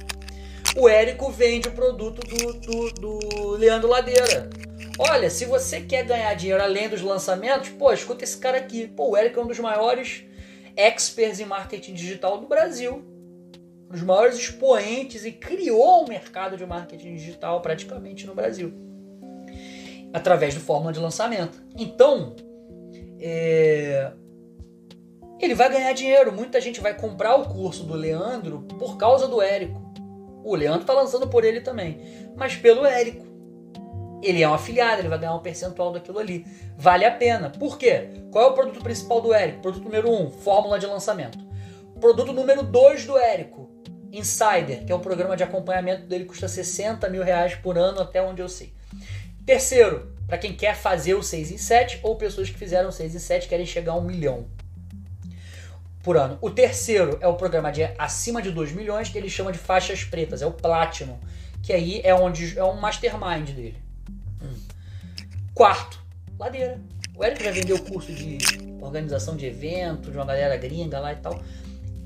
O 0.75 0.89
Érico 0.89 1.29
vende 1.29 1.67
o 1.67 1.71
produto 1.71 2.19
do, 2.25 2.53
do, 2.53 2.91
do 2.93 3.49
Leandro 3.51 3.87
Ladeira. 3.87 4.49
Olha, 4.97 5.29
se 5.29 5.45
você 5.45 5.81
quer 5.81 6.03
ganhar 6.03 6.33
dinheiro 6.33 6.63
além 6.63 6.89
dos 6.89 7.01
lançamentos, 7.01 7.69
pô, 7.69 7.93
escuta 7.93 8.23
esse 8.23 8.37
cara 8.37 8.57
aqui. 8.57 8.87
Pô, 8.87 9.11
o 9.11 9.17
Érico 9.17 9.39
é 9.39 9.43
um 9.43 9.47
dos 9.47 9.59
maiores 9.59 10.23
experts 10.75 11.39
em 11.39 11.45
marketing 11.45 11.93
digital 11.93 12.39
do 12.39 12.47
Brasil 12.47 13.05
dos 13.87 14.01
maiores 14.01 14.37
expoentes 14.37 15.25
e 15.25 15.33
criou 15.33 16.05
o 16.05 16.07
mercado 16.07 16.55
de 16.55 16.65
marketing 16.65 17.13
digital 17.15 17.61
praticamente 17.61 18.25
no 18.25 18.33
Brasil, 18.33 18.73
através 20.13 20.55
do 20.55 20.61
fórmula 20.61 20.93
de 20.93 20.99
lançamento. 20.99 21.61
Então, 21.77 22.33
é, 23.19 24.13
ele 25.41 25.55
vai 25.55 25.69
ganhar 25.69 25.91
dinheiro. 25.93 26.31
Muita 26.31 26.61
gente 26.61 26.79
vai 26.79 26.93
comprar 26.93 27.35
o 27.35 27.49
curso 27.49 27.83
do 27.83 27.95
Leandro 27.95 28.61
por 28.77 28.97
causa 28.97 29.27
do 29.27 29.41
Érico. 29.41 29.81
O 30.43 30.55
Leandro 30.55 30.81
está 30.81 30.93
lançando 30.93 31.27
por 31.27 31.43
ele 31.43 31.61
também, 31.61 31.99
mas 32.35 32.55
pelo 32.55 32.85
Érico. 32.85 33.29
Ele 34.23 34.43
é 34.43 34.47
um 34.47 34.53
afiliado, 34.53 35.01
ele 35.01 35.09
vai 35.09 35.17
ganhar 35.17 35.33
um 35.33 35.39
percentual 35.39 35.91
daquilo 35.91 36.19
ali. 36.19 36.45
Vale 36.77 37.05
a 37.05 37.11
pena. 37.11 37.49
Por 37.49 37.77
quê? 37.77 38.09
Qual 38.31 38.45
é 38.45 38.47
o 38.47 38.53
produto 38.53 38.83
principal 38.83 39.19
do 39.19 39.33
Érico? 39.33 39.61
Produto 39.61 39.83
número 39.83 40.11
1, 40.11 40.21
um, 40.21 40.29
fórmula 40.29 40.77
de 40.77 40.85
lançamento. 40.85 41.39
Produto 41.99 42.31
número 42.31 42.61
2 42.61 43.05
do 43.05 43.17
Érico, 43.17 43.69
Insider, 44.11 44.85
que 44.85 44.91
é 44.91 44.95
um 44.95 44.99
programa 44.99 45.35
de 45.35 45.43
acompanhamento 45.43 46.05
dele, 46.05 46.25
custa 46.25 46.47
60 46.47 47.09
mil 47.09 47.23
reais 47.23 47.55
por 47.55 47.77
ano, 47.77 47.99
até 47.99 48.21
onde 48.21 48.41
eu 48.41 48.49
sei. 48.49 48.73
Terceiro, 49.43 50.15
para 50.27 50.37
quem 50.37 50.55
quer 50.55 50.75
fazer 50.75 51.15
o 51.15 51.23
6 51.23 51.51
em 51.51 51.57
7 51.57 51.99
ou 52.03 52.15
pessoas 52.15 52.49
que 52.49 52.57
fizeram 52.57 52.91
6 52.91 53.15
em 53.15 53.19
7 53.19 53.47
querem 53.47 53.65
chegar 53.65 53.93
a 53.93 53.97
um 53.97 54.01
milhão 54.01 54.45
por 56.03 56.17
ano. 56.17 56.37
O 56.41 56.49
terceiro 56.49 57.17
é 57.21 57.27
o 57.27 57.35
programa 57.35 57.71
de 57.71 57.83
acima 57.97 58.41
de 58.41 58.51
2 58.51 58.71
milhões, 58.71 59.09
que 59.09 59.17
ele 59.17 59.29
chama 59.29 59.51
de 59.51 59.57
faixas 59.57 60.03
pretas, 60.03 60.41
é 60.41 60.45
o 60.45 60.51
Platinum, 60.51 61.17
que 61.61 61.73
aí 61.73 62.01
é 62.03 62.13
onde 62.13 62.57
é 62.57 62.63
um 62.63 62.79
mastermind 62.79 63.49
dele. 63.49 63.81
Hum. 64.41 64.55
Quarto, 65.53 65.99
ladeira. 66.39 66.79
O 67.15 67.23
Eric 67.23 67.43
já 67.43 67.51
vendeu 67.51 67.77
curso 67.79 68.11
de 68.13 68.37
organização 68.81 69.35
de 69.35 69.45
evento, 69.45 70.09
de 70.09 70.17
uma 70.17 70.25
galera 70.25 70.57
gringa 70.57 70.99
lá 70.99 71.13
e 71.13 71.17
tal 71.17 71.39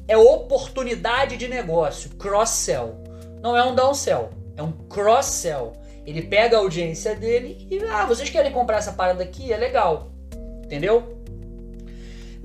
é 0.08 0.18
oportunidade 0.18 1.38
de 1.38 1.48
negócio, 1.48 2.12
cross-sell. 2.12 2.96
Não 3.42 3.58
é 3.58 3.64
um 3.64 3.76
downsell, 3.76 4.30
é 4.56 4.64
um 4.64 4.72
cross-sell. 4.72 5.74
Ele 6.06 6.22
pega 6.22 6.58
a 6.58 6.60
audiência 6.60 7.16
dele 7.16 7.68
e, 7.70 7.84
ah, 7.86 8.06
vocês 8.06 8.30
querem 8.30 8.52
comprar 8.52 8.78
essa 8.78 8.94
parada 8.94 9.24
aqui? 9.24 9.52
É 9.52 9.58
legal. 9.58 10.12
Entendeu? 10.64 11.15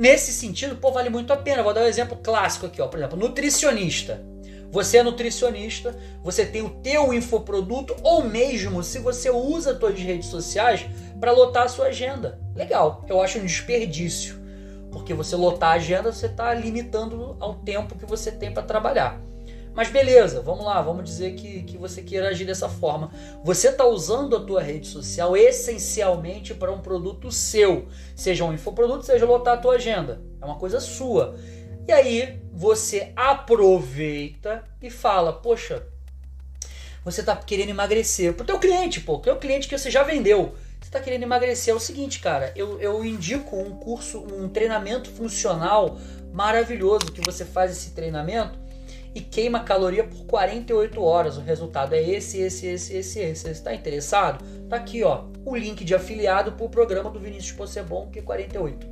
Nesse 0.00 0.32
sentido, 0.32 0.76
pô, 0.76 0.90
vale 0.90 1.10
muito 1.10 1.30
a 1.30 1.36
pena. 1.36 1.62
Vou 1.62 1.74
dar 1.74 1.82
um 1.82 1.86
exemplo 1.86 2.16
clássico 2.16 2.64
aqui, 2.64 2.80
ó. 2.80 2.88
Por 2.88 2.98
exemplo, 2.98 3.18
nutricionista. 3.18 4.24
Você 4.72 4.96
é 4.96 5.02
nutricionista, 5.02 5.94
você 6.24 6.46
tem 6.46 6.62
o 6.62 6.70
teu 6.70 7.12
infoproduto, 7.12 7.94
ou 8.02 8.24
mesmo 8.24 8.82
se 8.82 8.98
você 8.98 9.28
usa 9.28 9.78
suas 9.78 9.98
redes 9.98 10.28
sociais 10.28 10.86
para 11.20 11.32
lotar 11.32 11.64
a 11.64 11.68
sua 11.68 11.88
agenda. 11.88 12.40
Legal, 12.56 13.04
eu 13.08 13.20
acho 13.20 13.38
um 13.40 13.44
desperdício. 13.44 14.40
Porque 14.90 15.12
você 15.12 15.36
lotar 15.36 15.72
a 15.72 15.74
agenda, 15.74 16.10
você 16.10 16.26
está 16.26 16.54
limitando 16.54 17.36
ao 17.38 17.56
tempo 17.56 17.94
que 17.94 18.06
você 18.06 18.32
tem 18.32 18.54
para 18.54 18.62
trabalhar. 18.62 19.20
Mas 19.74 19.88
beleza, 19.88 20.40
vamos 20.40 20.64
lá, 20.64 20.80
vamos 20.82 21.04
dizer 21.04 21.34
que, 21.34 21.62
que 21.62 21.76
você 21.78 22.02
queira 22.02 22.28
agir 22.28 22.44
dessa 22.44 22.68
forma. 22.68 23.10
Você 23.44 23.68
está 23.68 23.86
usando 23.86 24.36
a 24.36 24.40
tua 24.40 24.62
rede 24.62 24.86
social 24.86 25.36
essencialmente 25.36 26.54
para 26.54 26.72
um 26.72 26.80
produto 26.80 27.30
seu, 27.30 27.86
seja 28.14 28.44
um 28.44 28.52
infoproduto, 28.52 29.06
seja 29.06 29.24
lotar 29.24 29.54
a 29.54 29.60
tua 29.60 29.74
agenda. 29.74 30.20
É 30.40 30.44
uma 30.44 30.58
coisa 30.58 30.80
sua. 30.80 31.36
E 31.86 31.92
aí 31.92 32.40
você 32.52 33.12
aproveita 33.16 34.64
e 34.82 34.90
fala, 34.90 35.32
poxa, 35.32 35.82
você 37.04 37.20
está 37.20 37.34
querendo 37.36 37.70
emagrecer 37.70 38.34
para 38.34 38.42
o 38.42 38.46
teu 38.46 38.58
cliente, 38.58 39.00
pô, 39.00 39.18
que 39.18 39.30
é 39.30 39.32
o 39.32 39.38
cliente 39.38 39.68
que 39.68 39.78
você 39.78 39.90
já 39.90 40.02
vendeu 40.02 40.54
está 40.90 40.98
querendo 40.98 41.22
emagrecer, 41.22 41.72
é 41.72 41.76
o 41.76 41.80
seguinte, 41.80 42.18
cara, 42.18 42.52
eu, 42.56 42.80
eu 42.80 43.04
indico 43.04 43.56
um 43.56 43.70
curso, 43.70 44.18
um 44.18 44.48
treinamento 44.48 45.08
funcional 45.08 45.96
maravilhoso 46.32 47.12
que 47.12 47.20
você 47.20 47.44
faz 47.44 47.70
esse 47.70 47.90
treinamento 47.90 48.58
e 49.14 49.20
queima 49.20 49.60
caloria 49.60 50.04
por 50.04 50.24
48 50.26 51.02
horas. 51.02 51.36
O 51.36 51.40
resultado 51.40 51.94
é 51.94 52.02
esse, 52.02 52.38
esse, 52.38 52.66
esse, 52.66 52.96
esse, 52.96 53.20
esse. 53.20 53.42
Você 53.42 53.50
está 53.50 53.74
interessado? 53.74 54.44
Tá 54.68 54.76
aqui, 54.76 55.02
ó, 55.02 55.24
o 55.44 55.56
link 55.56 55.84
de 55.84 55.94
afiliado 55.94 56.52
para 56.52 56.64
o 56.64 56.68
programa 56.68 57.10
do 57.10 57.18
Vinícius 57.18 57.52
Possebon, 57.52 58.08
que 58.10 58.20
é 58.20 58.22
48. 58.22 58.86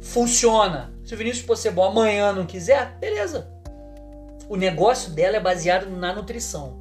Funciona. 0.00 0.92
Se 1.04 1.14
o 1.14 1.16
Vinícius 1.16 1.44
Possebon 1.44 1.84
amanhã 1.84 2.32
não 2.32 2.46
quiser, 2.46 2.96
beleza. 2.98 3.50
O 4.48 4.56
negócio 4.56 5.12
dela 5.12 5.36
é 5.36 5.40
baseado 5.40 5.88
na 5.90 6.14
nutrição. 6.14 6.78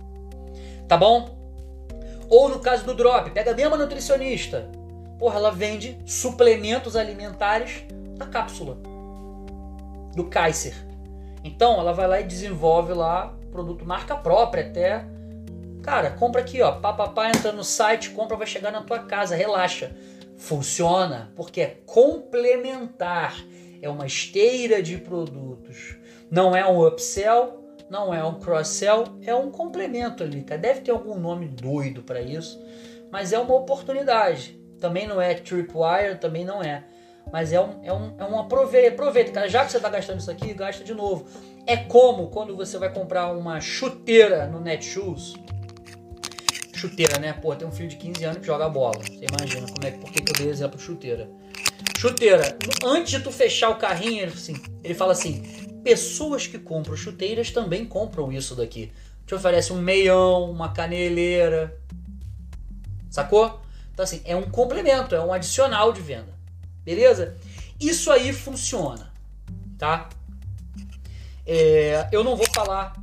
Tá 0.88 0.98
bom? 0.98 1.38
Ou 2.30 2.48
no 2.48 2.60
caso 2.60 2.86
do 2.86 2.94
drop, 2.94 3.30
pega 3.32 3.52
a 3.52 3.56
mesma 3.56 3.76
nutricionista. 3.76 4.70
Porra, 5.18 5.36
ela 5.36 5.52
vende 5.52 6.00
suplementos 6.06 6.96
alimentares 6.96 7.84
da 8.18 8.26
cápsula. 8.26 8.78
Do 10.16 10.26
Kaiser. 10.26 10.89
Então, 11.44 11.80
ela 11.80 11.94
vai 11.94 12.08
lá 12.08 12.20
e 12.20 12.24
desenvolve 12.24 12.94
lá 12.94 13.36
produto 13.52 13.86
marca 13.86 14.16
própria 14.16 14.66
até. 14.66 15.06
Cara, 15.84 16.12
compra 16.12 16.42
aqui, 16.42 16.62
ó. 16.62 16.74
Papapá, 16.74 17.30
entra 17.30 17.52
no 17.52 17.64
site, 17.64 18.12
compra, 18.12 18.38
vai 18.38 18.48
chegar 18.48 18.72
na 18.72 18.82
tua 18.82 19.00
casa, 19.00 19.36
relaxa. 19.36 19.96
Funciona 20.38 21.32
porque 21.36 21.62
é 21.62 21.78
complementar. 21.86 23.36
É 23.82 23.90
uma 23.90 24.06
esteira 24.06 24.82
de 24.82 24.98
produtos. 24.98 25.96
Não 26.30 26.56
é 26.56 26.68
um 26.68 26.86
upsell, 26.86 27.64
não 27.90 28.14
é 28.14 28.24
um 28.24 28.40
cross-sell, 28.40 29.04
é 29.26 29.34
um 29.34 29.50
complemento 29.50 30.24
ali, 30.24 30.44
cara. 30.44 30.62
Deve 30.62 30.82
ter 30.82 30.92
algum 30.92 31.18
nome 31.18 31.48
doido 31.48 32.04
para 32.04 32.22
isso, 32.22 32.62
mas 33.12 33.34
é 33.34 33.40
uma 33.40 33.56
oportunidade. 33.56 34.60
Também 34.80 35.08
não 35.08 35.20
é 35.20 35.34
tripwire, 35.34 36.18
também 36.20 36.46
não 36.46 36.62
é. 36.62 36.84
Mas 37.32 37.54
é 37.54 37.62
um, 37.62 37.80
é 37.84 37.94
um, 37.94 38.14
é 38.18 38.24
um 38.26 38.40
aproveita, 38.40 38.90
aproveita, 38.90 39.32
cara. 39.32 39.48
Já 39.48 39.66
que 39.66 39.72
você 39.72 39.78
está 39.78 39.90
gastando 39.90 40.20
isso 40.20 40.32
aqui, 40.32 40.54
gasta 40.54 40.84
de 40.84 40.94
novo. 40.94 41.26
É 41.66 41.78
como 41.78 42.28
quando 42.28 42.56
você 42.56 42.78
vai 42.78 42.92
comprar 42.92 43.32
uma 43.32 43.62
chuteira 43.62 44.48
no 44.48 44.60
Netshoes. 44.60 45.34
Chuteira, 46.74 47.20
né? 47.20 47.34
Pô, 47.34 47.56
tem 47.56 47.68
um 47.68 47.72
filho 47.72 47.90
de 47.90 47.98
15 47.98 48.24
anos 48.24 48.38
que 48.40 48.46
joga 48.46 48.70
bola. 48.70 49.00
Você 49.04 49.26
imagina 49.30 49.68
como 49.68 49.86
é, 49.86 49.92
por 49.92 50.12
que 50.12 50.20
eu 50.20 50.34
dei 50.34 50.50
exemplo 50.50 50.80
chuteira. 50.80 51.30
Chuteira, 51.98 52.58
antes 52.84 53.12
de 53.12 53.20
tu 53.20 53.32
fechar 53.32 53.70
o 53.70 53.76
carrinho, 53.76 54.24
ele, 54.24 54.32
assim, 54.32 54.56
ele 54.84 54.94
fala 54.94 55.12
assim: 55.12 55.44
pessoas 55.84 56.48
que 56.48 56.58
compram 56.58 56.96
chuteiras 56.96 57.52
também 57.52 57.86
compram 57.86 58.32
isso 58.32 58.56
daqui. 58.56 58.92
Te 59.28 59.36
oferece 59.36 59.74
um 59.74 59.82
meião, 59.82 60.50
uma 60.50 60.72
caneleira. 60.72 61.78
Sacou? 63.10 63.60
Então, 63.94 64.04
assim, 64.04 64.22
é 64.24 64.36
um 64.36 64.50
complemento, 64.50 65.14
é 65.14 65.20
um 65.20 65.34
adicional 65.34 65.92
de 65.92 66.02
venda. 66.02 66.39
Beleza? 66.90 67.36
Isso 67.80 68.12
aí 68.12 68.34
funciona. 68.34 69.14
Tá? 69.78 70.10
É, 71.46 72.10
eu 72.12 72.24
não 72.24 72.36
vou 72.36 72.48
falar 72.52 73.00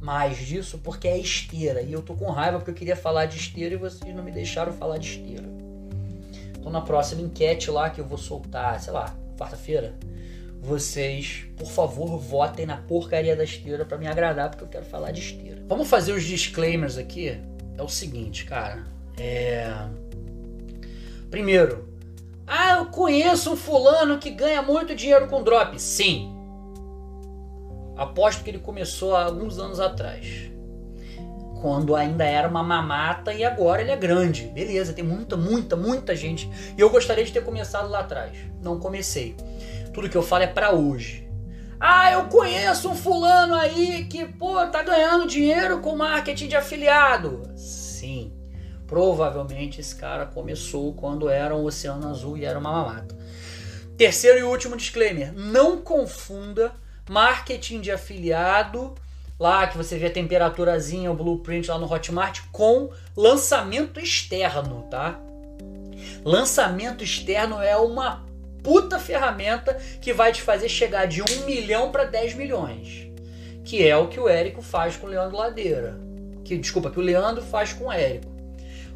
mais 0.00 0.38
disso 0.38 0.76
porque 0.78 1.06
é 1.06 1.16
esteira. 1.16 1.82
E 1.82 1.92
eu 1.92 2.02
tô 2.02 2.14
com 2.14 2.28
raiva 2.32 2.58
porque 2.58 2.72
eu 2.72 2.74
queria 2.74 2.96
falar 2.96 3.26
de 3.26 3.36
esteira 3.36 3.76
e 3.76 3.78
vocês 3.78 4.12
não 4.12 4.24
me 4.24 4.32
deixaram 4.32 4.72
falar 4.72 4.98
de 4.98 5.08
esteira. 5.08 5.44
Então 6.58 6.72
na 6.72 6.80
próxima 6.80 7.22
enquete 7.22 7.70
lá 7.70 7.90
que 7.90 8.00
eu 8.00 8.04
vou 8.04 8.18
soltar, 8.18 8.80
sei 8.80 8.92
lá, 8.92 9.16
quarta-feira, 9.38 9.94
vocês, 10.60 11.44
por 11.56 11.70
favor, 11.70 12.18
votem 12.18 12.66
na 12.66 12.76
porcaria 12.76 13.36
da 13.36 13.44
esteira 13.44 13.84
para 13.84 13.98
me 13.98 14.08
agradar 14.08 14.50
porque 14.50 14.64
eu 14.64 14.68
quero 14.68 14.84
falar 14.84 15.12
de 15.12 15.20
esteira. 15.20 15.62
Vamos 15.68 15.88
fazer 15.88 16.12
os 16.12 16.24
disclaimers 16.24 16.98
aqui. 16.98 17.40
É 17.78 17.82
o 17.82 17.88
seguinte, 17.88 18.44
cara. 18.46 18.82
É... 19.16 19.72
Primeiro, 21.30 21.91
ah, 22.46 22.78
eu 22.78 22.86
conheço 22.86 23.52
um 23.52 23.56
fulano 23.56 24.18
que 24.18 24.30
ganha 24.30 24.62
muito 24.62 24.94
dinheiro 24.94 25.28
com 25.28 25.42
drop. 25.42 25.80
Sim, 25.80 26.32
Aposto 27.96 28.42
que 28.42 28.50
ele 28.50 28.58
começou 28.58 29.14
há 29.14 29.24
alguns 29.24 29.58
anos 29.58 29.78
atrás. 29.78 30.50
Quando 31.60 31.94
ainda 31.94 32.24
era 32.24 32.48
uma 32.48 32.62
mamata 32.62 33.32
e 33.32 33.44
agora 33.44 33.82
ele 33.82 33.92
é 33.92 33.96
grande. 33.96 34.46
Beleza, 34.48 34.92
tem 34.92 35.04
muita, 35.04 35.36
muita, 35.36 35.76
muita 35.76 36.16
gente. 36.16 36.50
E 36.76 36.80
eu 36.80 36.90
gostaria 36.90 37.24
de 37.24 37.32
ter 37.32 37.44
começado 37.44 37.88
lá 37.88 38.00
atrás. 38.00 38.36
Não 38.60 38.80
comecei. 38.80 39.36
Tudo 39.92 40.08
que 40.08 40.16
eu 40.16 40.22
falo 40.22 40.42
é 40.42 40.48
para 40.48 40.72
hoje. 40.72 41.28
Ah, 41.78 42.10
eu 42.12 42.24
conheço 42.24 42.88
um 42.88 42.94
fulano 42.94 43.54
aí 43.54 44.04
que, 44.04 44.24
pô, 44.24 44.66
tá 44.66 44.82
ganhando 44.82 45.26
dinheiro 45.26 45.80
com 45.80 45.94
marketing 45.94 46.48
de 46.48 46.56
afiliado. 46.56 47.42
Sim, 47.56 48.32
provavelmente 48.92 49.80
esse 49.80 49.96
cara 49.96 50.26
começou 50.26 50.92
quando 50.92 51.26
era 51.30 51.56
um 51.56 51.64
oceano 51.64 52.06
azul 52.08 52.36
e 52.36 52.44
era 52.44 52.58
uma 52.58 52.70
mamata. 52.70 53.16
Terceiro 53.96 54.38
e 54.38 54.42
último 54.42 54.76
disclaimer: 54.76 55.32
não 55.32 55.80
confunda 55.80 56.74
marketing 57.08 57.80
de 57.80 57.90
afiliado, 57.90 58.94
lá 59.40 59.66
que 59.66 59.78
você 59.78 59.96
vê 59.96 60.08
a 60.08 60.12
temperaturazinha, 60.12 61.10
o 61.10 61.14
blueprint 61.14 61.68
lá 61.68 61.78
no 61.78 61.90
Hotmart, 61.90 62.40
com 62.52 62.90
lançamento 63.16 63.98
externo, 63.98 64.86
tá? 64.90 65.18
Lançamento 66.22 67.02
externo 67.02 67.62
é 67.62 67.74
uma 67.74 68.26
puta 68.62 68.98
ferramenta 68.98 69.72
que 70.02 70.12
vai 70.12 70.32
te 70.32 70.42
fazer 70.42 70.68
chegar 70.68 71.06
de 71.06 71.22
1 71.22 71.46
milhão 71.46 71.90
para 71.90 72.04
10 72.04 72.34
milhões. 72.34 73.08
Que 73.64 73.88
é 73.88 73.96
o 73.96 74.08
que 74.08 74.20
o 74.20 74.28
Érico 74.28 74.60
faz 74.60 74.98
com 74.98 75.06
o 75.06 75.10
Leandro 75.10 75.38
Ladeira. 75.38 75.98
Que, 76.44 76.58
desculpa, 76.58 76.90
que 76.90 76.98
o 76.98 77.02
Leandro 77.02 77.42
faz 77.42 77.72
com 77.72 77.86
o 77.86 77.92
Érico. 77.92 78.31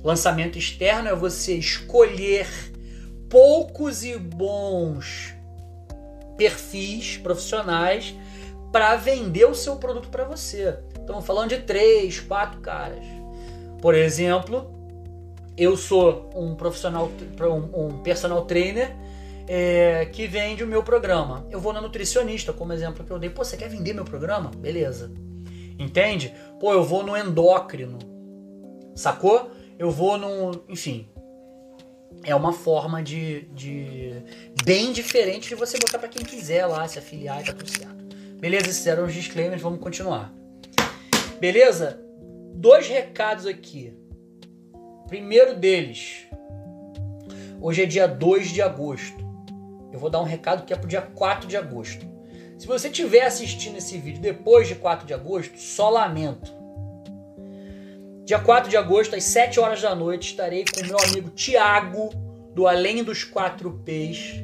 Lançamento 0.06 0.56
externo 0.56 1.08
é 1.08 1.16
você 1.16 1.54
escolher 1.54 2.46
poucos 3.28 4.04
e 4.04 4.16
bons 4.16 5.34
perfis 6.36 7.16
profissionais 7.16 8.14
para 8.70 8.94
vender 8.94 9.46
o 9.46 9.54
seu 9.54 9.74
produto 9.74 10.08
para 10.08 10.22
você. 10.22 10.78
Estamos 10.96 11.26
falando 11.26 11.48
de 11.48 11.58
três, 11.62 12.20
quatro 12.20 12.60
caras. 12.60 13.04
Por 13.82 13.96
exemplo, 13.96 14.72
eu 15.56 15.76
sou 15.76 16.30
um 16.36 16.54
profissional, 16.54 17.10
um, 17.74 17.98
personal 17.98 18.44
trainer 18.44 18.94
é, 19.48 20.06
que 20.12 20.28
vende 20.28 20.62
o 20.62 20.68
meu 20.68 20.84
programa. 20.84 21.44
Eu 21.50 21.58
vou 21.58 21.72
na 21.72 21.80
nutricionista, 21.80 22.52
como 22.52 22.72
exemplo 22.72 23.04
que 23.04 23.10
eu 23.10 23.18
dei. 23.18 23.28
Pô, 23.28 23.44
você 23.44 23.56
quer 23.56 23.68
vender 23.68 23.92
meu 23.92 24.04
programa? 24.04 24.52
Beleza. 24.56 25.10
Entende? 25.76 26.32
Pô, 26.60 26.72
eu 26.72 26.84
vou 26.84 27.04
no 27.04 27.16
endócrino. 27.16 27.98
Sacou? 28.94 29.50
Eu 29.78 29.90
vou 29.90 30.16
no. 30.16 30.64
Enfim, 30.68 31.08
é 32.24 32.34
uma 32.34 32.52
forma 32.52 33.02
de, 33.02 33.42
de 33.52 34.22
bem 34.64 34.92
diferente 34.92 35.48
de 35.48 35.54
você 35.54 35.78
botar 35.78 35.98
para 35.98 36.08
quem 36.08 36.24
quiser 36.24 36.66
lá 36.66 36.86
se 36.88 36.98
afiliar 36.98 37.42
e 37.42 37.44
tá 37.44 37.52
tudo 37.52 37.70
certo. 37.70 38.04
Beleza? 38.38 38.68
Esses 38.68 38.86
eram 38.86 39.04
os 39.04 39.14
disclaimers, 39.14 39.62
vamos 39.62 39.80
continuar. 39.80 40.32
Beleza? 41.38 42.00
Dois 42.54 42.88
recados 42.88 43.46
aqui. 43.46 43.92
Primeiro 45.08 45.54
deles, 45.54 46.26
hoje 47.60 47.82
é 47.82 47.86
dia 47.86 48.08
2 48.08 48.48
de 48.48 48.62
agosto. 48.62 49.24
Eu 49.92 49.98
vou 49.98 50.10
dar 50.10 50.20
um 50.20 50.24
recado 50.24 50.64
que 50.64 50.72
é 50.72 50.76
pro 50.76 50.88
dia 50.88 51.02
4 51.02 51.46
de 51.46 51.56
agosto. 51.56 52.06
Se 52.58 52.66
você 52.66 52.88
estiver 52.88 53.24
assistindo 53.24 53.76
esse 53.76 53.98
vídeo 53.98 54.20
depois 54.20 54.66
de 54.66 54.74
4 54.74 55.06
de 55.06 55.14
agosto, 55.14 55.58
só 55.58 55.90
lamento. 55.90 56.55
Dia 58.26 58.40
4 58.40 58.68
de 58.68 58.76
agosto, 58.76 59.14
às 59.14 59.22
7 59.22 59.60
horas 59.60 59.80
da 59.80 59.94
noite, 59.94 60.30
estarei 60.30 60.64
com 60.64 60.84
meu 60.84 60.98
amigo 60.98 61.30
Tiago, 61.30 62.10
do 62.52 62.66
Além 62.66 63.04
dos 63.04 63.22
4 63.22 63.70
P's, 63.84 64.42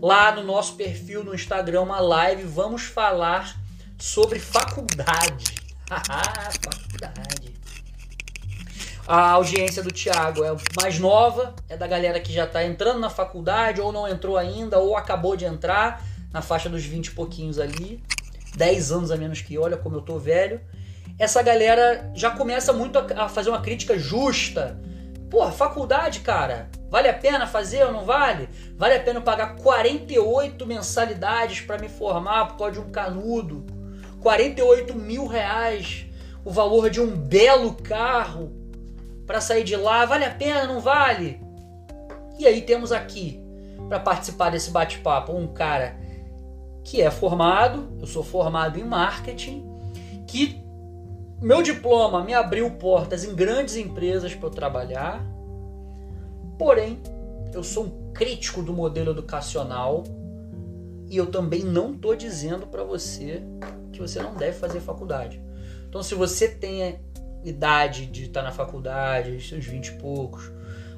lá 0.00 0.32
no 0.32 0.42
nosso 0.42 0.74
perfil 0.74 1.22
no 1.22 1.34
Instagram, 1.34 1.82
uma 1.82 2.00
live. 2.00 2.44
Vamos 2.44 2.84
falar 2.84 3.60
sobre 3.98 4.38
faculdade. 4.38 5.54
faculdade. 6.64 7.54
A 9.06 9.32
audiência 9.32 9.82
do 9.82 9.90
Tiago 9.90 10.42
é 10.42 10.56
mais 10.80 10.98
nova, 10.98 11.54
é 11.68 11.76
da 11.76 11.86
galera 11.86 12.20
que 12.20 12.32
já 12.32 12.44
está 12.44 12.64
entrando 12.64 13.00
na 13.00 13.10
faculdade, 13.10 13.82
ou 13.82 13.92
não 13.92 14.08
entrou 14.08 14.38
ainda, 14.38 14.78
ou 14.78 14.96
acabou 14.96 15.36
de 15.36 15.44
entrar, 15.44 16.02
na 16.32 16.40
faixa 16.40 16.70
dos 16.70 16.86
20 16.86 17.08
e 17.08 17.10
pouquinhos 17.10 17.58
ali. 17.58 18.02
10 18.56 18.92
anos 18.92 19.10
a 19.10 19.16
menos 19.18 19.42
que 19.42 19.52
eu, 19.52 19.62
olha 19.62 19.76
como 19.76 19.96
eu 19.96 20.00
tô 20.00 20.18
velho 20.18 20.58
essa 21.20 21.42
galera 21.42 22.10
já 22.14 22.30
começa 22.30 22.72
muito 22.72 22.98
a, 22.98 23.24
a 23.24 23.28
fazer 23.28 23.50
uma 23.50 23.60
crítica 23.60 23.98
justa. 23.98 24.80
Porra, 25.28 25.52
faculdade, 25.52 26.20
cara, 26.20 26.70
vale 26.88 27.08
a 27.08 27.12
pena 27.12 27.46
fazer 27.46 27.84
ou 27.84 27.92
não 27.92 28.06
vale? 28.06 28.48
Vale 28.74 28.94
a 28.94 29.00
pena 29.00 29.20
pagar 29.20 29.56
48 29.56 30.66
mensalidades 30.66 31.60
para 31.60 31.76
me 31.76 31.90
formar 31.90 32.46
por 32.46 32.56
causa 32.56 32.72
de 32.72 32.80
um 32.80 32.90
canudo? 32.90 33.66
48 34.22 34.94
mil 34.96 35.26
reais, 35.26 36.06
o 36.42 36.50
valor 36.50 36.88
de 36.88 37.02
um 37.02 37.14
belo 37.14 37.74
carro 37.74 38.50
para 39.26 39.42
sair 39.42 39.62
de 39.62 39.76
lá, 39.76 40.06
vale 40.06 40.24
a 40.24 40.30
pena, 40.30 40.64
não 40.64 40.80
vale? 40.80 41.38
E 42.38 42.46
aí 42.46 42.62
temos 42.62 42.92
aqui, 42.92 43.38
para 43.90 44.00
participar 44.00 44.50
desse 44.50 44.70
bate-papo, 44.70 45.32
um 45.32 45.48
cara 45.48 45.96
que 46.82 47.02
é 47.02 47.10
formado, 47.10 47.94
eu 48.00 48.06
sou 48.06 48.24
formado 48.24 48.80
em 48.80 48.84
marketing, 48.84 49.68
que 50.26 50.69
meu 51.40 51.62
diploma 51.62 52.22
me 52.22 52.34
abriu 52.34 52.70
portas 52.72 53.24
em 53.24 53.34
grandes 53.34 53.74
empresas 53.76 54.34
para 54.34 54.46
eu 54.46 54.50
trabalhar. 54.50 55.24
Porém, 56.58 57.00
eu 57.54 57.64
sou 57.64 57.84
um 57.84 58.12
crítico 58.12 58.62
do 58.62 58.74
modelo 58.74 59.12
educacional 59.12 60.04
e 61.08 61.16
eu 61.16 61.26
também 61.26 61.62
não 61.62 61.94
estou 61.94 62.14
dizendo 62.14 62.66
para 62.66 62.84
você 62.84 63.42
que 63.90 63.98
você 63.98 64.22
não 64.22 64.34
deve 64.34 64.58
fazer 64.58 64.80
faculdade. 64.80 65.42
Então, 65.88 66.02
se 66.02 66.14
você 66.14 66.46
tem 66.46 67.00
idade 67.42 68.04
de 68.04 68.24
estar 68.24 68.42
tá 68.42 68.46
na 68.46 68.52
faculdade, 68.52 69.40
seus 69.40 69.64
20 69.64 69.86
e 69.86 69.92
poucos, 69.92 70.52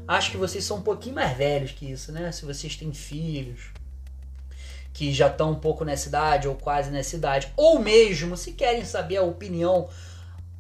acho 0.09 0.33
que 0.33 0.37
vocês 0.37 0.65
são 0.65 0.79
um 0.79 0.83
pouquinho 0.83 1.15
mais 1.15 1.37
velhos 1.37 1.71
que 1.71 1.91
isso, 1.91 2.11
né? 2.11 2.33
Se 2.33 2.45
vocês 2.45 2.75
têm 2.75 2.93
filhos 2.93 3.71
que 4.93 5.13
já 5.13 5.29
estão 5.29 5.53
um 5.53 5.55
pouco 5.55 5.85
nessa 5.85 6.09
idade 6.09 6.49
ou 6.49 6.55
quase 6.57 6.91
nessa 6.91 7.17
idade, 7.17 7.51
ou 7.57 7.79
mesmo 7.79 8.37
se 8.37 8.53
querem 8.53 8.85
saber 8.85 9.19
a 9.19 9.23
opinião 9.23 9.89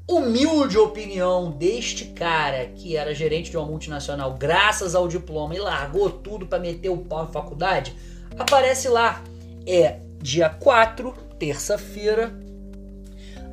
humilde 0.09 0.78
opinião 0.78 1.50
deste 1.50 2.07
cara 2.07 2.66
que 2.66 2.96
era 2.96 3.14
gerente 3.14 3.50
de 3.50 3.57
uma 3.57 3.66
multinacional 3.66 4.34
graças 4.34 4.94
ao 4.94 5.09
diploma 5.09 5.55
e 5.55 5.59
largou 5.59 6.11
tudo 6.11 6.46
para 6.46 6.59
meter 6.59 6.88
o 6.88 6.98
pau 6.98 7.20
na 7.20 7.30
faculdade, 7.30 7.94
aparece 8.38 8.88
lá. 8.88 9.22
É 9.66 10.00
dia 10.20 10.48
4, 10.48 11.12
terça-feira, 11.38 12.32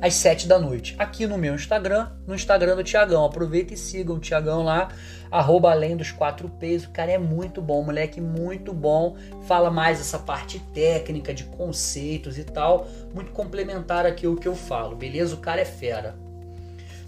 às 0.00 0.14
7 0.14 0.48
da 0.48 0.58
noite. 0.58 0.96
Aqui 0.98 1.26
no 1.26 1.36
meu 1.36 1.54
Instagram, 1.54 2.08
no 2.26 2.34
Instagram 2.34 2.76
do 2.76 2.82
Tiagão. 2.82 3.24
Aproveita 3.24 3.74
e 3.74 3.76
sigam 3.76 4.16
o 4.16 4.20
Tiagão 4.20 4.64
lá, 4.64 4.88
arroba 5.30 5.70
além 5.70 5.96
dos 5.96 6.10
quatro 6.10 6.48
P's. 6.48 6.84
O 6.84 6.90
cara 6.90 7.12
é 7.12 7.18
muito 7.18 7.60
bom, 7.60 7.82
moleque 7.82 8.20
muito 8.20 8.72
bom. 8.72 9.16
Fala 9.46 9.70
mais 9.70 10.00
essa 10.00 10.18
parte 10.18 10.58
técnica 10.72 11.34
de 11.34 11.44
conceitos 11.44 12.38
e 12.38 12.44
tal. 12.44 12.88
Muito 13.14 13.30
complementar 13.32 14.06
aqui 14.06 14.26
o 14.26 14.36
que 14.36 14.48
eu 14.48 14.54
falo, 14.56 14.96
beleza? 14.96 15.34
O 15.34 15.38
cara 15.38 15.60
é 15.60 15.66
fera. 15.66 16.29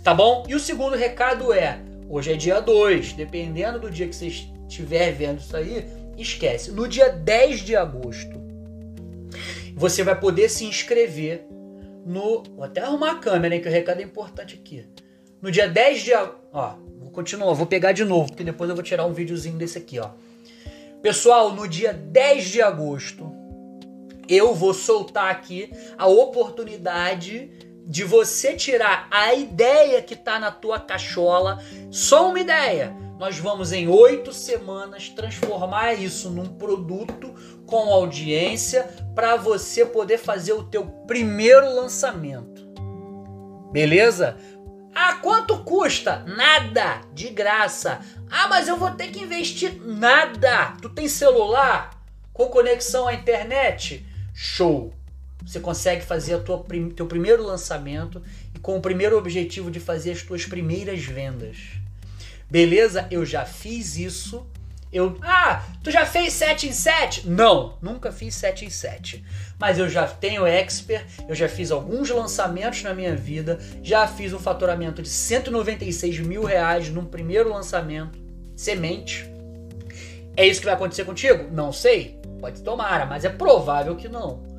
Tá 0.03 0.13
bom? 0.13 0.45
E 0.49 0.55
o 0.55 0.61
segundo 0.61 0.97
recado 0.97 1.53
é: 1.53 1.79
hoje 2.09 2.33
é 2.33 2.37
dia 2.37 2.61
2, 2.61 3.13
dependendo 3.13 3.79
do 3.79 3.91
dia 3.91 4.09
que 4.09 4.17
você 4.17 4.27
estiver 4.27 5.13
vendo 5.13 5.39
isso 5.39 5.57
aí, 5.57 5.87
esquece. 6.19 6.73
No 6.73 6.89
dia 6.89 7.09
10 7.09 7.61
de 7.61 7.77
agosto, 7.77 8.41
você 9.77 10.03
vai 10.03 10.19
poder 10.19 10.49
se 10.49 10.65
inscrever 10.65 11.47
no. 12.05 12.43
Vou 12.55 12.65
até 12.65 12.81
arrumar 12.81 13.13
a 13.13 13.19
câmera, 13.19 13.55
hein, 13.55 13.61
que 13.61 13.69
o 13.69 13.73
recado 13.73 14.01
é 14.01 14.05
importante 14.05 14.57
aqui. 14.61 14.85
No 15.41 15.53
dia 15.53 15.69
10 15.69 16.03
de 16.03 16.13
agosto. 16.13 16.43
Ó, 16.53 16.75
vou 16.99 17.11
continuar, 17.11 17.53
vou 17.55 17.67
pegar 17.67 17.93
de 17.93 18.05
novo, 18.05 18.29
porque 18.29 18.45
depois 18.45 18.69
eu 18.69 18.75
vou 18.75 18.83
tirar 18.83 19.07
um 19.07 19.13
videozinho 19.13 19.57
desse 19.57 19.79
aqui, 19.79 20.01
ó. 20.01 20.11
Pessoal, 21.01 21.53
no 21.55 21.69
dia 21.69 21.93
10 21.93 22.49
de 22.49 22.61
agosto, 22.61 23.33
eu 24.29 24.53
vou 24.55 24.75
soltar 24.75 25.31
aqui 25.31 25.73
a 25.97 26.07
oportunidade 26.07 27.51
de 27.87 28.05
você 28.05 28.55
tirar 28.55 29.09
a 29.11 29.35
ideia 29.35 30.01
que 30.03 30.14
está 30.14 30.39
na 30.39 30.51
tua 30.51 30.78
cachola, 30.78 31.62
só 31.91 32.28
uma 32.28 32.41
ideia. 32.41 32.97
Nós 33.18 33.39
vamos 33.39 33.72
em 33.72 33.87
oito 33.89 34.33
semanas 34.33 35.09
transformar 35.09 35.95
isso 35.95 36.30
num 36.30 36.47
produto 36.47 37.35
com 37.66 37.93
audiência 37.93 38.89
para 39.14 39.37
você 39.37 39.87
poder 39.87 40.18
fazer 40.18 40.53
o 40.53 40.64
teu 40.64 40.87
primeiro 41.07 41.72
lançamento. 41.74 42.62
Beleza? 43.70 44.37
Ah, 44.95 45.14
quanto 45.14 45.64
custa? 45.64 46.24
Nada, 46.26 47.01
de 47.14 47.30
graça. 47.30 48.01
Ah, 48.30 48.49
mas 48.49 48.68
eu 48.68 48.76
vou 48.76 48.91
ter 48.91 49.09
que 49.09 49.22
investir 49.22 49.80
nada. 49.83 50.76
Tu 50.83 50.89
tem 50.89 51.09
celular 51.09 51.91
com 52.33 52.47
conexão 52.49 53.09
à 53.09 53.14
internet? 53.14 54.05
Show. 54.35 54.93
Você 55.47 55.61
consegue 55.61 56.05
fazer 56.05 56.36
o 56.36 56.90
teu 56.90 57.07
primeiro 57.07 57.43
lançamento 57.43 58.22
e 58.55 58.59
com 58.59 58.76
o 58.76 58.80
primeiro 58.80 59.18
objetivo 59.18 59.70
de 59.70 59.80
fazer 59.80 60.12
as 60.12 60.22
tuas 60.22 60.47
primeiras 60.47 61.05
vendas. 61.05 61.57
Beleza? 62.51 63.07
Eu 63.11 63.24
já 63.24 63.45
fiz 63.45 63.97
isso. 63.97 64.47
Eu, 64.93 65.16
ah, 65.22 65.64
tu 65.82 65.90
já 65.90 66.05
fez 66.05 66.34
7 66.34 66.68
em 66.68 66.72
7? 66.72 67.26
Não, 67.26 67.78
nunca 67.80 68.12
fiz 68.12 68.34
7 68.34 68.66
em 68.66 68.70
7. 68.70 69.24
Mas 69.59 69.78
eu 69.78 69.88
já 69.88 70.07
tenho 70.07 70.47
expert, 70.47 71.07
eu 71.26 71.34
já 71.34 71.49
fiz 71.49 71.70
alguns 71.70 72.11
lançamentos 72.11 72.82
na 72.82 72.93
minha 72.93 73.16
vida, 73.16 73.59
já 73.82 74.07
fiz 74.07 74.34
um 74.34 74.38
faturamento 74.38 75.01
de 75.01 75.09
196 75.09 76.18
mil 76.20 76.45
reais 76.45 76.90
no 76.90 77.07
primeiro 77.07 77.49
lançamento, 77.49 78.18
semente. 78.55 79.26
É 80.36 80.47
isso 80.47 80.61
que 80.61 80.66
vai 80.66 80.74
acontecer 80.74 81.05
contigo? 81.05 81.49
Não 81.51 81.72
sei. 81.72 82.20
Pode 82.38 82.61
tomar, 82.61 83.09
mas 83.09 83.24
é 83.24 83.30
provável 83.30 83.97
que 83.97 84.09
não 84.09 84.52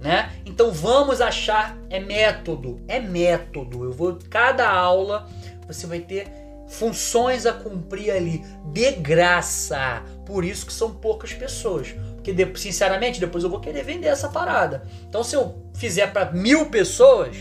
né? 0.00 0.32
Então 0.46 0.70
vamos 0.70 1.20
achar 1.20 1.76
é 1.90 1.98
método, 1.98 2.80
é 2.86 3.00
método. 3.00 3.84
Eu 3.84 3.92
vou 3.92 4.18
cada 4.30 4.68
aula 4.68 5.28
você 5.66 5.86
vai 5.86 6.00
ter 6.00 6.26
funções 6.66 7.46
a 7.46 7.52
cumprir 7.52 8.10
ali 8.10 8.44
de 8.72 8.92
graça. 8.92 10.02
Por 10.24 10.44
isso 10.44 10.66
que 10.66 10.72
são 10.72 10.94
poucas 10.94 11.32
pessoas. 11.32 11.94
Porque, 12.14 12.34
sinceramente, 12.56 13.20
depois 13.20 13.44
eu 13.44 13.50
vou 13.50 13.60
querer 13.60 13.84
vender 13.84 14.08
essa 14.08 14.28
parada. 14.28 14.82
Então, 15.08 15.22
se 15.22 15.34
eu 15.34 15.62
fizer 15.74 16.08
para 16.08 16.32
mil 16.32 16.66
pessoas, 16.66 17.36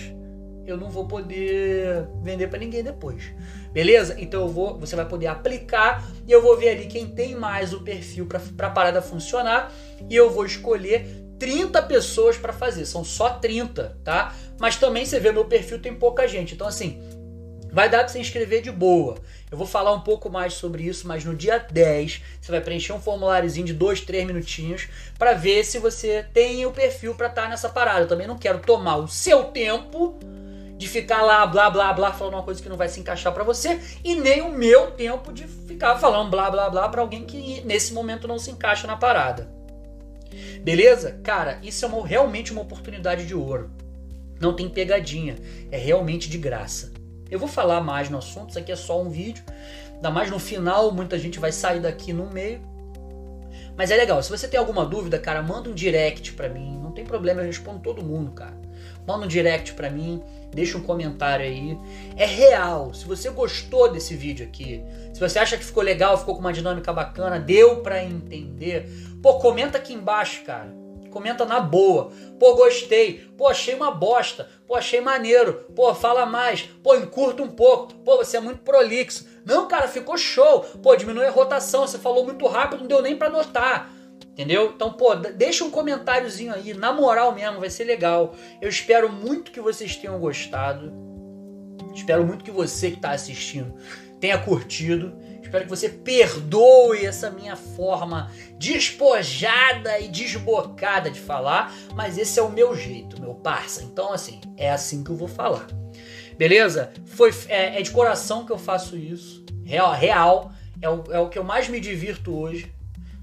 eu 0.65 0.77
não 0.77 0.89
vou 0.89 1.07
poder 1.07 2.07
vender 2.21 2.47
para 2.47 2.59
ninguém 2.59 2.83
depois. 2.83 3.31
Beleza? 3.71 4.15
Então 4.17 4.41
eu 4.41 4.49
vou, 4.49 4.79
você 4.79 4.95
vai 4.95 5.07
poder 5.07 5.27
aplicar 5.27 6.05
e 6.27 6.31
eu 6.31 6.41
vou 6.41 6.57
ver 6.57 6.69
ali 6.69 6.87
quem 6.87 7.07
tem 7.07 7.35
mais 7.35 7.73
o 7.73 7.81
perfil 7.81 8.25
para 8.25 8.67
a 8.67 8.71
parada 8.71 9.01
funcionar 9.01 9.71
e 10.09 10.15
eu 10.15 10.29
vou 10.29 10.45
escolher 10.45 11.26
30 11.39 11.81
pessoas 11.83 12.37
para 12.37 12.53
fazer, 12.53 12.85
são 12.85 13.03
só 13.03 13.29
30, 13.29 13.97
tá? 14.03 14.33
Mas 14.59 14.75
também 14.75 15.05
você 15.05 15.19
vê 15.19 15.31
meu 15.31 15.45
perfil 15.45 15.79
tem 15.79 15.93
pouca 15.93 16.27
gente. 16.27 16.53
Então 16.53 16.67
assim, 16.67 17.01
vai 17.71 17.89
dar 17.89 17.99
para 17.99 18.07
você 18.07 18.19
inscrever 18.19 18.61
de 18.61 18.71
boa. 18.71 19.15
Eu 19.51 19.57
vou 19.57 19.67
falar 19.67 19.93
um 19.93 20.01
pouco 20.01 20.29
mais 20.29 20.53
sobre 20.53 20.83
isso, 20.83 21.07
mas 21.07 21.23
no 21.23 21.35
dia 21.35 21.57
10 21.57 22.21
você 22.41 22.51
vai 22.51 22.61
preencher 22.61 22.93
um 22.93 22.99
formuláriozinho 22.99 23.65
de 23.65 23.73
2, 23.73 24.01
3 24.01 24.25
minutinhos 24.25 24.87
para 25.17 25.33
ver 25.33 25.63
se 25.63 25.79
você 25.79 26.25
tem 26.33 26.65
o 26.65 26.71
perfil 26.71 27.15
para 27.15 27.27
estar 27.27 27.43
tá 27.43 27.49
nessa 27.49 27.69
parada. 27.69 28.01
Eu 28.01 28.07
também 28.07 28.27
não 28.27 28.37
quero 28.37 28.59
tomar 28.59 28.97
o 28.97 29.07
seu 29.07 29.45
tempo 29.45 30.17
de 30.77 30.87
ficar 30.87 31.23
lá 31.23 31.45
blá 31.45 31.69
blá 31.69 31.91
blá 31.91 32.13
falando 32.13 32.35
uma 32.35 32.43
coisa 32.43 32.61
que 32.61 32.69
não 32.69 32.77
vai 32.77 32.87
se 32.87 32.99
encaixar 32.99 33.33
para 33.33 33.43
você 33.43 33.79
e 34.03 34.15
nem 34.15 34.41
o 34.41 34.51
meu 34.51 34.91
tempo 34.91 35.33
de 35.33 35.47
ficar 35.47 35.97
falando 35.97 36.29
blá 36.29 36.51
blá 36.51 36.69
blá 36.69 36.87
para 36.89 37.01
alguém 37.01 37.25
que 37.25 37.61
nesse 37.61 37.93
momento 37.93 38.27
não 38.27 38.37
se 38.37 38.51
encaixa 38.51 38.85
na 38.85 38.95
parada. 38.95 39.56
Beleza? 40.67 41.17
Cara, 41.23 41.59
isso 41.63 41.85
é 41.85 41.87
uma, 41.87 42.05
realmente 42.05 42.51
uma 42.51 42.61
oportunidade 42.61 43.25
de 43.25 43.33
ouro. 43.33 43.71
Não 44.37 44.53
tem 44.53 44.67
pegadinha. 44.67 45.37
É 45.71 45.77
realmente 45.77 46.29
de 46.29 46.37
graça. 46.37 46.91
Eu 47.31 47.39
vou 47.39 47.47
falar 47.47 47.79
mais 47.79 48.09
no 48.09 48.17
assunto, 48.17 48.49
isso 48.49 48.59
aqui 48.59 48.73
é 48.73 48.75
só 48.75 49.01
um 49.01 49.09
vídeo. 49.09 49.41
Ainda 49.95 50.11
mais 50.11 50.29
no 50.29 50.37
final, 50.37 50.91
muita 50.91 51.17
gente 51.17 51.39
vai 51.39 51.53
sair 51.53 51.79
daqui 51.79 52.11
no 52.11 52.29
meio. 52.29 52.59
Mas 53.77 53.91
é 53.91 53.95
legal, 53.95 54.21
se 54.21 54.29
você 54.29 54.45
tem 54.45 54.59
alguma 54.59 54.85
dúvida, 54.85 55.17
cara, 55.17 55.41
manda 55.41 55.69
um 55.69 55.73
direct 55.73 56.33
pra 56.33 56.49
mim. 56.49 56.77
Não 56.83 56.91
tem 56.91 57.05
problema, 57.05 57.39
eu 57.39 57.45
respondo 57.45 57.79
todo 57.79 58.03
mundo, 58.03 58.31
cara. 58.31 58.59
Manda 59.07 59.23
um 59.23 59.27
direct 59.27 59.73
pra 59.73 59.89
mim, 59.89 60.21
deixa 60.53 60.77
um 60.77 60.83
comentário 60.83 61.45
aí. 61.45 61.77
É 62.17 62.25
real. 62.25 62.93
Se 62.93 63.05
você 63.05 63.29
gostou 63.29 63.89
desse 63.89 64.17
vídeo 64.17 64.45
aqui, 64.45 64.83
se 65.13 65.19
você 65.21 65.39
acha 65.39 65.57
que 65.57 65.63
ficou 65.63 65.81
legal, 65.81 66.17
ficou 66.17 66.33
com 66.35 66.41
uma 66.41 66.51
dinâmica 66.51 66.91
bacana, 66.91 67.39
deu 67.39 67.77
pra 67.77 68.03
entender, 68.03 68.91
pô, 69.27 69.39
comenta 69.39 69.77
aqui 69.77 69.93
embaixo, 69.93 70.41
cara. 70.45 70.73
Comenta 71.11 71.43
na 71.43 71.59
boa. 71.59 72.11
Pô, 72.39 72.55
gostei. 72.55 73.29
Pô, 73.37 73.49
achei 73.49 73.75
uma 73.75 73.91
bosta. 73.91 74.47
Pô, 74.65 74.73
achei 74.73 75.01
maneiro. 75.01 75.65
Pô, 75.75 75.93
fala 75.93 76.25
mais. 76.25 76.61
Pô, 76.81 76.95
encurta 76.95 77.43
um 77.43 77.49
pouco. 77.49 77.93
Pô, 78.05 78.15
você 78.15 78.37
é 78.37 78.39
muito 78.39 78.59
prolixo. 78.59 79.27
Não, 79.45 79.67
cara, 79.67 79.89
ficou 79.89 80.17
show. 80.17 80.61
Pô, 80.81 80.95
diminui 80.95 81.25
a 81.25 81.29
rotação. 81.29 81.85
Você 81.85 81.97
falou 81.97 82.23
muito 82.23 82.47
rápido, 82.47 82.79
não 82.79 82.87
deu 82.87 83.01
nem 83.01 83.17
para 83.17 83.29
notar. 83.29 83.91
Entendeu? 84.31 84.71
Então, 84.73 84.93
pô, 84.93 85.13
deixa 85.15 85.65
um 85.65 85.71
comentáriozinho 85.71 86.53
aí, 86.53 86.73
na 86.73 86.93
moral 86.93 87.35
mesmo, 87.35 87.59
vai 87.59 87.69
ser 87.69 87.83
legal. 87.83 88.33
Eu 88.61 88.69
espero 88.69 89.11
muito 89.11 89.51
que 89.51 89.59
vocês 89.59 89.97
tenham 89.97 90.17
gostado. 90.19 90.93
Espero 91.93 92.25
muito 92.25 92.45
que 92.45 92.51
você 92.51 92.91
que 92.91 92.97
está 92.97 93.11
assistindo 93.11 93.75
tenha 94.19 94.37
curtido. 94.37 95.13
Espero 95.47 95.63
que 95.63 95.69
você 95.69 95.87
perdoe 95.87 97.05
essa 97.05 97.31
minha 97.31 97.55
forma 97.55 98.29
despojada 98.59 99.97
e 99.97 100.09
desbocada 100.09 101.09
de 101.09 101.21
falar, 101.21 101.73
mas 101.95 102.17
esse 102.17 102.37
é 102.37 102.43
o 102.43 102.51
meu 102.51 102.75
jeito, 102.75 103.21
meu 103.21 103.33
parça. 103.33 103.81
Então, 103.81 104.11
assim, 104.11 104.41
é 104.57 104.69
assim 104.69 105.05
que 105.05 105.09
eu 105.09 105.15
vou 105.15 105.27
falar. 105.27 105.65
Beleza? 106.37 106.91
Foi, 107.05 107.33
é, 107.47 107.79
é 107.79 107.81
de 107.81 107.91
coração 107.91 108.45
que 108.45 108.51
eu 108.51 108.57
faço 108.57 108.97
isso. 108.97 109.45
Real, 109.63 109.93
real 109.93 110.51
é, 110.81 110.89
o, 110.89 111.03
é 111.11 111.19
o 111.19 111.29
que 111.29 111.39
eu 111.39 111.45
mais 111.45 111.69
me 111.69 111.79
divirto 111.79 112.37
hoje 112.37 112.73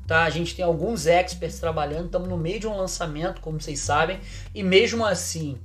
tá? 0.06 0.24
A 0.24 0.30
gente 0.30 0.54
tem 0.54 0.62
alguns 0.62 1.06
experts 1.06 1.58
trabalhando, 1.58 2.06
estamos 2.06 2.28
no 2.28 2.36
meio 2.36 2.60
de 2.60 2.66
um 2.66 2.76
lançamento, 2.76 3.40
como 3.40 3.58
vocês 3.58 3.80
sabem, 3.80 4.20
e 4.54 4.62
mesmo 4.62 5.02
assim, 5.02 5.56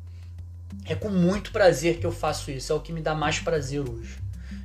é 0.86 0.96
com 0.96 1.10
muito 1.10 1.52
prazer 1.52 2.00
que 2.00 2.06
eu 2.06 2.12
faço 2.12 2.50
isso, 2.50 2.72
é 2.72 2.76
o 2.76 2.80
que 2.80 2.94
me 2.94 3.02
dá 3.02 3.14
mais 3.14 3.40
prazer 3.40 3.82
hoje. 3.82 4.18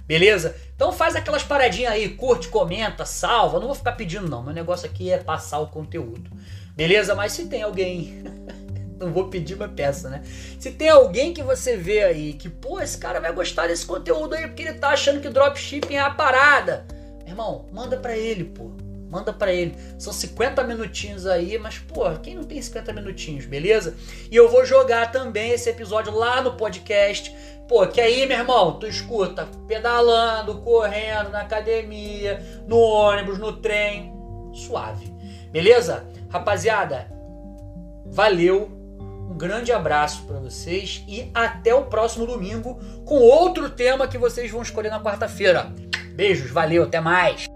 Beleza? 0.06 0.54
Então 0.74 0.92
faz 0.92 1.16
aquelas 1.16 1.42
paradinhas 1.42 1.92
aí, 1.92 2.08
curte, 2.10 2.48
comenta, 2.48 3.04
salva. 3.04 3.58
Não 3.58 3.66
vou 3.66 3.74
ficar 3.74 3.92
pedindo 3.92 4.28
não, 4.28 4.42
meu 4.42 4.52
negócio 4.52 4.86
aqui 4.86 5.10
é 5.10 5.18
passar 5.18 5.60
o 5.60 5.68
conteúdo. 5.68 6.30
Beleza? 6.76 7.14
Mas 7.14 7.32
se 7.32 7.46
tem 7.46 7.62
alguém, 7.62 8.22
não 8.98 9.12
vou 9.12 9.28
pedir 9.28 9.54
uma 9.54 9.68
peça, 9.68 10.10
né? 10.10 10.22
Se 10.58 10.70
tem 10.72 10.88
alguém 10.88 11.32
que 11.32 11.42
você 11.42 11.76
vê 11.76 12.02
aí 12.02 12.32
que, 12.34 12.48
pô, 12.48 12.80
esse 12.80 12.98
cara 12.98 13.20
vai 13.20 13.32
gostar 13.32 13.66
desse 13.68 13.86
conteúdo 13.86 14.34
aí 14.34 14.46
porque 14.46 14.62
ele 14.62 14.74
tá 14.74 14.90
achando 14.90 15.20
que 15.20 15.28
dropshipping 15.28 15.94
é 15.94 16.00
a 16.00 16.10
parada. 16.10 16.86
Irmão, 17.26 17.66
manda 17.72 17.96
para 17.96 18.16
ele, 18.16 18.44
pô 18.44 18.83
manda 19.14 19.32
para 19.32 19.52
ele. 19.52 19.76
São 19.96 20.12
50 20.12 20.64
minutinhos 20.64 21.24
aí, 21.24 21.56
mas 21.56 21.78
pô, 21.78 22.10
quem 22.20 22.34
não 22.34 22.42
tem 22.42 22.60
50 22.60 22.92
minutinhos, 22.92 23.46
beleza? 23.46 23.94
E 24.28 24.34
eu 24.34 24.48
vou 24.48 24.66
jogar 24.66 25.12
também 25.12 25.52
esse 25.52 25.70
episódio 25.70 26.12
lá 26.12 26.42
no 26.42 26.56
podcast. 26.56 27.32
Pô, 27.68 27.86
que 27.86 28.00
aí, 28.00 28.26
meu 28.26 28.38
irmão, 28.38 28.78
tu 28.78 28.86
escuta 28.86 29.48
pedalando, 29.68 30.60
correndo, 30.62 31.30
na 31.30 31.42
academia, 31.42 32.44
no 32.66 32.76
ônibus, 32.76 33.38
no 33.38 33.52
trem, 33.52 34.12
suave. 34.52 35.14
Beleza? 35.50 36.04
Rapaziada, 36.28 37.08
valeu. 38.04 38.72
Um 39.30 39.38
grande 39.38 39.72
abraço 39.72 40.24
para 40.24 40.38
vocês 40.38 41.02
e 41.08 41.30
até 41.32 41.74
o 41.74 41.86
próximo 41.86 42.26
domingo 42.26 42.78
com 43.04 43.16
outro 43.16 43.70
tema 43.70 44.06
que 44.06 44.18
vocês 44.18 44.50
vão 44.50 44.62
escolher 44.62 44.90
na 44.90 45.02
quarta-feira. 45.02 45.72
Beijos, 46.14 46.50
valeu, 46.50 46.84
até 46.84 47.00
mais. 47.00 47.53